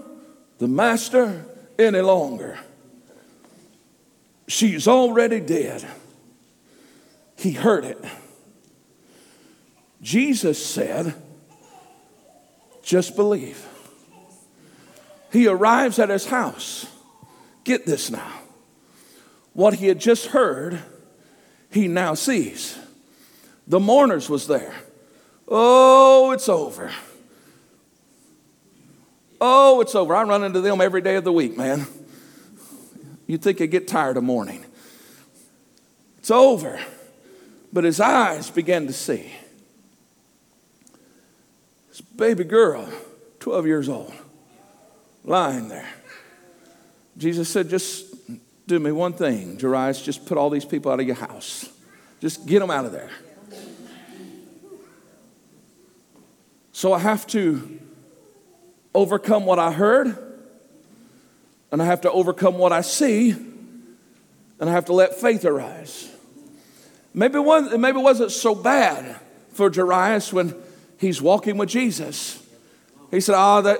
the 0.59 0.67
master 0.67 1.45
any 1.79 2.01
longer. 2.01 2.59
She's 4.47 4.87
already 4.87 5.39
dead. 5.39 5.87
He 7.37 7.53
heard 7.53 7.85
it. 7.85 7.97
Jesus 10.01 10.63
said, 10.63 11.13
just 12.81 13.15
believe. 13.15 13.67
He 15.31 15.47
arrives 15.47 15.99
at 15.99 16.09
his 16.09 16.25
house. 16.25 16.87
Get 17.63 17.85
this 17.85 18.09
now. 18.09 18.39
What 19.53 19.75
he 19.75 19.87
had 19.87 19.99
just 19.99 20.27
heard, 20.27 20.81
he 21.69 21.87
now 21.87 22.15
sees. 22.15 22.77
The 23.67 23.79
mourners 23.79 24.29
was 24.29 24.47
there. 24.47 24.73
Oh, 25.47 26.31
it's 26.31 26.49
over. 26.49 26.91
Oh, 29.39 29.81
it's 29.81 29.95
over. 29.95 30.15
I 30.15 30.23
run 30.23 30.43
into 30.43 30.61
them 30.61 30.81
every 30.81 31.01
day 31.01 31.15
of 31.15 31.23
the 31.23 31.33
week, 31.33 31.57
man. 31.57 31.85
You'd 33.27 33.41
think 33.41 33.61
I'd 33.61 33.71
get 33.71 33.87
tired 33.87 34.17
of 34.17 34.23
mourning. 34.23 34.65
It's 36.17 36.31
over. 36.31 36.79
But 37.71 37.83
his 37.83 37.99
eyes 37.99 38.49
began 38.49 38.87
to 38.87 38.93
see. 38.93 39.31
This 41.91 41.99
baby 41.99 42.45
girl, 42.45 42.87
12 43.41 43.67
years 43.67 43.89
old, 43.89 44.13
lying 45.25 45.67
there. 45.67 45.89
Jesus 47.17 47.49
said, 47.49 47.67
Just 47.67 48.05
do 48.65 48.79
me 48.79 48.93
one 48.93 49.11
thing, 49.11 49.59
Jairus, 49.59 50.01
just 50.01 50.25
put 50.25 50.37
all 50.37 50.49
these 50.49 50.63
people 50.63 50.89
out 50.89 51.01
of 51.01 51.05
your 51.05 51.17
house. 51.17 51.69
Just 52.21 52.45
get 52.45 52.59
them 52.59 52.71
out 52.71 52.85
of 52.85 52.93
there. 52.93 53.09
So 56.71 56.93
I 56.93 56.99
have 56.99 57.27
to 57.27 57.79
overcome 58.95 59.45
what 59.45 59.59
I 59.59 59.73
heard, 59.73 60.17
and 61.73 61.81
I 61.81 61.85
have 61.85 62.01
to 62.01 62.11
overcome 62.11 62.57
what 62.57 62.71
I 62.71 62.79
see, 62.79 63.31
and 63.31 64.69
I 64.69 64.71
have 64.71 64.85
to 64.85 64.93
let 64.93 65.15
faith 65.15 65.43
arise. 65.43 66.09
Maybe, 67.13 67.37
one, 67.37 67.81
maybe 67.81 67.99
it 67.99 68.03
wasn't 68.03 68.31
so 68.31 68.55
bad 68.55 69.19
for 69.51 69.69
Jairus 69.69 70.31
when 70.31 70.55
he's 71.01 71.21
walking 71.21 71.57
with 71.57 71.67
Jesus. 71.67 72.41
He 73.09 73.19
said, 73.19 73.35
Ah, 73.35 73.57
oh, 73.57 73.61
that 73.63 73.79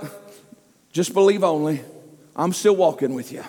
just 0.92 1.14
believe 1.14 1.44
only. 1.44 1.82
I'm 2.36 2.52
still 2.52 2.76
walking 2.76 3.14
with 3.14 3.32
you. 3.32 3.44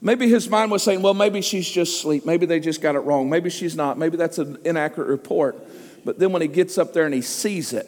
Maybe 0.00 0.28
his 0.28 0.48
mind 0.48 0.70
was 0.70 0.82
saying, 0.82 1.00
well, 1.00 1.14
maybe 1.14 1.40
she's 1.40 1.68
just 1.68 1.98
asleep. 1.98 2.26
Maybe 2.26 2.44
they 2.44 2.60
just 2.60 2.82
got 2.82 2.94
it 2.94 3.00
wrong. 3.00 3.30
Maybe 3.30 3.48
she's 3.48 3.74
not. 3.74 3.98
Maybe 3.98 4.18
that's 4.18 4.36
an 4.38 4.58
inaccurate 4.64 5.08
report. 5.08 5.56
But 6.04 6.18
then 6.18 6.30
when 6.30 6.42
he 6.42 6.48
gets 6.48 6.76
up 6.76 6.92
there 6.92 7.06
and 7.06 7.14
he 7.14 7.22
sees 7.22 7.72
it, 7.72 7.86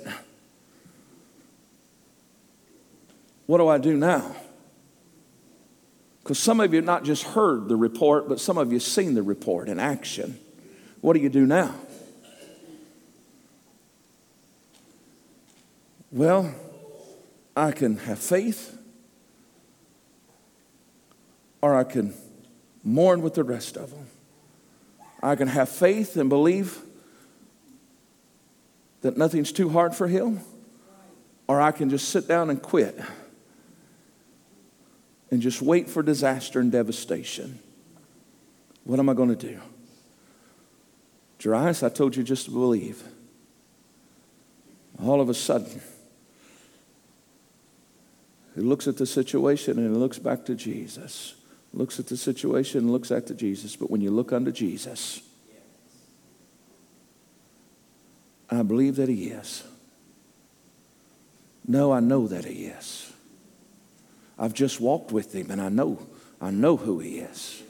What 3.46 3.58
do 3.58 3.68
I 3.68 3.78
do 3.78 3.96
now? 3.96 4.34
Because 6.22 6.38
some 6.38 6.58
of 6.60 6.74
you 6.74 6.80
not 6.82 7.04
just 7.04 7.22
heard 7.22 7.68
the 7.68 7.76
report, 7.76 8.28
but 8.28 8.40
some 8.40 8.58
of 8.58 8.72
you 8.72 8.80
seen 8.80 9.14
the 9.14 9.22
report 9.22 9.68
in 9.68 9.78
action. 9.78 10.38
What 11.00 11.12
do 11.12 11.20
you 11.20 11.28
do 11.28 11.46
now? 11.46 11.74
Well, 16.16 16.50
I 17.54 17.72
can 17.72 17.98
have 17.98 18.18
faith, 18.18 18.78
or 21.60 21.74
I 21.76 21.84
can 21.84 22.14
mourn 22.82 23.20
with 23.20 23.34
the 23.34 23.44
rest 23.44 23.76
of 23.76 23.90
them. 23.90 24.06
I 25.22 25.36
can 25.36 25.46
have 25.48 25.68
faith 25.68 26.16
and 26.16 26.30
believe 26.30 26.78
that 29.02 29.18
nothing's 29.18 29.52
too 29.52 29.68
hard 29.68 29.94
for 29.94 30.08
Him, 30.08 30.40
or 31.48 31.60
I 31.60 31.70
can 31.70 31.90
just 31.90 32.08
sit 32.08 32.26
down 32.26 32.48
and 32.48 32.62
quit 32.62 32.98
and 35.30 35.42
just 35.42 35.60
wait 35.60 35.86
for 35.86 36.02
disaster 36.02 36.60
and 36.60 36.72
devastation. 36.72 37.58
What 38.84 38.98
am 38.98 39.10
I 39.10 39.12
going 39.12 39.36
to 39.36 39.48
do? 39.48 39.60
Jairus, 41.44 41.82
I 41.82 41.90
told 41.90 42.16
you 42.16 42.22
just 42.22 42.46
to 42.46 42.52
believe. 42.52 43.04
All 44.98 45.20
of 45.20 45.28
a 45.28 45.34
sudden, 45.34 45.82
he 48.57 48.62
looks 48.62 48.88
at 48.88 48.96
the 48.96 49.04
situation 49.04 49.78
and 49.78 49.94
he 49.94 49.96
looks 49.96 50.18
back 50.18 50.46
to 50.46 50.54
Jesus. 50.54 51.34
Looks 51.74 52.00
at 52.00 52.07
the 52.07 52.16
situation 52.16 52.80
and 52.80 52.90
looks 52.90 53.11
at 53.11 53.26
to 53.26 53.34
Jesus. 53.34 53.76
But 53.76 53.90
when 53.90 54.00
you 54.00 54.11
look 54.11 54.32
unto 54.32 54.50
Jesus, 54.50 55.20
I 58.50 58.62
believe 58.62 58.96
that 58.96 59.11
he 59.11 59.26
is. 59.26 59.62
No, 61.68 61.92
I 61.92 62.00
know 62.00 62.26
that 62.28 62.46
he 62.46 62.66
is. 62.66 63.12
I've 64.38 64.54
just 64.54 64.80
walked 64.80 65.12
with 65.12 65.34
him 65.34 65.50
and 65.50 65.61
I 65.61 65.68
know, 65.68 65.98
I 66.40 66.50
know 66.50 66.78
who 66.78 66.98
he 66.98 67.18
is. 67.18 67.62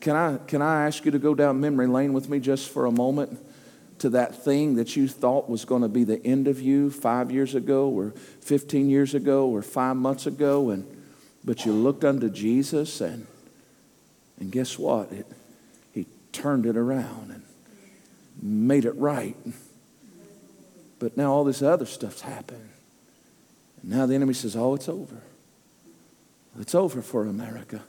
Can 0.00 0.16
I, 0.16 0.38
can 0.46 0.62
I 0.62 0.86
ask 0.86 1.04
you 1.04 1.10
to 1.10 1.18
go 1.18 1.34
down 1.34 1.60
memory 1.60 1.88
lane 1.88 2.14
with 2.14 2.30
me 2.30 2.40
just 2.40 2.70
for 2.70 2.86
a 2.86 2.92
moment 2.92 3.38
to 3.98 4.10
that 4.10 4.44
thing 4.44 4.76
that 4.76 4.96
you 4.96 5.08
thought 5.08 5.48
was 5.48 5.64
going 5.64 5.82
to 5.82 5.88
be 5.88 6.04
the 6.04 6.24
end 6.24 6.48
of 6.48 6.60
you 6.60 6.90
five 6.90 7.30
years 7.30 7.54
ago 7.54 7.88
or 7.88 8.12
15 8.40 8.88
years 8.88 9.14
ago 9.14 9.48
or 9.48 9.62
five 9.62 9.96
months 9.96 10.26
ago, 10.26 10.70
and, 10.70 10.86
but 11.44 11.64
you 11.64 11.72
looked 11.72 12.04
unto 12.04 12.28
Jesus 12.28 13.00
and, 13.00 13.26
and 14.38 14.52
guess 14.52 14.78
what? 14.78 15.10
It, 15.12 15.26
he 15.92 16.06
turned 16.32 16.66
it 16.66 16.76
around 16.76 17.30
and 17.30 17.42
made 18.40 18.84
it 18.84 18.94
right. 18.96 19.36
But 20.98 21.16
now 21.16 21.32
all 21.32 21.44
this 21.44 21.62
other 21.62 21.86
stuff's 21.86 22.22
happened. 22.22 22.68
And 23.82 23.90
now 23.90 24.06
the 24.06 24.14
enemy 24.14 24.34
says, 24.34 24.56
oh, 24.56 24.74
it's 24.74 24.88
over. 24.88 25.22
It's 26.60 26.74
over 26.74 27.02
for 27.02 27.24
America. 27.26 27.82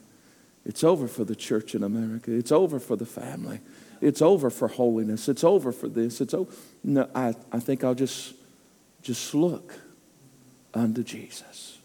It's 0.64 0.84
over 0.84 1.08
for 1.08 1.24
the 1.24 1.34
church 1.34 1.74
in 1.74 1.82
America. 1.82 2.32
It's 2.32 2.52
over 2.52 2.78
for 2.78 2.96
the 2.96 3.06
family. 3.06 3.60
It's 4.00 4.22
over 4.22 4.50
for 4.50 4.68
holiness. 4.68 5.28
It's 5.28 5.44
over 5.44 5.72
for 5.72 5.88
this. 5.88 6.20
It's 6.20 6.34
over. 6.34 6.52
No, 6.82 7.08
I, 7.14 7.34
I 7.52 7.60
think 7.60 7.84
I'll 7.84 7.94
just, 7.94 8.34
just 9.02 9.34
look 9.34 9.74
unto 10.72 11.02
Jesus. 11.02 11.78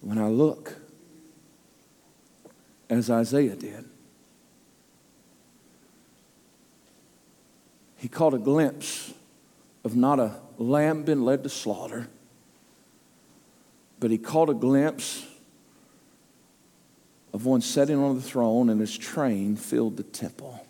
When 0.00 0.18
I 0.18 0.28
look, 0.28 0.76
as 2.88 3.10
Isaiah 3.10 3.56
did, 3.56 3.84
he 7.96 8.08
caught 8.08 8.34
a 8.34 8.38
glimpse 8.38 9.12
of 9.84 9.96
not 9.96 10.20
a 10.20 10.36
lamb 10.58 11.02
being 11.02 11.22
led 11.22 11.42
to 11.42 11.48
slaughter, 11.48 12.08
but 13.98 14.12
he 14.12 14.18
caught 14.18 14.48
a 14.48 14.54
glimpse 14.54 15.26
of 17.32 17.44
one 17.44 17.60
sitting 17.60 17.98
on 17.98 18.14
the 18.14 18.22
throne 18.22 18.70
and 18.70 18.80
his 18.80 18.96
train 18.96 19.56
filled 19.56 19.96
the 19.96 20.02
temple. 20.02 20.64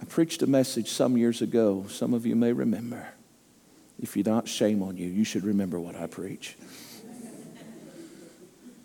preached 0.11 0.41
a 0.41 0.47
message 0.47 0.89
some 0.89 1.15
years 1.15 1.41
ago. 1.41 1.85
Some 1.87 2.13
of 2.13 2.25
you 2.25 2.35
may 2.35 2.51
remember. 2.51 3.07
If 3.97 4.17
you're 4.17 4.25
not, 4.25 4.45
shame 4.45 4.83
on 4.83 4.97
you. 4.97 5.07
You 5.07 5.23
should 5.23 5.45
remember 5.45 5.79
what 5.79 5.95
I 5.95 6.07
preach. 6.07 6.57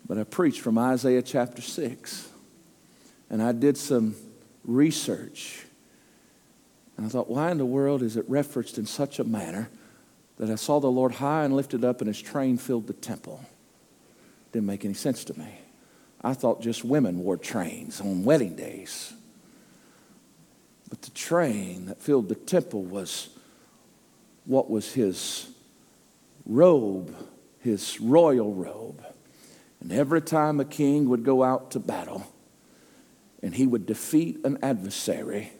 but 0.07 0.17
I 0.17 0.23
preached 0.23 0.61
from 0.61 0.77
Isaiah 0.77 1.21
chapter 1.21 1.61
6. 1.61 2.29
And 3.29 3.43
I 3.43 3.51
did 3.51 3.77
some 3.77 4.15
research. 4.63 5.65
And 6.95 7.05
I 7.05 7.09
thought, 7.09 7.29
why 7.29 7.51
in 7.51 7.57
the 7.57 7.65
world 7.65 8.03
is 8.03 8.15
it 8.15 8.23
referenced 8.29 8.77
in 8.77 8.85
such 8.85 9.19
a 9.19 9.25
manner 9.25 9.69
that 10.37 10.49
I 10.49 10.55
saw 10.55 10.79
the 10.79 10.87
Lord 10.87 11.15
high 11.15 11.43
and 11.43 11.53
lifted 11.53 11.83
up 11.83 11.99
and 11.99 12.07
his 12.07 12.21
train 12.21 12.57
filled 12.57 12.87
the 12.87 12.93
temple? 12.93 13.43
Didn't 14.53 14.67
make 14.67 14.85
any 14.85 14.93
sense 14.93 15.25
to 15.25 15.37
me. 15.37 15.59
I 16.21 16.33
thought 16.33 16.61
just 16.61 16.85
women 16.85 17.19
wore 17.19 17.35
trains 17.35 17.99
on 17.99 18.23
wedding 18.23 18.55
days. 18.55 19.13
But 20.89 21.01
the 21.01 21.11
train 21.11 21.87
that 21.87 22.01
filled 22.01 22.29
the 22.29 22.35
temple 22.35 22.83
was 22.83 23.29
what 24.45 24.69
was 24.69 24.93
his 24.93 25.49
robe, 26.45 27.13
his 27.59 27.99
royal 27.99 28.53
robe. 28.53 29.03
And 29.81 29.91
every 29.91 30.21
time 30.21 30.59
a 30.59 30.65
king 30.65 31.09
would 31.09 31.23
go 31.23 31.43
out 31.43 31.71
to 31.71 31.79
battle 31.79 32.31
and 33.43 33.53
he 33.53 33.67
would 33.67 33.85
defeat 33.85 34.39
an 34.43 34.57
adversary, 34.63 35.51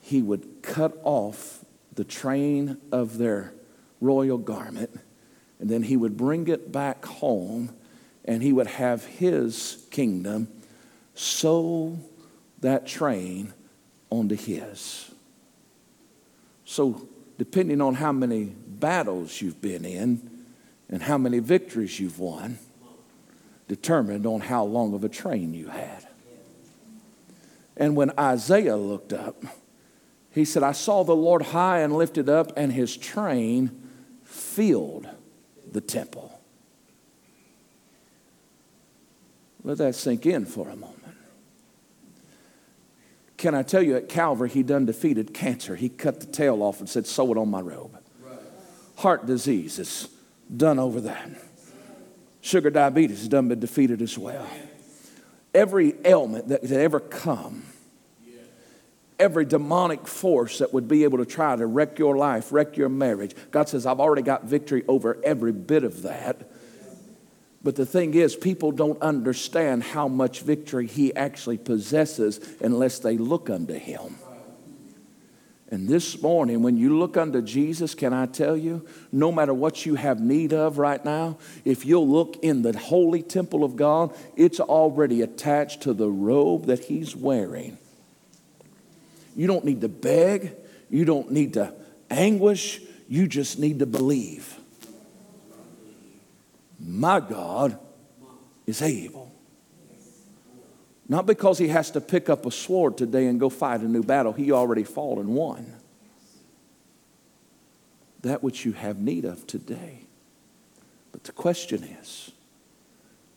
he 0.00 0.20
would 0.20 0.62
cut 0.62 0.98
off 1.04 1.64
the 1.94 2.04
train 2.04 2.78
of 2.92 3.18
their 3.18 3.54
royal 4.00 4.38
garment 4.38 4.90
and 5.60 5.68
then 5.68 5.82
he 5.82 5.96
would 5.96 6.16
bring 6.16 6.48
it 6.48 6.70
back 6.70 7.04
home 7.04 7.74
and 8.24 8.42
he 8.42 8.52
would 8.52 8.66
have 8.66 9.04
his 9.04 9.84
kingdom 9.90 10.48
sew 11.14 11.98
that 12.60 12.86
train 12.86 13.52
onto 14.10 14.36
his. 14.36 15.10
So 16.64 17.08
depending 17.38 17.80
on 17.80 17.94
how 17.94 18.12
many 18.12 18.44
battles 18.44 19.40
you've 19.40 19.60
been 19.60 19.84
in 19.84 20.44
and 20.88 21.02
how 21.02 21.18
many 21.18 21.38
victories 21.38 22.00
you've 22.00 22.18
won, 22.18 22.58
determined 23.68 24.26
on 24.26 24.40
how 24.40 24.64
long 24.64 24.94
of 24.94 25.04
a 25.04 25.08
train 25.08 25.54
you 25.54 25.68
had. 25.68 26.06
And 27.76 27.94
when 27.94 28.10
Isaiah 28.18 28.76
looked 28.76 29.12
up, 29.12 29.42
he 30.30 30.44
said, 30.44 30.62
I 30.62 30.72
saw 30.72 31.04
the 31.04 31.14
Lord 31.14 31.42
high 31.42 31.80
and 31.80 31.94
lifted 31.94 32.28
up, 32.28 32.52
and 32.56 32.72
his 32.72 32.96
train 32.96 33.88
filled 34.24 35.08
the 35.70 35.80
temple. 35.80 36.38
Let 39.64 39.78
that 39.78 39.94
sink 39.94 40.26
in 40.26 40.44
for 40.44 40.68
a 40.68 40.76
moment. 40.76 40.97
Can 43.38 43.54
I 43.54 43.62
tell 43.62 43.82
you, 43.82 43.96
at 43.96 44.08
Calvary, 44.08 44.50
he 44.50 44.64
done 44.64 44.84
defeated 44.84 45.32
cancer. 45.32 45.76
He 45.76 45.88
cut 45.88 46.18
the 46.18 46.26
tail 46.26 46.60
off 46.60 46.80
and 46.80 46.88
said, 46.88 47.06
Sew 47.06 47.32
it 47.32 47.38
on 47.38 47.48
my 47.48 47.60
robe. 47.60 47.96
Heart 48.96 49.26
disease 49.26 49.78
is 49.78 50.08
done 50.54 50.80
over 50.80 51.00
that. 51.02 51.30
Sugar 52.40 52.68
diabetes 52.68 53.20
has 53.20 53.28
done 53.28 53.48
been 53.48 53.60
defeated 53.60 54.02
as 54.02 54.18
well. 54.18 54.46
Every 55.54 55.94
ailment 56.04 56.48
that, 56.48 56.62
that 56.62 56.80
ever 56.80 56.98
come, 56.98 57.64
every 59.20 59.44
demonic 59.44 60.08
force 60.08 60.58
that 60.58 60.74
would 60.74 60.88
be 60.88 61.04
able 61.04 61.18
to 61.18 61.26
try 61.26 61.54
to 61.54 61.66
wreck 61.66 61.96
your 61.98 62.16
life, 62.16 62.50
wreck 62.50 62.76
your 62.76 62.88
marriage, 62.88 63.36
God 63.52 63.68
says, 63.68 63.86
I've 63.86 64.00
already 64.00 64.22
got 64.22 64.44
victory 64.44 64.82
over 64.88 65.16
every 65.22 65.52
bit 65.52 65.84
of 65.84 66.02
that. 66.02 66.50
But 67.62 67.74
the 67.74 67.86
thing 67.86 68.14
is, 68.14 68.36
people 68.36 68.70
don't 68.70 69.00
understand 69.02 69.82
how 69.82 70.06
much 70.06 70.42
victory 70.42 70.86
he 70.86 71.14
actually 71.14 71.58
possesses 71.58 72.40
unless 72.60 73.00
they 73.00 73.18
look 73.18 73.50
unto 73.50 73.74
him. 73.74 74.16
And 75.70 75.86
this 75.86 76.22
morning, 76.22 76.62
when 76.62 76.78
you 76.78 76.98
look 76.98 77.18
unto 77.18 77.42
Jesus, 77.42 77.94
can 77.94 78.14
I 78.14 78.24
tell 78.24 78.56
you, 78.56 78.86
no 79.12 79.30
matter 79.30 79.52
what 79.52 79.84
you 79.84 79.96
have 79.96 80.18
need 80.18 80.54
of 80.54 80.78
right 80.78 81.04
now, 81.04 81.36
if 81.64 81.84
you'll 81.84 82.08
look 82.08 82.38
in 82.42 82.62
the 82.62 82.78
holy 82.78 83.22
temple 83.22 83.64
of 83.64 83.76
God, 83.76 84.14
it's 84.34 84.60
already 84.60 85.20
attached 85.20 85.82
to 85.82 85.92
the 85.92 86.08
robe 86.08 86.66
that 86.66 86.84
he's 86.84 87.14
wearing. 87.14 87.76
You 89.36 89.46
don't 89.46 89.64
need 89.64 89.82
to 89.82 89.88
beg, 89.88 90.54
you 90.88 91.04
don't 91.04 91.30
need 91.32 91.54
to 91.54 91.74
anguish, 92.08 92.80
you 93.08 93.26
just 93.26 93.58
need 93.58 93.80
to 93.80 93.86
believe 93.86 94.57
my 96.88 97.20
God 97.20 97.78
is 98.66 98.80
able. 98.80 99.30
Not 101.06 101.26
because 101.26 101.58
he 101.58 101.68
has 101.68 101.90
to 101.92 102.00
pick 102.00 102.30
up 102.30 102.46
a 102.46 102.50
sword 102.50 102.96
today 102.96 103.26
and 103.26 103.38
go 103.38 103.50
fight 103.50 103.80
a 103.80 103.84
new 103.88 104.02
battle. 104.02 104.32
He 104.32 104.52
already 104.52 104.84
fought 104.84 105.18
and 105.18 105.28
won. 105.28 105.74
That 108.22 108.42
which 108.42 108.64
you 108.64 108.72
have 108.72 108.98
need 108.98 109.26
of 109.26 109.46
today. 109.46 110.00
But 111.12 111.24
the 111.24 111.32
question 111.32 111.84
is 111.84 112.32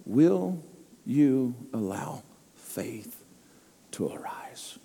will 0.06 0.64
you 1.06 1.56
allow 1.74 2.24
faith 2.56 3.24
to 3.91 4.08
arise? 4.08 4.80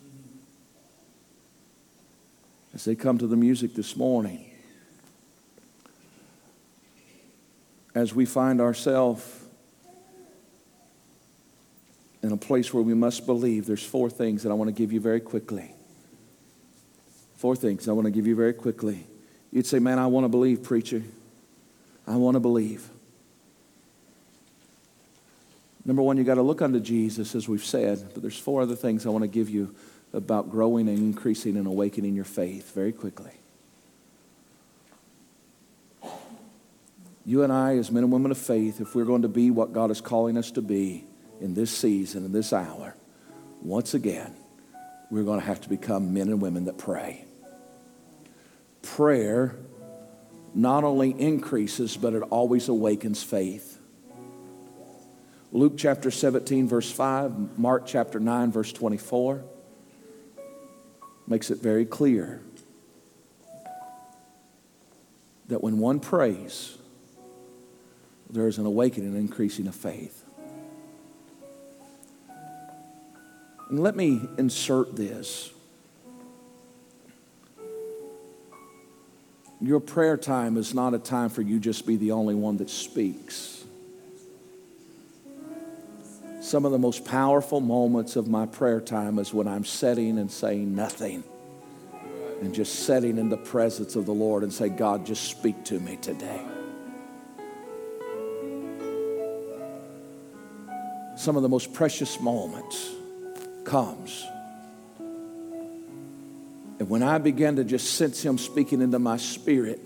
As 2.75 2.85
they 2.85 2.95
come 2.95 3.17
to 3.19 3.27
the 3.27 3.37
music 3.37 3.75
this 3.75 3.97
morning, 3.97 4.46
as 7.97 8.15
we 8.15 8.27
find 8.27 8.61
ourselves 8.61 9.25
in 12.23 12.31
a 12.31 12.37
place 12.37 12.75
where 12.75 12.83
we 12.83 12.93
must 12.93 13.25
believe, 13.25 13.65
there's 13.65 13.83
four 13.83 14.11
things 14.11 14.43
that 14.43 14.51
I 14.51 14.55
want 14.55 14.69
to 14.69 14.73
give 14.73 14.93
you 14.93 15.01
very 15.01 15.19
quickly. 15.19 15.73
Four 17.39 17.57
things 17.57 17.89
I 17.89 17.93
want 17.93 18.05
to 18.05 18.11
give 18.11 18.27
you 18.27 18.37
very 18.37 18.53
quickly. 18.53 19.07
You'd 19.51 19.65
say, 19.65 19.79
Man, 19.79 19.99
I 19.99 20.09
want 20.09 20.25
to 20.25 20.29
believe, 20.29 20.63
preacher. 20.63 21.03
I 22.07 22.17
want 22.17 22.35
to 22.35 22.41
believe. 22.41 22.87
Number 25.87 26.03
one, 26.03 26.19
you 26.19 26.25
got 26.25 26.35
to 26.35 26.43
look 26.43 26.61
unto 26.61 26.81
Jesus, 26.81 27.35
as 27.35 27.49
we've 27.49 27.65
said, 27.65 28.11
but 28.13 28.21
there's 28.21 28.39
four 28.39 28.61
other 28.61 28.77
things 28.77 29.07
I 29.07 29.09
want 29.09 29.23
to 29.23 29.29
give 29.29 29.49
you 29.49 29.75
about 30.13 30.51
growing 30.51 30.89
and 30.89 30.99
increasing 30.99 31.57
and 31.57 31.67
awakening 31.67 32.15
your 32.15 32.25
faith 32.25 32.75
very 32.75 32.93
quickly. 32.93 33.33
You 37.27 37.43
and 37.43 37.53
I, 37.53 37.77
as 37.77 37.91
men 37.91 38.05
and 38.05 38.13
women 38.13 38.31
of 38.31 38.39
faith, 38.39 38.81
if 38.81 38.95
we're 38.95 39.05
going 39.05 39.23
to 39.23 39.29
be 39.29 39.51
what 39.51 39.73
God 39.73 39.91
is 39.91 40.01
calling 40.01 40.39
us 40.39 40.53
to 40.53 40.63
be 40.63 41.05
in 41.41 41.55
this 41.55 41.77
season, 41.77 42.25
in 42.25 42.31
this 42.31 42.53
hour, 42.53 42.95
once 43.61 43.95
again, 43.95 44.33
we're 45.11 45.25
going 45.25 45.41
to 45.41 45.47
have 45.47 45.61
to 45.63 45.69
become 45.69 46.15
men 46.15 46.29
and 46.29 46.41
women 46.41 46.67
that 46.67 46.79
pray. 46.79 47.25
Prayer 48.81 49.57
not 50.55 50.85
only 50.85 51.11
increases, 51.11 51.97
but 51.97 52.15
it 52.15 52.23
always 52.23 52.69
awakens 52.69 53.25
faith. 53.25 53.81
Luke 55.51 55.75
chapter 55.77 56.13
17, 56.13 56.69
verse 56.69 56.91
5, 56.91 57.59
Mark 57.59 57.87
chapter 57.87 58.21
9, 58.21 58.53
verse 58.53 58.73
24 58.73 59.43
makes 61.27 61.51
it 61.51 61.61
very 61.61 61.85
clear 61.85 62.41
that 65.49 65.61
when 65.61 65.79
one 65.79 65.99
prays, 65.99 66.76
there 68.37 68.49
is 68.49 68.59
an 68.59 68.67
awakening 68.67 69.09
and 69.09 69.19
increasing 69.19 69.67
of 69.67 69.75
faith. 69.75 70.23
And 73.69 73.81
let 73.81 73.97
me 73.97 74.21
insert 74.39 74.95
this. 74.95 75.51
Your 79.61 79.81
prayer 79.81 80.17
time 80.17 80.57
is 80.59 80.75
not 80.75 80.93
a 80.93 80.99
time 80.99 81.31
for 81.31 81.41
you 81.41 81.59
just 81.59 81.87
be 81.87 81.97
the 81.97 82.13
only 82.13 82.35
one 82.35 82.59
that 82.59 82.69
speaks. 82.69 83.65
Some 86.43 86.65
of 86.65 86.73
the 86.73 86.79
most 86.79 87.05
powerful 87.05 87.61
moments 87.61 88.15
of 88.15 88.29
my 88.29 88.47
prayer 88.47 88.81
time 88.81 89.19
is 89.19 89.33
when 89.33 89.49
I'm 89.49 89.65
sitting 89.65 90.19
and 90.19 90.31
saying 90.31 90.77
nothing 90.77 91.25
and 92.41 92.55
just 92.55 92.81
sitting 92.87 93.19
in 93.19 93.31
the 93.31 93.37
presence 93.39 93.97
of 93.97 94.05
the 94.05 94.13
Lord 94.13 94.43
and 94.43 94.53
say, 94.53 94.69
God, 94.69 95.07
just 95.07 95.25
speak 95.25 95.65
to 95.65 95.81
me 95.81 95.97
today. 95.97 96.45
Some 101.17 101.37
of 101.37 101.43
the 101.43 101.49
most 101.49 101.73
precious 101.73 102.21
moments 102.21 102.91
comes. 103.65 104.25
And 106.79 106.91
when 106.91 107.03
I 107.03 107.19
begin 107.19 107.57
to 107.57 107.65
just 107.65 107.95
sense 107.95 108.23
Him 108.23 108.39
speaking 108.39 108.83
into 108.83 108.99
my 108.99 109.17
spirit, 109.17 109.81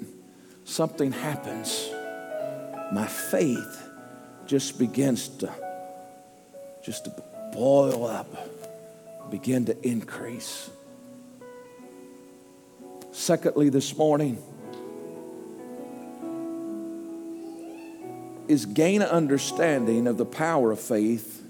something 0.64 1.12
happens. 1.12 1.88
My 2.92 3.06
faith 3.06 3.88
just 4.46 4.78
begins 4.78 5.28
to 5.28 5.52
just 6.84 7.04
to 7.04 7.22
boil 7.52 8.06
up, 8.06 8.26
begin 9.30 9.66
to 9.66 9.86
increase. 9.86 10.70
Secondly, 13.12 13.68
this 13.68 13.96
morning 13.96 14.42
is 18.50 18.66
gain 18.66 19.00
an 19.00 19.08
understanding 19.08 20.08
of 20.08 20.16
the 20.16 20.24
power 20.24 20.72
of 20.72 20.80
faith 20.80 21.48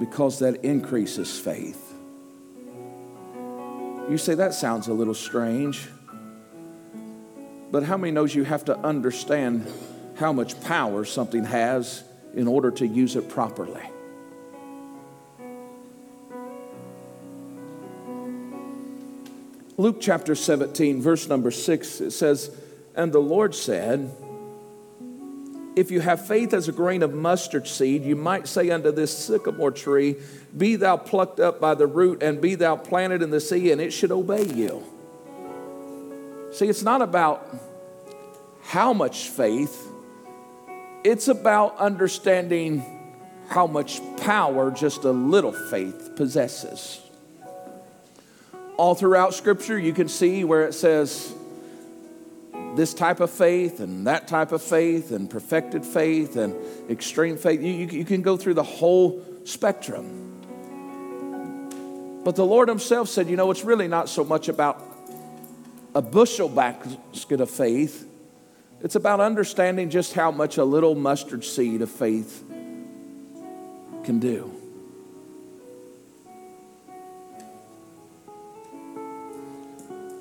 because 0.00 0.40
that 0.40 0.64
increases 0.64 1.38
faith. 1.38 1.94
You 4.10 4.18
say 4.18 4.34
that 4.34 4.54
sounds 4.54 4.88
a 4.88 4.92
little 4.92 5.14
strange. 5.14 5.86
But 7.70 7.84
how 7.84 7.96
many 7.96 8.10
knows 8.10 8.34
you 8.34 8.42
have 8.42 8.64
to 8.64 8.76
understand 8.78 9.70
how 10.16 10.32
much 10.32 10.60
power 10.62 11.04
something 11.04 11.44
has 11.44 12.02
in 12.34 12.48
order 12.48 12.72
to 12.72 12.86
use 12.86 13.14
it 13.14 13.28
properly? 13.28 13.88
Luke 19.76 19.98
chapter 20.00 20.34
17, 20.34 21.00
verse 21.00 21.28
number 21.28 21.52
6, 21.52 22.00
it 22.00 22.10
says, 22.10 22.50
And 22.96 23.12
the 23.12 23.20
Lord 23.20 23.54
said, 23.54 24.10
If 25.78 25.92
you 25.92 26.00
have 26.00 26.26
faith 26.26 26.54
as 26.54 26.66
a 26.66 26.72
grain 26.72 27.04
of 27.04 27.14
mustard 27.14 27.68
seed, 27.68 28.02
you 28.02 28.16
might 28.16 28.48
say 28.48 28.70
unto 28.70 28.90
this 28.90 29.16
sycamore 29.16 29.70
tree, 29.70 30.16
Be 30.56 30.74
thou 30.74 30.96
plucked 30.96 31.38
up 31.38 31.60
by 31.60 31.74
the 31.74 31.86
root, 31.86 32.20
and 32.20 32.40
be 32.40 32.56
thou 32.56 32.74
planted 32.74 33.22
in 33.22 33.30
the 33.30 33.40
sea, 33.40 33.70
and 33.70 33.80
it 33.80 33.92
should 33.92 34.10
obey 34.10 34.44
you. 34.44 34.84
See, 36.50 36.66
it's 36.66 36.82
not 36.82 37.00
about 37.00 37.48
how 38.62 38.92
much 38.92 39.28
faith, 39.28 39.86
it's 41.04 41.28
about 41.28 41.76
understanding 41.78 42.84
how 43.48 43.68
much 43.68 44.00
power 44.16 44.72
just 44.72 45.04
a 45.04 45.12
little 45.12 45.52
faith 45.52 46.16
possesses 46.16 47.00
all 48.78 48.94
throughout 48.94 49.34
Scripture, 49.34 49.76
you 49.76 49.92
can 49.92 50.08
see 50.08 50.44
where 50.44 50.62
it 50.62 50.72
says 50.72 51.34
this 52.76 52.94
type 52.94 53.20
of 53.20 53.30
faith 53.30 53.80
and 53.80 54.06
that 54.06 54.28
type 54.28 54.52
of 54.52 54.62
faith 54.62 55.10
and 55.10 55.28
perfected 55.28 55.84
faith 55.84 56.36
and 56.36 56.54
extreme 56.90 57.36
faith. 57.36 57.60
You, 57.60 57.72
you, 57.72 57.86
you 57.86 58.04
can 58.04 58.22
go 58.22 58.36
through 58.36 58.54
the 58.54 58.62
whole 58.62 59.22
spectrum. 59.44 60.24
But 62.24 62.36
the 62.36 62.44
Lord 62.44 62.68
Himself 62.68 63.08
said, 63.08 63.28
you 63.28 63.36
know, 63.36 63.50
it's 63.50 63.64
really 63.64 63.88
not 63.88 64.08
so 64.08 64.24
much 64.24 64.48
about 64.48 64.84
a 65.94 66.02
bushel 66.02 66.48
basket 66.48 67.40
of 67.40 67.50
faith, 67.50 68.06
it's 68.80 68.94
about 68.94 69.20
understanding 69.20 69.90
just 69.90 70.12
how 70.12 70.30
much 70.30 70.56
a 70.58 70.64
little 70.64 70.94
mustard 70.94 71.44
seed 71.44 71.82
of 71.82 71.90
faith 71.90 72.44
can 74.04 74.20
do. 74.20 74.58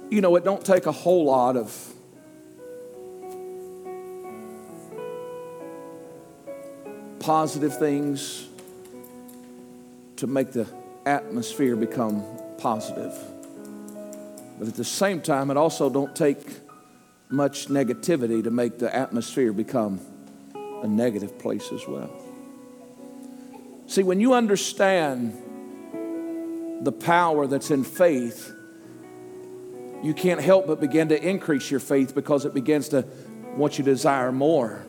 you 0.10 0.22
know, 0.22 0.36
it 0.36 0.44
don't 0.44 0.64
take 0.64 0.86
a 0.86 0.92
whole 0.92 1.26
lot 1.26 1.58
of 1.58 1.94
positive 7.28 7.78
things 7.78 8.48
to 10.16 10.26
make 10.26 10.54
the 10.54 10.66
atmosphere 11.06 11.76
become 11.76 12.24
positive. 12.58 13.14
But 14.58 14.70
at 14.70 14.76
the 14.76 14.86
same 14.86 15.20
time, 15.20 15.52
it 15.52 15.58
also 15.58 15.90
don't 15.90 16.16
take 16.16 16.40
much 17.28 17.68
negativity 17.68 18.42
to 18.46 18.50
make 18.50 18.80
the 18.80 18.96
atmosphere 18.96 19.52
become 19.52 20.00
a 20.56 20.88
negative 20.88 21.38
place 21.38 21.70
as 21.74 21.86
well. 21.86 22.10
See, 23.88 24.04
when 24.04 24.22
you 24.22 24.34
understand 24.34 25.34
the 26.86 26.94
power 26.94 27.46
that's 27.46 27.72
in 27.72 27.84
faith, 27.84 28.54
you 30.02 30.14
can't 30.14 30.40
help 30.40 30.68
but 30.68 30.80
begin 30.80 31.10
to 31.10 31.22
increase 31.22 31.70
your 31.70 31.82
faith 31.82 32.16
because 32.16 32.46
it 32.46 32.54
begins 32.54 32.88
to 32.90 33.06
want 33.58 33.78
you 33.78 33.84
to 33.84 33.92
desire 33.92 34.32
more. 34.32 34.87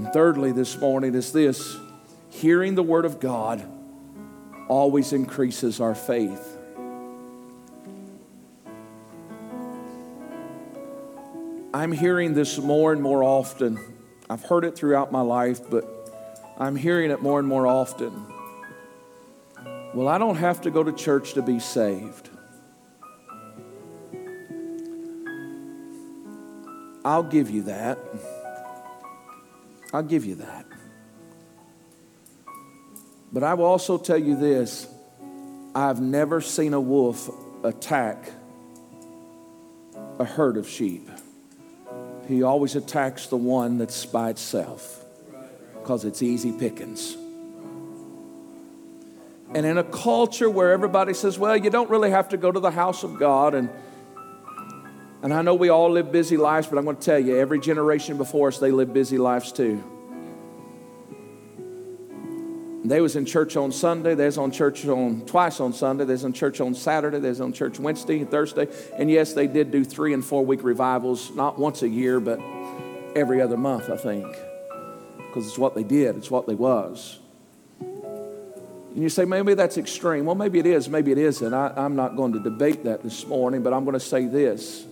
And 0.00 0.10
thirdly, 0.14 0.52
this 0.52 0.78
morning 0.78 1.14
is 1.14 1.30
this 1.30 1.76
hearing 2.30 2.74
the 2.74 2.82
Word 2.82 3.04
of 3.04 3.20
God 3.20 3.62
always 4.66 5.12
increases 5.12 5.78
our 5.78 5.94
faith. 5.94 6.56
I'm 11.74 11.92
hearing 11.92 12.32
this 12.32 12.56
more 12.56 12.94
and 12.94 13.02
more 13.02 13.22
often. 13.22 13.78
I've 14.30 14.42
heard 14.42 14.64
it 14.64 14.74
throughout 14.74 15.12
my 15.12 15.20
life, 15.20 15.60
but 15.68 15.84
I'm 16.56 16.76
hearing 16.76 17.10
it 17.10 17.20
more 17.20 17.38
and 17.38 17.46
more 17.46 17.66
often. 17.66 18.24
Well, 19.92 20.08
I 20.08 20.16
don't 20.16 20.36
have 20.36 20.62
to 20.62 20.70
go 20.70 20.82
to 20.82 20.92
church 20.92 21.34
to 21.34 21.42
be 21.42 21.60
saved. 21.60 22.30
I'll 27.04 27.22
give 27.22 27.50
you 27.50 27.64
that. 27.64 27.98
I'll 29.92 30.02
give 30.02 30.24
you 30.24 30.36
that. 30.36 30.66
But 33.32 33.42
I 33.42 33.54
will 33.54 33.66
also 33.66 33.98
tell 33.98 34.18
you 34.18 34.36
this 34.36 34.86
I've 35.74 36.00
never 36.00 36.40
seen 36.40 36.74
a 36.74 36.80
wolf 36.80 37.30
attack 37.64 38.30
a 40.18 40.24
herd 40.24 40.56
of 40.56 40.68
sheep. 40.68 41.08
He 42.28 42.42
always 42.42 42.76
attacks 42.76 43.26
the 43.26 43.36
one 43.36 43.78
that's 43.78 44.04
by 44.06 44.30
itself 44.30 45.04
because 45.74 46.04
it's 46.04 46.22
easy 46.22 46.52
pickings. 46.52 47.16
And 49.54 49.66
in 49.66 49.78
a 49.78 49.84
culture 49.84 50.48
where 50.48 50.72
everybody 50.72 51.14
says, 51.14 51.38
well, 51.38 51.56
you 51.56 51.70
don't 51.70 51.90
really 51.90 52.10
have 52.10 52.28
to 52.28 52.36
go 52.36 52.52
to 52.52 52.60
the 52.60 52.70
house 52.70 53.02
of 53.02 53.18
God, 53.18 53.54
and, 53.54 53.68
and 55.22 55.34
I 55.34 55.42
know 55.42 55.54
we 55.54 55.68
all 55.68 55.90
live 55.90 56.10
busy 56.10 56.36
lives, 56.36 56.66
but 56.66 56.78
I'm 56.78 56.84
going 56.84 56.96
to 56.96 57.02
tell 57.02 57.18
you, 57.18 57.36
every 57.36 57.60
generation 57.60 58.16
before 58.16 58.48
us, 58.48 58.58
they 58.58 58.70
live 58.70 58.92
busy 58.92 59.18
lives 59.18 59.52
too. 59.52 59.82
They 62.82 63.00
was 63.02 63.14
in 63.14 63.26
church 63.26 63.56
on 63.56 63.70
Sunday. 63.72 64.14
They 64.14 64.24
was 64.24 64.38
on 64.38 64.50
church 64.50 64.86
on 64.86 65.24
twice 65.26 65.60
on 65.60 65.74
Sunday. 65.74 66.04
They 66.06 66.14
was 66.14 66.24
in 66.24 66.32
church 66.32 66.60
on 66.60 66.74
Saturday. 66.74 67.20
They 67.20 67.28
was 67.28 67.40
on 67.40 67.52
church 67.52 67.78
Wednesday 67.78 68.20
and 68.20 68.30
Thursday. 68.30 68.68
And 68.96 69.10
yes, 69.10 69.34
they 69.34 69.46
did 69.46 69.70
do 69.70 69.84
three 69.84 70.14
and 70.14 70.24
four 70.24 70.44
week 70.44 70.64
revivals, 70.64 71.30
not 71.34 71.58
once 71.58 71.82
a 71.82 71.88
year, 71.88 72.18
but 72.18 72.40
every 73.14 73.42
other 73.42 73.58
month, 73.58 73.90
I 73.90 73.96
think, 73.96 74.26
because 75.18 75.46
it's 75.46 75.58
what 75.58 75.74
they 75.74 75.84
did. 75.84 76.16
It's 76.16 76.30
what 76.30 76.46
they 76.46 76.54
was. 76.54 77.18
And 77.80 79.02
you 79.02 79.08
say, 79.08 79.24
maybe 79.24 79.54
that's 79.54 79.76
extreme. 79.76 80.24
Well, 80.24 80.34
maybe 80.34 80.58
it 80.58 80.66
is, 80.66 80.88
maybe 80.88 81.12
it 81.12 81.18
isn't. 81.18 81.54
I, 81.54 81.72
I'm 81.76 81.94
not 81.94 82.16
going 82.16 82.32
to 82.32 82.40
debate 82.40 82.84
that 82.84 83.02
this 83.02 83.24
morning, 83.26 83.62
but 83.62 83.72
I'm 83.72 83.84
going 83.84 83.94
to 83.94 84.00
say 84.00 84.24
this 84.24 84.86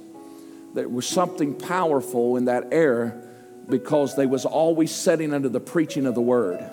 there 0.74 0.88
was 0.88 1.06
something 1.06 1.54
powerful 1.54 2.36
in 2.36 2.46
that 2.46 2.68
air 2.72 3.22
because 3.68 4.16
they 4.16 4.26
was 4.26 4.44
always 4.44 4.94
setting 4.94 5.34
under 5.34 5.48
the 5.48 5.60
preaching 5.60 6.06
of 6.06 6.14
the 6.14 6.20
word. 6.20 6.64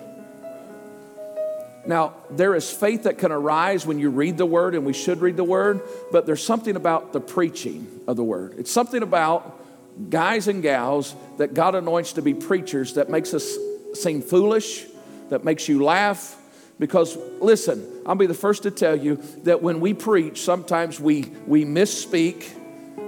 Now, 1.86 2.14
there 2.30 2.54
is 2.54 2.70
faith 2.70 3.04
that 3.04 3.18
can 3.18 3.30
arise 3.30 3.86
when 3.86 3.98
you 3.98 4.10
read 4.10 4.38
the 4.38 4.46
word, 4.46 4.74
and 4.74 4.84
we 4.84 4.92
should 4.92 5.20
read 5.20 5.36
the 5.36 5.44
word, 5.44 5.82
but 6.10 6.26
there's 6.26 6.42
something 6.42 6.74
about 6.74 7.12
the 7.12 7.20
preaching 7.20 7.86
of 8.08 8.16
the 8.16 8.24
word. 8.24 8.54
It's 8.58 8.72
something 8.72 9.02
about 9.02 9.62
guys 10.10 10.48
and 10.48 10.62
gals 10.62 11.14
that 11.38 11.54
God 11.54 11.74
anoints 11.74 12.14
to 12.14 12.22
be 12.22 12.34
preachers 12.34 12.94
that 12.94 13.08
makes 13.08 13.34
us 13.34 13.56
seem 13.94 14.20
foolish, 14.20 14.84
that 15.28 15.44
makes 15.44 15.68
you 15.68 15.84
laugh, 15.84 16.36
because 16.78 17.16
listen, 17.40 17.86
I'll 18.04 18.16
be 18.16 18.26
the 18.26 18.34
first 18.34 18.64
to 18.64 18.70
tell 18.70 18.96
you 18.96 19.16
that 19.44 19.62
when 19.62 19.80
we 19.80 19.94
preach, 19.94 20.42
sometimes 20.42 21.00
we, 21.00 21.22
we 21.46 21.64
misspeak, 21.64 22.50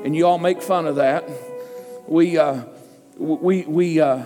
and 0.08 0.16
you 0.16 0.26
all 0.26 0.38
make 0.38 0.62
fun 0.62 0.86
of 0.86 0.96
that. 0.96 1.28
We, 2.06 2.38
uh, 2.38 2.62
we, 3.18 3.64
we, 3.64 4.00
uh, 4.00 4.24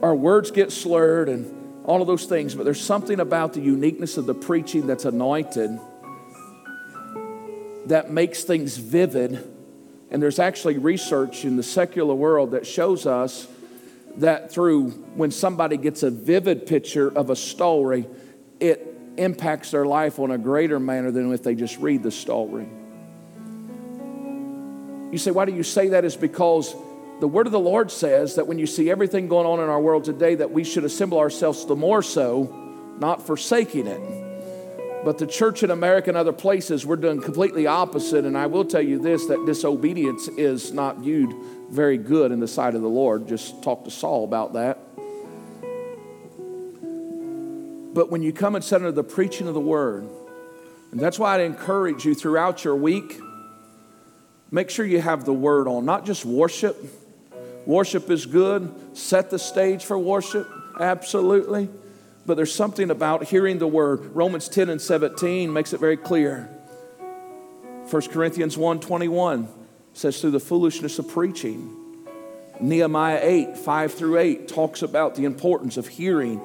our 0.00 0.14
words 0.14 0.52
get 0.52 0.70
slurred 0.70 1.28
and 1.28 1.82
all 1.84 2.00
of 2.00 2.06
those 2.06 2.26
things, 2.26 2.54
but 2.54 2.62
there's 2.62 2.80
something 2.80 3.18
about 3.18 3.54
the 3.54 3.60
uniqueness 3.60 4.16
of 4.16 4.26
the 4.26 4.34
preaching 4.34 4.86
that's 4.86 5.06
anointed 5.06 5.76
that 7.86 8.12
makes 8.12 8.44
things 8.44 8.76
vivid. 8.76 9.44
And 10.12 10.22
there's 10.22 10.38
actually 10.38 10.78
research 10.78 11.44
in 11.44 11.56
the 11.56 11.64
secular 11.64 12.14
world 12.14 12.52
that 12.52 12.64
shows 12.64 13.06
us 13.06 13.48
that 14.18 14.52
through 14.52 14.90
when 15.16 15.32
somebody 15.32 15.76
gets 15.76 16.04
a 16.04 16.12
vivid 16.12 16.64
picture 16.64 17.08
of 17.08 17.28
a 17.28 17.34
story, 17.34 18.06
it 18.60 18.86
impacts 19.16 19.72
their 19.72 19.84
life 19.84 20.20
on 20.20 20.30
a 20.30 20.38
greater 20.38 20.78
manner 20.78 21.10
than 21.10 21.32
if 21.32 21.42
they 21.42 21.56
just 21.56 21.76
read 21.78 22.04
the 22.04 22.12
story. 22.12 22.68
You 25.14 25.18
say, 25.18 25.30
why 25.30 25.44
do 25.44 25.54
you 25.54 25.62
say 25.62 25.90
that? 25.90 26.04
Is 26.04 26.16
because 26.16 26.74
the 27.20 27.28
word 27.28 27.46
of 27.46 27.52
the 27.52 27.60
Lord 27.60 27.92
says 27.92 28.34
that 28.34 28.48
when 28.48 28.58
you 28.58 28.66
see 28.66 28.90
everything 28.90 29.28
going 29.28 29.46
on 29.46 29.60
in 29.60 29.68
our 29.68 29.80
world 29.80 30.02
today, 30.02 30.34
that 30.34 30.50
we 30.50 30.64
should 30.64 30.82
assemble 30.82 31.20
ourselves 31.20 31.64
the 31.66 31.76
more 31.76 32.02
so 32.02 32.52
not 32.98 33.24
forsaking 33.24 33.86
it. 33.86 35.04
But 35.04 35.18
the 35.18 35.28
church 35.28 35.62
in 35.62 35.70
America 35.70 36.10
and 36.10 36.16
other 36.16 36.32
places, 36.32 36.84
we're 36.84 36.96
doing 36.96 37.22
completely 37.22 37.68
opposite. 37.68 38.24
And 38.24 38.36
I 38.36 38.46
will 38.46 38.64
tell 38.64 38.82
you 38.82 38.98
this 38.98 39.26
that 39.26 39.46
disobedience 39.46 40.26
is 40.26 40.72
not 40.72 40.98
viewed 40.98 41.32
very 41.70 41.96
good 41.96 42.32
in 42.32 42.40
the 42.40 42.48
sight 42.48 42.74
of 42.74 42.82
the 42.82 42.88
Lord. 42.88 43.28
Just 43.28 43.62
talk 43.62 43.84
to 43.84 43.92
Saul 43.92 44.24
about 44.24 44.54
that. 44.54 44.80
But 47.94 48.10
when 48.10 48.24
you 48.24 48.32
come 48.32 48.56
and 48.56 48.64
sit 48.64 48.74
under 48.74 48.90
the 48.90 49.04
preaching 49.04 49.46
of 49.46 49.54
the 49.54 49.60
word, 49.60 50.08
and 50.90 50.98
that's 50.98 51.20
why 51.20 51.36
I'd 51.36 51.42
encourage 51.42 52.04
you 52.04 52.16
throughout 52.16 52.64
your 52.64 52.74
week, 52.74 53.20
make 54.54 54.70
sure 54.70 54.86
you 54.86 55.00
have 55.00 55.24
the 55.24 55.32
word 55.32 55.66
on, 55.66 55.84
not 55.84 56.06
just 56.06 56.24
worship. 56.24 56.76
Worship 57.66 58.08
is 58.08 58.24
good, 58.24 58.72
set 58.96 59.28
the 59.28 59.38
stage 59.38 59.84
for 59.84 59.98
worship, 59.98 60.48
absolutely. 60.78 61.68
But 62.24 62.36
there's 62.36 62.54
something 62.54 62.88
about 62.88 63.24
hearing 63.24 63.58
the 63.58 63.66
word. 63.66 64.14
Romans 64.14 64.48
10 64.48 64.68
and 64.68 64.80
17 64.80 65.52
makes 65.52 65.72
it 65.72 65.80
very 65.80 65.96
clear. 65.96 66.48
1 67.90 68.02
Corinthians 68.12 68.56
1 68.56 68.78
21 68.78 69.48
says, 69.92 70.20
through 70.20 70.30
the 70.30 70.40
foolishness 70.40 71.00
of 71.00 71.08
preaching. 71.08 71.80
Nehemiah 72.60 73.18
8, 73.20 73.58
5 73.58 73.92
through 73.92 74.18
8 74.18 74.46
talks 74.46 74.82
about 74.82 75.16
the 75.16 75.24
importance 75.24 75.76
of 75.76 75.88
hearing 75.88 76.40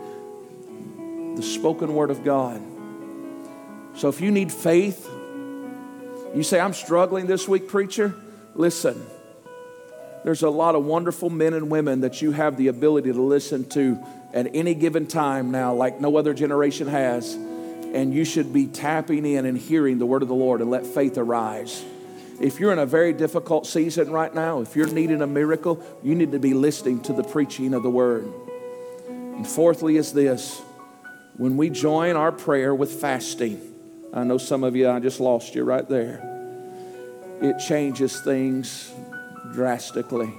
the 1.35 1.43
spoken 1.43 1.93
word 1.93 2.09
of 2.09 2.23
God. 2.23 2.59
So 3.93 4.09
if 4.09 4.19
you 4.19 4.31
need 4.31 4.51
faith, 4.51 5.07
you 6.35 6.43
say, 6.43 6.59
I'm 6.59 6.73
struggling 6.73 7.27
this 7.27 7.47
week, 7.47 7.67
preacher. 7.67 8.13
Listen, 8.55 9.05
there's 10.23 10.43
a 10.43 10.49
lot 10.49 10.75
of 10.75 10.85
wonderful 10.85 11.29
men 11.29 11.53
and 11.53 11.69
women 11.69 12.01
that 12.01 12.21
you 12.21 12.31
have 12.31 12.57
the 12.57 12.67
ability 12.67 13.11
to 13.11 13.21
listen 13.21 13.67
to 13.69 13.97
at 14.33 14.53
any 14.53 14.73
given 14.75 15.07
time 15.07 15.51
now, 15.51 15.73
like 15.73 15.99
no 15.99 16.17
other 16.17 16.33
generation 16.33 16.87
has. 16.87 17.33
And 17.33 18.13
you 18.13 18.25
should 18.25 18.53
be 18.53 18.67
tapping 18.67 19.25
in 19.25 19.45
and 19.45 19.57
hearing 19.57 19.97
the 19.97 20.05
word 20.05 20.21
of 20.21 20.27
the 20.27 20.35
Lord 20.35 20.61
and 20.61 20.69
let 20.69 20.85
faith 20.85 21.17
arise. 21.17 21.83
If 22.39 22.59
you're 22.59 22.71
in 22.71 22.79
a 22.79 22.85
very 22.85 23.11
difficult 23.11 23.65
season 23.65 24.11
right 24.11 24.33
now, 24.33 24.61
if 24.61 24.75
you're 24.75 24.87
needing 24.87 25.21
a 25.21 25.27
miracle, 25.27 25.83
you 26.03 26.15
need 26.15 26.31
to 26.33 26.39
be 26.39 26.53
listening 26.53 27.01
to 27.01 27.13
the 27.13 27.23
preaching 27.23 27.73
of 27.73 27.83
the 27.83 27.89
word. 27.89 28.31
And 29.07 29.47
fourthly, 29.47 29.97
is 29.97 30.13
this 30.13 30.61
when 31.37 31.57
we 31.57 31.69
join 31.69 32.15
our 32.15 32.31
prayer 32.31 32.75
with 32.75 33.01
fasting, 33.01 33.68
I 34.13 34.23
know 34.23 34.37
some 34.37 34.63
of 34.63 34.75
you, 34.75 34.89
I 34.89 34.99
just 34.99 35.19
lost 35.19 35.53
you 35.53 35.63
right 35.63 35.87
there. 35.87 36.21
It 37.41 37.59
changes 37.59 38.19
things 38.21 38.91
drastically. 39.53 40.33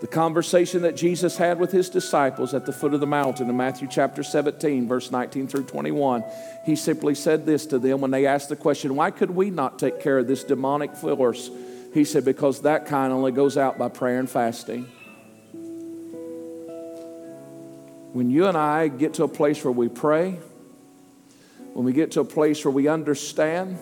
The 0.00 0.06
conversation 0.06 0.82
that 0.82 0.96
Jesus 0.96 1.36
had 1.36 1.60
with 1.60 1.70
his 1.70 1.90
disciples 1.90 2.54
at 2.54 2.64
the 2.64 2.72
foot 2.72 2.94
of 2.94 3.00
the 3.00 3.06
mountain 3.06 3.50
in 3.50 3.56
Matthew 3.56 3.86
chapter 3.86 4.22
17, 4.22 4.88
verse 4.88 5.10
19 5.10 5.46
through 5.46 5.64
21, 5.64 6.24
he 6.64 6.74
simply 6.74 7.14
said 7.14 7.44
this 7.44 7.66
to 7.66 7.78
them 7.78 8.00
when 8.00 8.10
they 8.10 8.26
asked 8.26 8.48
the 8.48 8.56
question, 8.56 8.96
Why 8.96 9.10
could 9.10 9.30
we 9.30 9.50
not 9.50 9.78
take 9.78 10.00
care 10.00 10.18
of 10.18 10.26
this 10.26 10.42
demonic 10.42 10.96
force? 10.96 11.50
He 11.92 12.04
said, 12.04 12.24
Because 12.24 12.62
that 12.62 12.86
kind 12.86 13.12
only 13.12 13.30
goes 13.30 13.58
out 13.58 13.78
by 13.78 13.90
prayer 13.90 14.18
and 14.18 14.28
fasting. 14.28 14.84
When 18.12 18.30
you 18.30 18.46
and 18.46 18.56
I 18.56 18.88
get 18.88 19.14
to 19.14 19.24
a 19.24 19.28
place 19.28 19.62
where 19.62 19.72
we 19.72 19.88
pray, 19.88 20.38
when 21.72 21.84
we 21.84 21.92
get 21.92 22.12
to 22.12 22.20
a 22.20 22.24
place 22.24 22.64
where 22.64 22.72
we 22.72 22.88
understand 22.88 23.78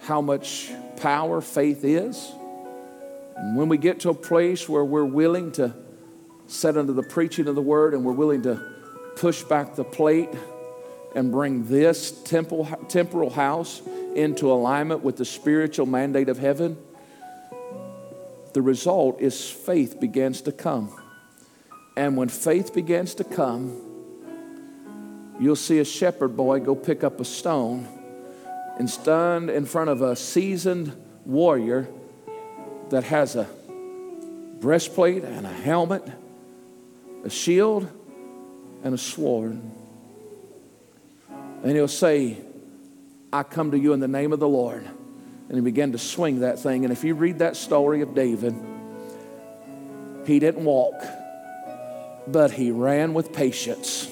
how 0.00 0.20
much 0.20 0.70
power 0.96 1.40
faith 1.40 1.84
is, 1.84 2.32
and 3.36 3.56
when 3.56 3.68
we 3.68 3.78
get 3.78 4.00
to 4.00 4.10
a 4.10 4.14
place 4.14 4.68
where 4.68 4.84
we're 4.84 5.04
willing 5.04 5.52
to 5.52 5.74
set 6.46 6.76
under 6.76 6.92
the 6.92 7.02
preaching 7.02 7.46
of 7.48 7.54
the 7.54 7.62
word 7.62 7.94
and 7.94 8.04
we're 8.04 8.12
willing 8.12 8.42
to 8.42 8.60
push 9.16 9.42
back 9.42 9.74
the 9.74 9.84
plate 9.84 10.28
and 11.14 11.30
bring 11.30 11.66
this 11.66 12.10
temple, 12.22 12.68
temporal 12.88 13.30
house 13.30 13.82
into 14.14 14.50
alignment 14.50 15.02
with 15.02 15.16
the 15.16 15.24
spiritual 15.24 15.86
mandate 15.86 16.28
of 16.28 16.38
heaven, 16.38 16.76
the 18.52 18.62
result 18.62 19.20
is 19.20 19.48
faith 19.48 19.98
begins 20.00 20.42
to 20.42 20.52
come. 20.52 20.94
And 21.96 22.16
when 22.16 22.28
faith 22.28 22.74
begins 22.74 23.14
to 23.16 23.24
come, 23.24 23.91
you'll 25.40 25.56
see 25.56 25.78
a 25.78 25.84
shepherd 25.84 26.36
boy 26.36 26.60
go 26.60 26.74
pick 26.74 27.04
up 27.04 27.20
a 27.20 27.24
stone 27.24 27.88
and 28.78 28.88
stand 28.88 29.50
in 29.50 29.64
front 29.64 29.90
of 29.90 30.02
a 30.02 30.16
seasoned 30.16 30.92
warrior 31.24 31.88
that 32.90 33.04
has 33.04 33.36
a 33.36 33.48
breastplate 34.60 35.24
and 35.24 35.46
a 35.46 35.52
helmet, 35.52 36.04
a 37.24 37.30
shield, 37.30 37.88
and 38.82 38.94
a 38.94 38.98
sword. 38.98 39.60
And 41.62 41.70
he'll 41.72 41.88
say, 41.88 42.38
I 43.32 43.42
come 43.42 43.70
to 43.70 43.78
you 43.78 43.92
in 43.92 44.00
the 44.00 44.08
name 44.08 44.32
of 44.32 44.40
the 44.40 44.48
Lord 44.48 44.86
and 45.48 45.56
he 45.56 45.60
began 45.60 45.92
to 45.92 45.98
swing 45.98 46.40
that 46.40 46.58
thing. 46.58 46.84
And 46.84 46.92
if 46.92 47.04
you 47.04 47.14
read 47.14 47.40
that 47.40 47.56
story 47.56 48.00
of 48.00 48.14
David, 48.14 48.54
he 50.26 50.38
didn't 50.38 50.64
walk, 50.64 51.02
but 52.26 52.52
he 52.52 52.70
ran 52.70 53.12
with 53.14 53.32
patience. 53.32 54.08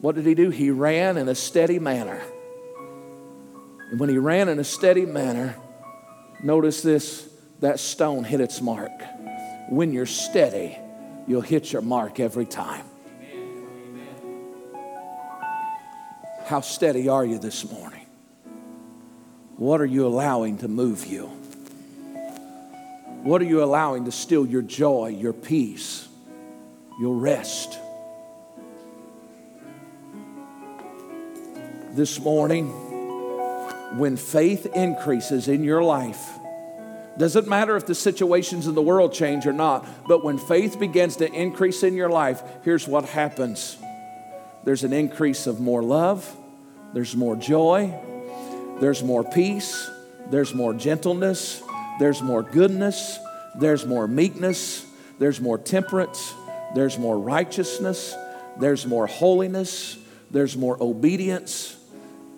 What 0.00 0.14
did 0.14 0.24
he 0.24 0.34
do? 0.34 0.50
He 0.50 0.70
ran 0.70 1.16
in 1.16 1.28
a 1.28 1.34
steady 1.34 1.78
manner. 1.78 2.20
And 3.90 4.00
when 4.00 4.08
he 4.08 4.18
ran 4.18 4.48
in 4.48 4.58
a 4.58 4.64
steady 4.64 5.04
manner, 5.04 5.56
notice 6.42 6.82
this 6.82 7.28
that 7.60 7.78
stone 7.78 8.24
hit 8.24 8.40
its 8.40 8.60
mark. 8.60 8.92
When 9.68 9.92
you're 9.92 10.06
steady, 10.06 10.78
you'll 11.26 11.42
hit 11.42 11.72
your 11.72 11.82
mark 11.82 12.18
every 12.18 12.46
time. 12.46 12.86
How 16.46 16.62
steady 16.62 17.08
are 17.08 17.24
you 17.24 17.38
this 17.38 17.70
morning? 17.70 18.06
What 19.56 19.80
are 19.80 19.86
you 19.86 20.06
allowing 20.06 20.58
to 20.58 20.68
move 20.68 21.06
you? 21.06 21.26
What 23.22 23.42
are 23.42 23.44
you 23.44 23.62
allowing 23.62 24.06
to 24.06 24.12
steal 24.12 24.46
your 24.46 24.62
joy, 24.62 25.08
your 25.08 25.34
peace, 25.34 26.08
your 26.98 27.14
rest? 27.14 27.78
This 31.92 32.20
morning, 32.20 32.68
when 33.98 34.16
faith 34.16 34.66
increases 34.76 35.48
in 35.48 35.64
your 35.64 35.82
life, 35.82 36.24
doesn't 37.18 37.48
matter 37.48 37.76
if 37.76 37.84
the 37.84 37.96
situations 37.96 38.68
in 38.68 38.76
the 38.76 38.82
world 38.82 39.12
change 39.12 39.44
or 39.44 39.52
not, 39.52 39.84
but 40.06 40.22
when 40.22 40.38
faith 40.38 40.78
begins 40.78 41.16
to 41.16 41.30
increase 41.32 41.82
in 41.82 41.94
your 41.94 42.08
life, 42.08 42.44
here's 42.62 42.86
what 42.86 43.06
happens. 43.06 43.76
There's 44.62 44.84
an 44.84 44.92
increase 44.92 45.48
of 45.48 45.58
more 45.58 45.82
love, 45.82 46.32
there's 46.94 47.16
more 47.16 47.34
joy, 47.34 47.92
there's 48.78 49.02
more 49.02 49.24
peace, 49.24 49.90
there's 50.28 50.54
more 50.54 50.72
gentleness, 50.72 51.60
there's 51.98 52.22
more 52.22 52.44
goodness, 52.44 53.18
there's 53.56 53.84
more 53.84 54.06
meekness, 54.06 54.86
there's 55.18 55.40
more 55.40 55.58
temperance, 55.58 56.34
there's 56.76 56.96
more 56.98 57.18
righteousness, 57.18 58.14
there's 58.60 58.86
more 58.86 59.08
holiness, 59.08 59.98
there's 60.30 60.56
more 60.56 60.80
obedience, 60.80 61.76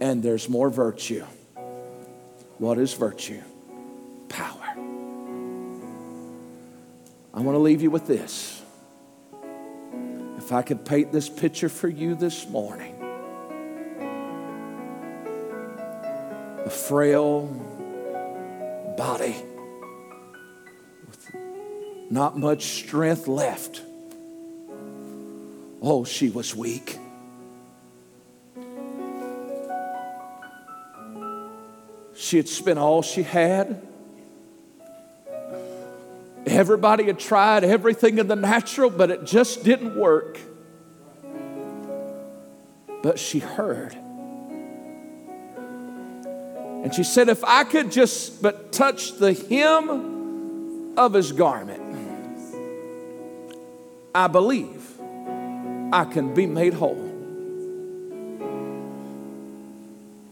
and 0.03 0.20
there's 0.20 0.48
more 0.48 0.68
virtue. 0.68 1.24
What 2.59 2.76
is 2.76 2.92
virtue? 2.92 3.40
Power. 4.28 4.74
I 7.32 7.40
want 7.40 7.55
to 7.55 7.61
leave 7.61 7.82
you 7.82 7.90
with 7.92 8.09
this. 8.09 8.61
If 10.38 10.50
I 10.50 10.62
could 10.62 10.84
paint 10.84 11.12
this 11.12 11.28
picture 11.28 11.68
for 11.68 11.88
you 11.88 12.16
this 12.16 12.48
morning, 12.48 12.96
a 16.66 16.70
frail 16.70 17.46
body 18.98 19.36
with 21.07 21.30
not 22.11 22.36
much 22.36 22.64
strength 22.64 23.28
left. 23.28 23.82
Oh, 25.80 26.03
she 26.03 26.28
was 26.28 26.57
weak. 26.57 26.98
She 32.15 32.37
had 32.37 32.49
spent 32.49 32.79
all 32.79 33.03
she 33.03 33.23
had. 33.23 33.87
Everybody 36.47 37.05
had 37.05 37.19
tried 37.19 37.65
everything 37.65 38.19
in 38.19 38.27
the 38.27 38.37
natural, 38.37 38.91
but 38.91 39.11
it 39.11 39.25
just 39.25 39.65
didn't 39.65 39.97
work. 39.97 40.39
But 43.03 43.19
she 43.19 43.39
heard. 43.39 43.97
And 46.83 46.93
she 46.93 47.05
said, 47.05 47.29
If 47.29 47.45
I 47.45 47.65
could 47.65 47.93
just 47.93 48.43
but 48.43 48.73
touch 48.73 49.17
the 49.19 49.33
hem 49.33 50.99
of 50.99 51.15
his 51.15 51.33
garment, 51.33 51.81
I 54.15 54.27
believe 54.27 55.01
I 55.93 56.05
can 56.05 56.35
be 56.35 56.47
made 56.47 56.75
whole. 56.75 57.09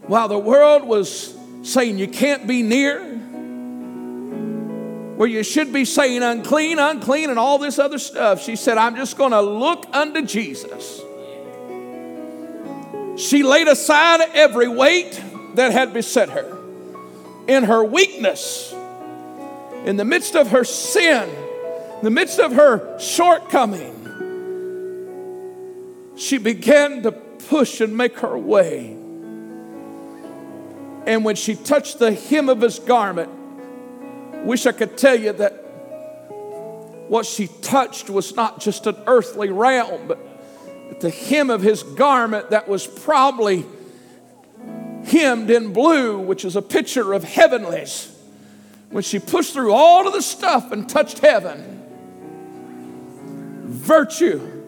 While 0.07 0.27
the 0.27 0.37
world 0.37 0.83
was 0.83 1.37
saying 1.61 1.97
you 1.97 2.07
can't 2.07 2.47
be 2.47 2.63
near, 2.63 2.99
where 5.15 5.27
you 5.27 5.43
should 5.43 5.71
be 5.71 5.85
saying 5.85 6.23
unclean, 6.23 6.79
unclean, 6.79 7.29
and 7.29 7.37
all 7.37 7.59
this 7.59 7.77
other 7.77 7.99
stuff. 7.99 8.41
She 8.41 8.55
said, 8.55 8.77
I'm 8.77 8.95
just 8.95 9.17
going 9.17 9.31
to 9.31 9.41
look 9.41 9.85
unto 9.93 10.25
Jesus. 10.25 11.01
She 13.17 13.43
laid 13.43 13.67
aside 13.67 14.21
every 14.33 14.67
weight 14.67 15.21
that 15.55 15.71
had 15.71 15.93
beset 15.93 16.29
her. 16.29 16.57
In 17.47 17.65
her 17.65 17.83
weakness, 17.83 18.73
in 19.85 19.97
the 19.97 20.05
midst 20.05 20.35
of 20.35 20.49
her 20.51 20.63
sin, 20.63 21.29
in 21.97 22.03
the 22.03 22.09
midst 22.09 22.39
of 22.39 22.53
her 22.53 22.99
shortcoming, 22.99 23.97
she 26.15 26.37
began 26.37 27.03
to 27.03 27.11
push 27.11 27.81
and 27.81 27.95
make 27.95 28.19
her 28.19 28.37
way. 28.37 28.97
And 31.05 31.25
when 31.25 31.35
she 31.35 31.55
touched 31.55 31.99
the 31.99 32.13
hem 32.13 32.49
of 32.49 32.61
his 32.61 32.79
garment, 32.79 33.29
wish 34.45 34.65
I 34.65 34.71
could 34.71 34.97
tell 34.97 35.15
you 35.15 35.33
that 35.33 35.51
what 37.07 37.25
she 37.25 37.47
touched 37.61 38.09
was 38.09 38.35
not 38.35 38.59
just 38.59 38.87
an 38.87 38.95
earthly 39.07 39.49
realm, 39.49 40.07
but 40.07 40.19
the 40.99 41.09
hem 41.09 41.49
of 41.49 41.61
his 41.61 41.83
garment 41.83 42.51
that 42.51 42.67
was 42.67 42.85
probably 42.85 43.65
hemmed 45.05 45.49
in 45.49 45.73
blue, 45.73 46.19
which 46.19 46.45
is 46.45 46.55
a 46.55 46.61
picture 46.61 47.13
of 47.13 47.23
heavenlies. 47.23 48.15
When 48.89 49.03
she 49.03 49.19
pushed 49.19 49.53
through 49.53 49.73
all 49.73 50.05
of 50.05 50.13
the 50.13 50.21
stuff 50.21 50.71
and 50.71 50.87
touched 50.87 51.19
heaven, 51.19 51.81
virtue 53.65 54.61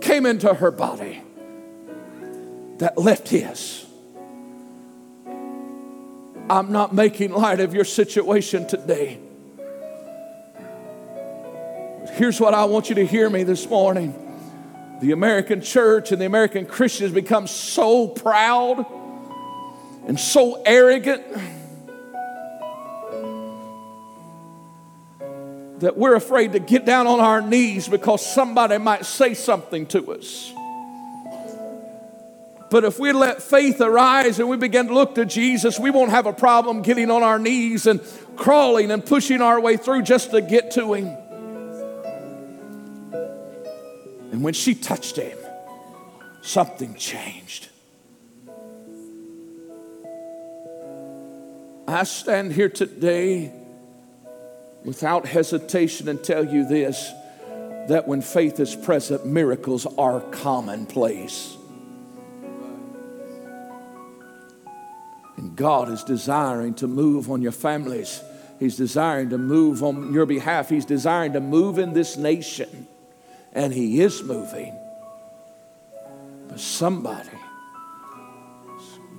came 0.00 0.26
into 0.26 0.52
her 0.52 0.70
body 0.70 1.22
that 2.78 2.98
left 2.98 3.28
his. 3.28 3.85
I'm 6.48 6.70
not 6.70 6.94
making 6.94 7.32
light 7.32 7.58
of 7.58 7.74
your 7.74 7.84
situation 7.84 8.68
today. 8.68 9.18
Here's 12.12 12.40
what 12.40 12.54
I 12.54 12.64
want 12.66 12.88
you 12.88 12.94
to 12.96 13.06
hear 13.06 13.28
me 13.28 13.42
this 13.42 13.68
morning. 13.68 14.14
The 15.00 15.10
American 15.10 15.60
church 15.60 16.12
and 16.12 16.20
the 16.20 16.24
American 16.24 16.64
Christians 16.64 17.12
become 17.12 17.48
so 17.48 18.06
proud 18.06 18.86
and 20.06 20.18
so 20.18 20.62
arrogant 20.64 21.24
that 25.80 25.96
we're 25.96 26.14
afraid 26.14 26.52
to 26.52 26.60
get 26.60 26.86
down 26.86 27.08
on 27.08 27.18
our 27.18 27.42
knees 27.42 27.88
because 27.88 28.24
somebody 28.24 28.78
might 28.78 29.04
say 29.04 29.34
something 29.34 29.84
to 29.86 30.12
us. 30.12 30.52
But 32.68 32.84
if 32.84 32.98
we 32.98 33.12
let 33.12 33.42
faith 33.42 33.80
arise 33.80 34.40
and 34.40 34.48
we 34.48 34.56
begin 34.56 34.88
to 34.88 34.94
look 34.94 35.14
to 35.14 35.24
Jesus, 35.24 35.78
we 35.78 35.90
won't 35.90 36.10
have 36.10 36.26
a 36.26 36.32
problem 36.32 36.82
getting 36.82 37.10
on 37.10 37.22
our 37.22 37.38
knees 37.38 37.86
and 37.86 38.00
crawling 38.36 38.90
and 38.90 39.04
pushing 39.04 39.40
our 39.40 39.60
way 39.60 39.76
through 39.76 40.02
just 40.02 40.32
to 40.32 40.40
get 40.40 40.72
to 40.72 40.94
Him. 40.94 41.16
And 44.32 44.42
when 44.42 44.52
she 44.52 44.74
touched 44.74 45.16
Him, 45.16 45.38
something 46.42 46.94
changed. 46.94 47.68
I 51.88 52.02
stand 52.02 52.52
here 52.52 52.68
today 52.68 53.52
without 54.84 55.24
hesitation 55.24 56.08
and 56.08 56.22
tell 56.22 56.44
you 56.44 56.66
this 56.66 57.12
that 57.88 58.08
when 58.08 58.20
faith 58.20 58.58
is 58.58 58.74
present, 58.74 59.24
miracles 59.24 59.86
are 59.96 60.20
commonplace. 60.20 61.55
And 65.36 65.54
God 65.56 65.90
is 65.90 66.02
desiring 66.02 66.74
to 66.74 66.86
move 66.86 67.30
on 67.30 67.42
your 67.42 67.52
families. 67.52 68.22
He's 68.58 68.76
desiring 68.76 69.30
to 69.30 69.38
move 69.38 69.82
on 69.82 70.12
your 70.12 70.26
behalf. 70.26 70.68
He's 70.68 70.86
desiring 70.86 71.34
to 71.34 71.40
move 71.40 71.78
in 71.78 71.92
this 71.92 72.16
nation. 72.16 72.88
And 73.52 73.72
He 73.72 74.00
is 74.00 74.22
moving. 74.22 74.74
But 76.48 76.60
somebody's 76.60 77.30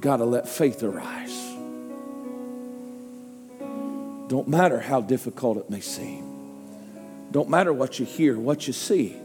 got 0.01 0.18
to 0.18 0.26
let 0.26 0.47
faith 0.47 0.82
arise. 0.82 1.36
Don't 4.28 4.47
matter 4.47 4.80
how 4.80 5.01
difficult 5.01 5.57
it 5.57 5.70
may 5.70 5.82
seem. 5.82 6.24
Don't 7.32 7.49
matter 7.49 7.72
what 7.72 7.99
you 7.99 8.05
hear, 8.05 8.38
what 8.38 8.68
you 8.68 8.74
see. 8.74 9.15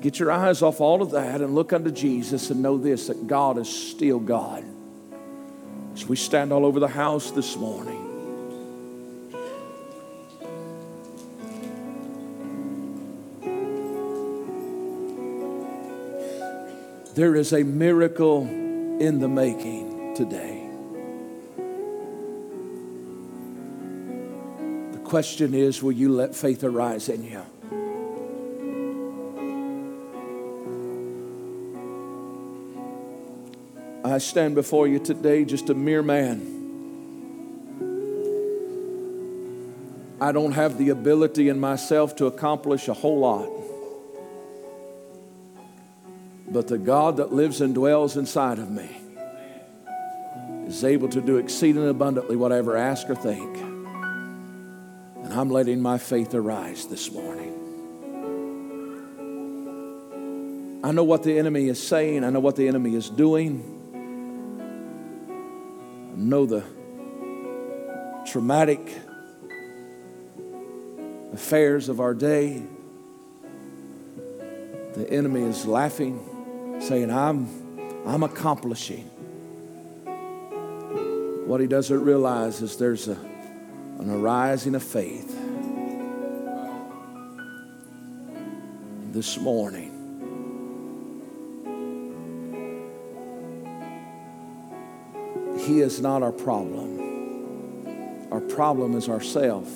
Get 0.00 0.18
your 0.18 0.30
eyes 0.30 0.62
off 0.62 0.80
all 0.80 1.02
of 1.02 1.10
that 1.12 1.40
and 1.40 1.54
look 1.54 1.72
unto 1.72 1.90
Jesus 1.90 2.50
and 2.50 2.62
know 2.62 2.78
this 2.78 3.08
that 3.08 3.26
God 3.26 3.58
is 3.58 3.68
still 3.68 4.18
God. 4.18 4.64
As 5.94 6.06
we 6.06 6.16
stand 6.16 6.52
all 6.52 6.64
over 6.64 6.80
the 6.80 6.88
house 6.88 7.30
this 7.30 7.56
morning, 7.56 8.00
there 17.14 17.36
is 17.36 17.52
a 17.52 17.62
miracle 17.62 18.42
in 18.42 19.18
the 19.18 19.28
making 19.28 20.14
today. 20.14 20.66
The 24.92 25.00
question 25.04 25.54
is 25.54 25.82
will 25.82 25.92
you 25.92 26.10
let 26.12 26.34
faith 26.34 26.64
arise 26.64 27.08
in 27.08 27.24
you? 27.24 27.42
Stand 34.20 34.54
before 34.54 34.86
you 34.86 34.98
today 34.98 35.44
just 35.44 35.70
a 35.70 35.74
mere 35.74 36.02
man. 36.02 36.60
I 40.20 40.32
don't 40.32 40.52
have 40.52 40.76
the 40.76 40.90
ability 40.90 41.48
in 41.48 41.58
myself 41.58 42.14
to 42.16 42.26
accomplish 42.26 42.88
a 42.88 42.94
whole 42.94 43.20
lot. 43.20 43.48
But 46.46 46.68
the 46.68 46.76
God 46.76 47.16
that 47.16 47.32
lives 47.32 47.62
and 47.62 47.74
dwells 47.74 48.16
inside 48.18 48.58
of 48.58 48.70
me 48.70 48.88
is 50.66 50.84
able 50.84 51.08
to 51.08 51.22
do 51.22 51.38
exceeding 51.38 51.88
abundantly 51.88 52.36
whatever 52.36 52.76
I 52.76 52.82
ask 52.82 53.08
or 53.08 53.14
think. 53.14 53.56
And 55.24 55.32
I'm 55.32 55.48
letting 55.48 55.80
my 55.80 55.96
faith 55.96 56.34
arise 56.34 56.86
this 56.86 57.10
morning. 57.10 57.56
I 60.84 60.92
know 60.92 61.04
what 61.04 61.22
the 61.22 61.38
enemy 61.38 61.68
is 61.68 61.82
saying, 61.82 62.24
I 62.24 62.30
know 62.30 62.40
what 62.40 62.56
the 62.56 62.68
enemy 62.68 62.94
is 62.94 63.08
doing 63.08 63.79
know 66.30 66.46
the 66.46 66.64
traumatic 68.24 68.80
affairs 71.32 71.88
of 71.88 71.98
our 71.98 72.14
day. 72.14 72.62
The 74.94 75.10
enemy 75.10 75.42
is 75.42 75.66
laughing, 75.66 76.78
saying, 76.80 77.10
I'm, 77.10 77.48
I'm 78.06 78.22
accomplishing. 78.22 79.04
What 81.46 81.60
he 81.60 81.66
doesn't 81.66 82.00
realize 82.00 82.62
is 82.62 82.76
there's 82.76 83.08
a, 83.08 83.18
an 83.98 84.08
arising 84.08 84.76
of 84.76 84.84
faith 84.84 85.36
this 89.12 89.36
morning. 89.36 89.89
He 95.70 95.82
is 95.82 96.00
not 96.00 96.24
our 96.24 96.32
problem. 96.32 96.98
Our 98.32 98.40
problem 98.40 98.96
is 98.96 99.08
ourself 99.08 99.68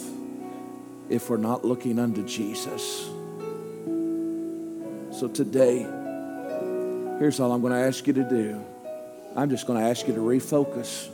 if 1.09 1.30
we're 1.30 1.36
not 1.36 1.64
looking 1.64 2.01
unto 2.01 2.24
Jesus. 2.24 3.09
So 5.16 5.28
today, 5.32 5.82
here's 7.20 7.38
all 7.38 7.53
I'm 7.53 7.61
going 7.61 7.74
to 7.74 7.78
ask 7.78 8.09
you 8.09 8.12
to 8.14 8.28
do. 8.28 8.61
I'm 9.36 9.49
just 9.49 9.68
going 9.68 9.80
to 9.80 9.88
ask 9.88 10.09
you 10.09 10.14
to 10.14 10.20
refocus. 10.20 11.11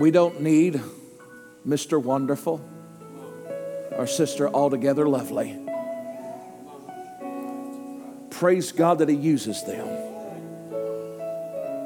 We 0.00 0.10
don't 0.10 0.40
need 0.40 0.80
Mr. 1.64 2.02
Wonderful 2.02 2.60
or 3.92 4.08
Sister 4.08 4.48
Altogether 4.48 5.08
Lovely. 5.08 5.56
Praise 8.30 8.72
God 8.72 8.98
that 8.98 9.08
He 9.08 9.14
uses 9.14 9.62
them. 9.62 10.05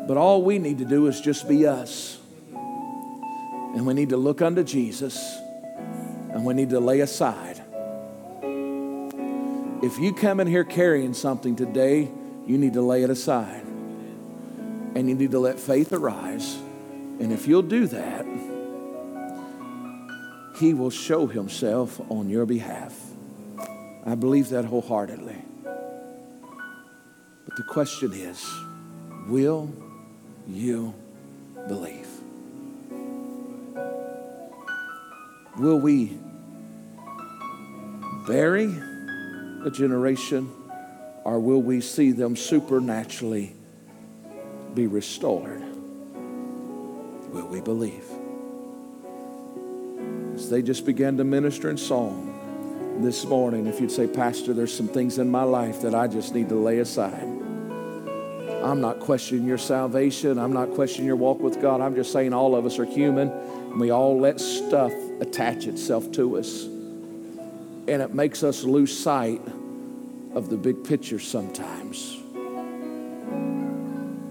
But 0.06 0.16
all 0.16 0.42
we 0.42 0.58
need 0.58 0.78
to 0.78 0.84
do 0.84 1.06
is 1.06 1.20
just 1.20 1.48
be 1.48 1.66
us. 1.66 2.18
And 2.52 3.86
we 3.86 3.94
need 3.94 4.08
to 4.08 4.16
look 4.16 4.42
unto 4.42 4.64
Jesus 4.64 5.38
and 6.32 6.44
we 6.44 6.54
need 6.54 6.70
to 6.70 6.80
lay 6.80 7.00
aside. 7.00 7.62
If 9.82 9.98
you 9.98 10.12
come 10.12 10.40
in 10.40 10.46
here 10.46 10.64
carrying 10.64 11.14
something 11.14 11.56
today, 11.56 12.10
you 12.46 12.58
need 12.58 12.74
to 12.74 12.82
lay 12.82 13.02
it 13.02 13.10
aside. 13.10 13.62
And 14.94 15.08
you 15.08 15.14
need 15.14 15.30
to 15.30 15.38
let 15.38 15.58
faith 15.58 15.92
arise. 15.92 16.56
And 17.18 17.32
if 17.32 17.46
you'll 17.46 17.62
do 17.62 17.86
that, 17.86 18.26
He 20.58 20.74
will 20.74 20.90
show 20.90 21.26
Himself 21.26 22.00
on 22.10 22.28
your 22.28 22.44
behalf. 22.44 22.94
I 24.04 24.14
believe 24.14 24.50
that 24.50 24.64
wholeheartedly. 24.64 25.36
But 25.64 27.56
the 27.56 27.64
question 27.64 28.12
is 28.12 28.44
will 29.28 29.72
you 30.48 30.94
believe? 31.68 32.08
Will 35.58 35.78
we 35.78 36.18
bury 38.26 38.74
a 39.64 39.70
generation 39.70 40.50
or 41.24 41.38
will 41.38 41.60
we 41.60 41.80
see 41.80 42.12
them 42.12 42.36
supernaturally 42.36 43.54
be 44.74 44.86
restored? 44.86 45.62
Will 47.30 47.46
we 47.46 47.60
believe? 47.60 48.04
As 50.34 50.48
they 50.48 50.62
just 50.62 50.86
began 50.86 51.16
to 51.18 51.24
minister 51.24 51.68
in 51.68 51.76
song 51.76 52.98
this 53.02 53.24
morning, 53.24 53.66
if 53.66 53.80
you'd 53.80 53.92
say, 53.92 54.06
Pastor, 54.06 54.54
there's 54.54 54.74
some 54.74 54.88
things 54.88 55.18
in 55.18 55.30
my 55.30 55.42
life 55.42 55.82
that 55.82 55.94
I 55.94 56.06
just 56.06 56.34
need 56.34 56.48
to 56.48 56.54
lay 56.54 56.78
aside. 56.78 57.39
I'm 58.62 58.80
not 58.80 59.00
questioning 59.00 59.46
your 59.46 59.58
salvation. 59.58 60.38
I'm 60.38 60.52
not 60.52 60.72
questioning 60.72 61.06
your 61.06 61.16
walk 61.16 61.40
with 61.40 61.60
God. 61.60 61.80
I'm 61.80 61.94
just 61.94 62.12
saying 62.12 62.32
all 62.32 62.54
of 62.54 62.66
us 62.66 62.78
are 62.78 62.84
human 62.84 63.30
and 63.30 63.80
we 63.80 63.90
all 63.90 64.18
let 64.18 64.40
stuff 64.40 64.92
attach 65.20 65.66
itself 65.66 66.10
to 66.12 66.36
us. 66.38 66.64
And 66.64 68.02
it 68.02 68.14
makes 68.14 68.42
us 68.42 68.62
lose 68.62 68.96
sight 68.96 69.40
of 70.34 70.50
the 70.50 70.56
big 70.56 70.84
picture 70.84 71.18
sometimes. 71.18 72.16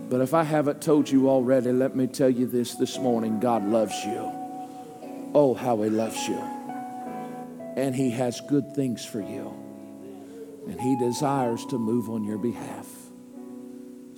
But 0.09 0.21
if 0.21 0.33
I 0.33 0.43
haven't 0.43 0.81
told 0.81 1.09
you 1.09 1.29
already, 1.29 1.71
let 1.71 1.95
me 1.95 2.07
tell 2.07 2.29
you 2.29 2.47
this 2.47 2.75
this 2.75 2.97
morning 2.97 3.39
God 3.39 3.63
loves 3.65 4.03
you. 4.05 4.31
Oh, 5.33 5.53
how 5.53 5.81
He 5.81 5.89
loves 5.89 6.27
you. 6.27 6.39
And 7.77 7.95
He 7.95 8.09
has 8.11 8.41
good 8.41 8.75
things 8.75 9.05
for 9.05 9.21
you. 9.21 9.53
And 10.67 10.79
He 10.79 10.97
desires 10.97 11.65
to 11.67 11.77
move 11.77 12.09
on 12.09 12.23
your 12.23 12.37
behalf. 12.37 12.98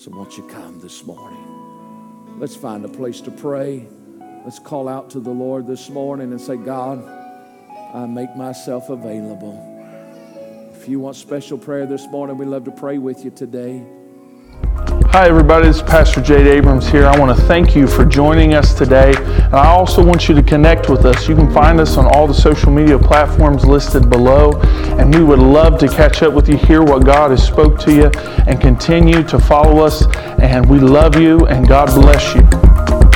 So, 0.02 0.10
won't 0.10 0.36
you 0.36 0.42
come 0.48 0.80
this 0.80 1.06
morning? 1.06 2.40
Let's 2.40 2.56
find 2.56 2.84
a 2.84 2.90
place 2.90 3.22
to 3.22 3.30
pray. 3.30 3.88
Let's 4.44 4.58
call 4.58 4.90
out 4.90 5.12
to 5.12 5.20
the 5.20 5.30
Lord 5.30 5.68
this 5.68 5.92
morning 5.92 6.32
and 6.32 6.42
say, 6.42 6.56
God, 6.56 7.08
I 7.94 8.08
make 8.08 8.36
myself 8.36 8.90
available. 8.90 9.62
If 10.74 10.90
you 10.90 11.00
want 11.00 11.18
special 11.18 11.60
prayer 11.60 11.86
this 11.86 12.08
morning, 12.08 12.40
we'd 12.40 12.48
love 12.48 12.64
to 12.64 12.72
pray 12.72 12.98
with 12.98 13.24
you 13.24 13.30
today. 13.30 13.86
Hi, 15.14 15.28
everybody. 15.28 15.68
It's 15.68 15.82
Pastor 15.82 16.22
Jade 16.22 16.48
Abrams 16.48 16.88
here. 16.88 17.06
I 17.06 17.20
want 17.20 17.38
to 17.38 17.44
thank 17.46 17.76
you 17.76 17.86
for 17.86 18.06
joining 18.06 18.54
us 18.54 18.74
today. 18.74 19.12
And 19.18 19.54
I 19.56 19.68
also 19.68 20.02
want 20.02 20.30
you 20.30 20.36
to 20.36 20.42
connect 20.42 20.90
with 20.90 21.04
us. 21.06 21.28
You 21.28 21.36
can 21.36 21.52
find 21.52 21.82
us 21.82 21.98
on 21.98 22.06
all 22.06 22.28
the 22.28 22.34
social 22.34 22.72
media 22.72 22.98
platforms 22.98 23.66
listed 23.66 24.10
below. 24.10 24.54
And 24.98 25.14
we 25.14 25.22
would 25.22 25.40
love 25.40 25.78
to 25.80 25.90
catch 25.90 26.24
up 26.24 26.34
with 26.34 26.48
you, 26.48 26.56
hear 26.56 26.82
what 26.82 27.04
God 27.04 27.32
has 27.32 27.46
spoke 27.46 27.78
to 27.82 27.94
you, 27.94 28.10
and 28.48 28.62
continue 28.62 29.22
to 29.24 29.38
follow 29.38 29.84
us. 29.84 30.06
And 30.40 30.66
we 30.70 30.80
love 30.80 31.18
you, 31.18 31.46
and 31.46 31.68
God 31.68 31.88
bless 31.88 32.34
you. 32.34 33.11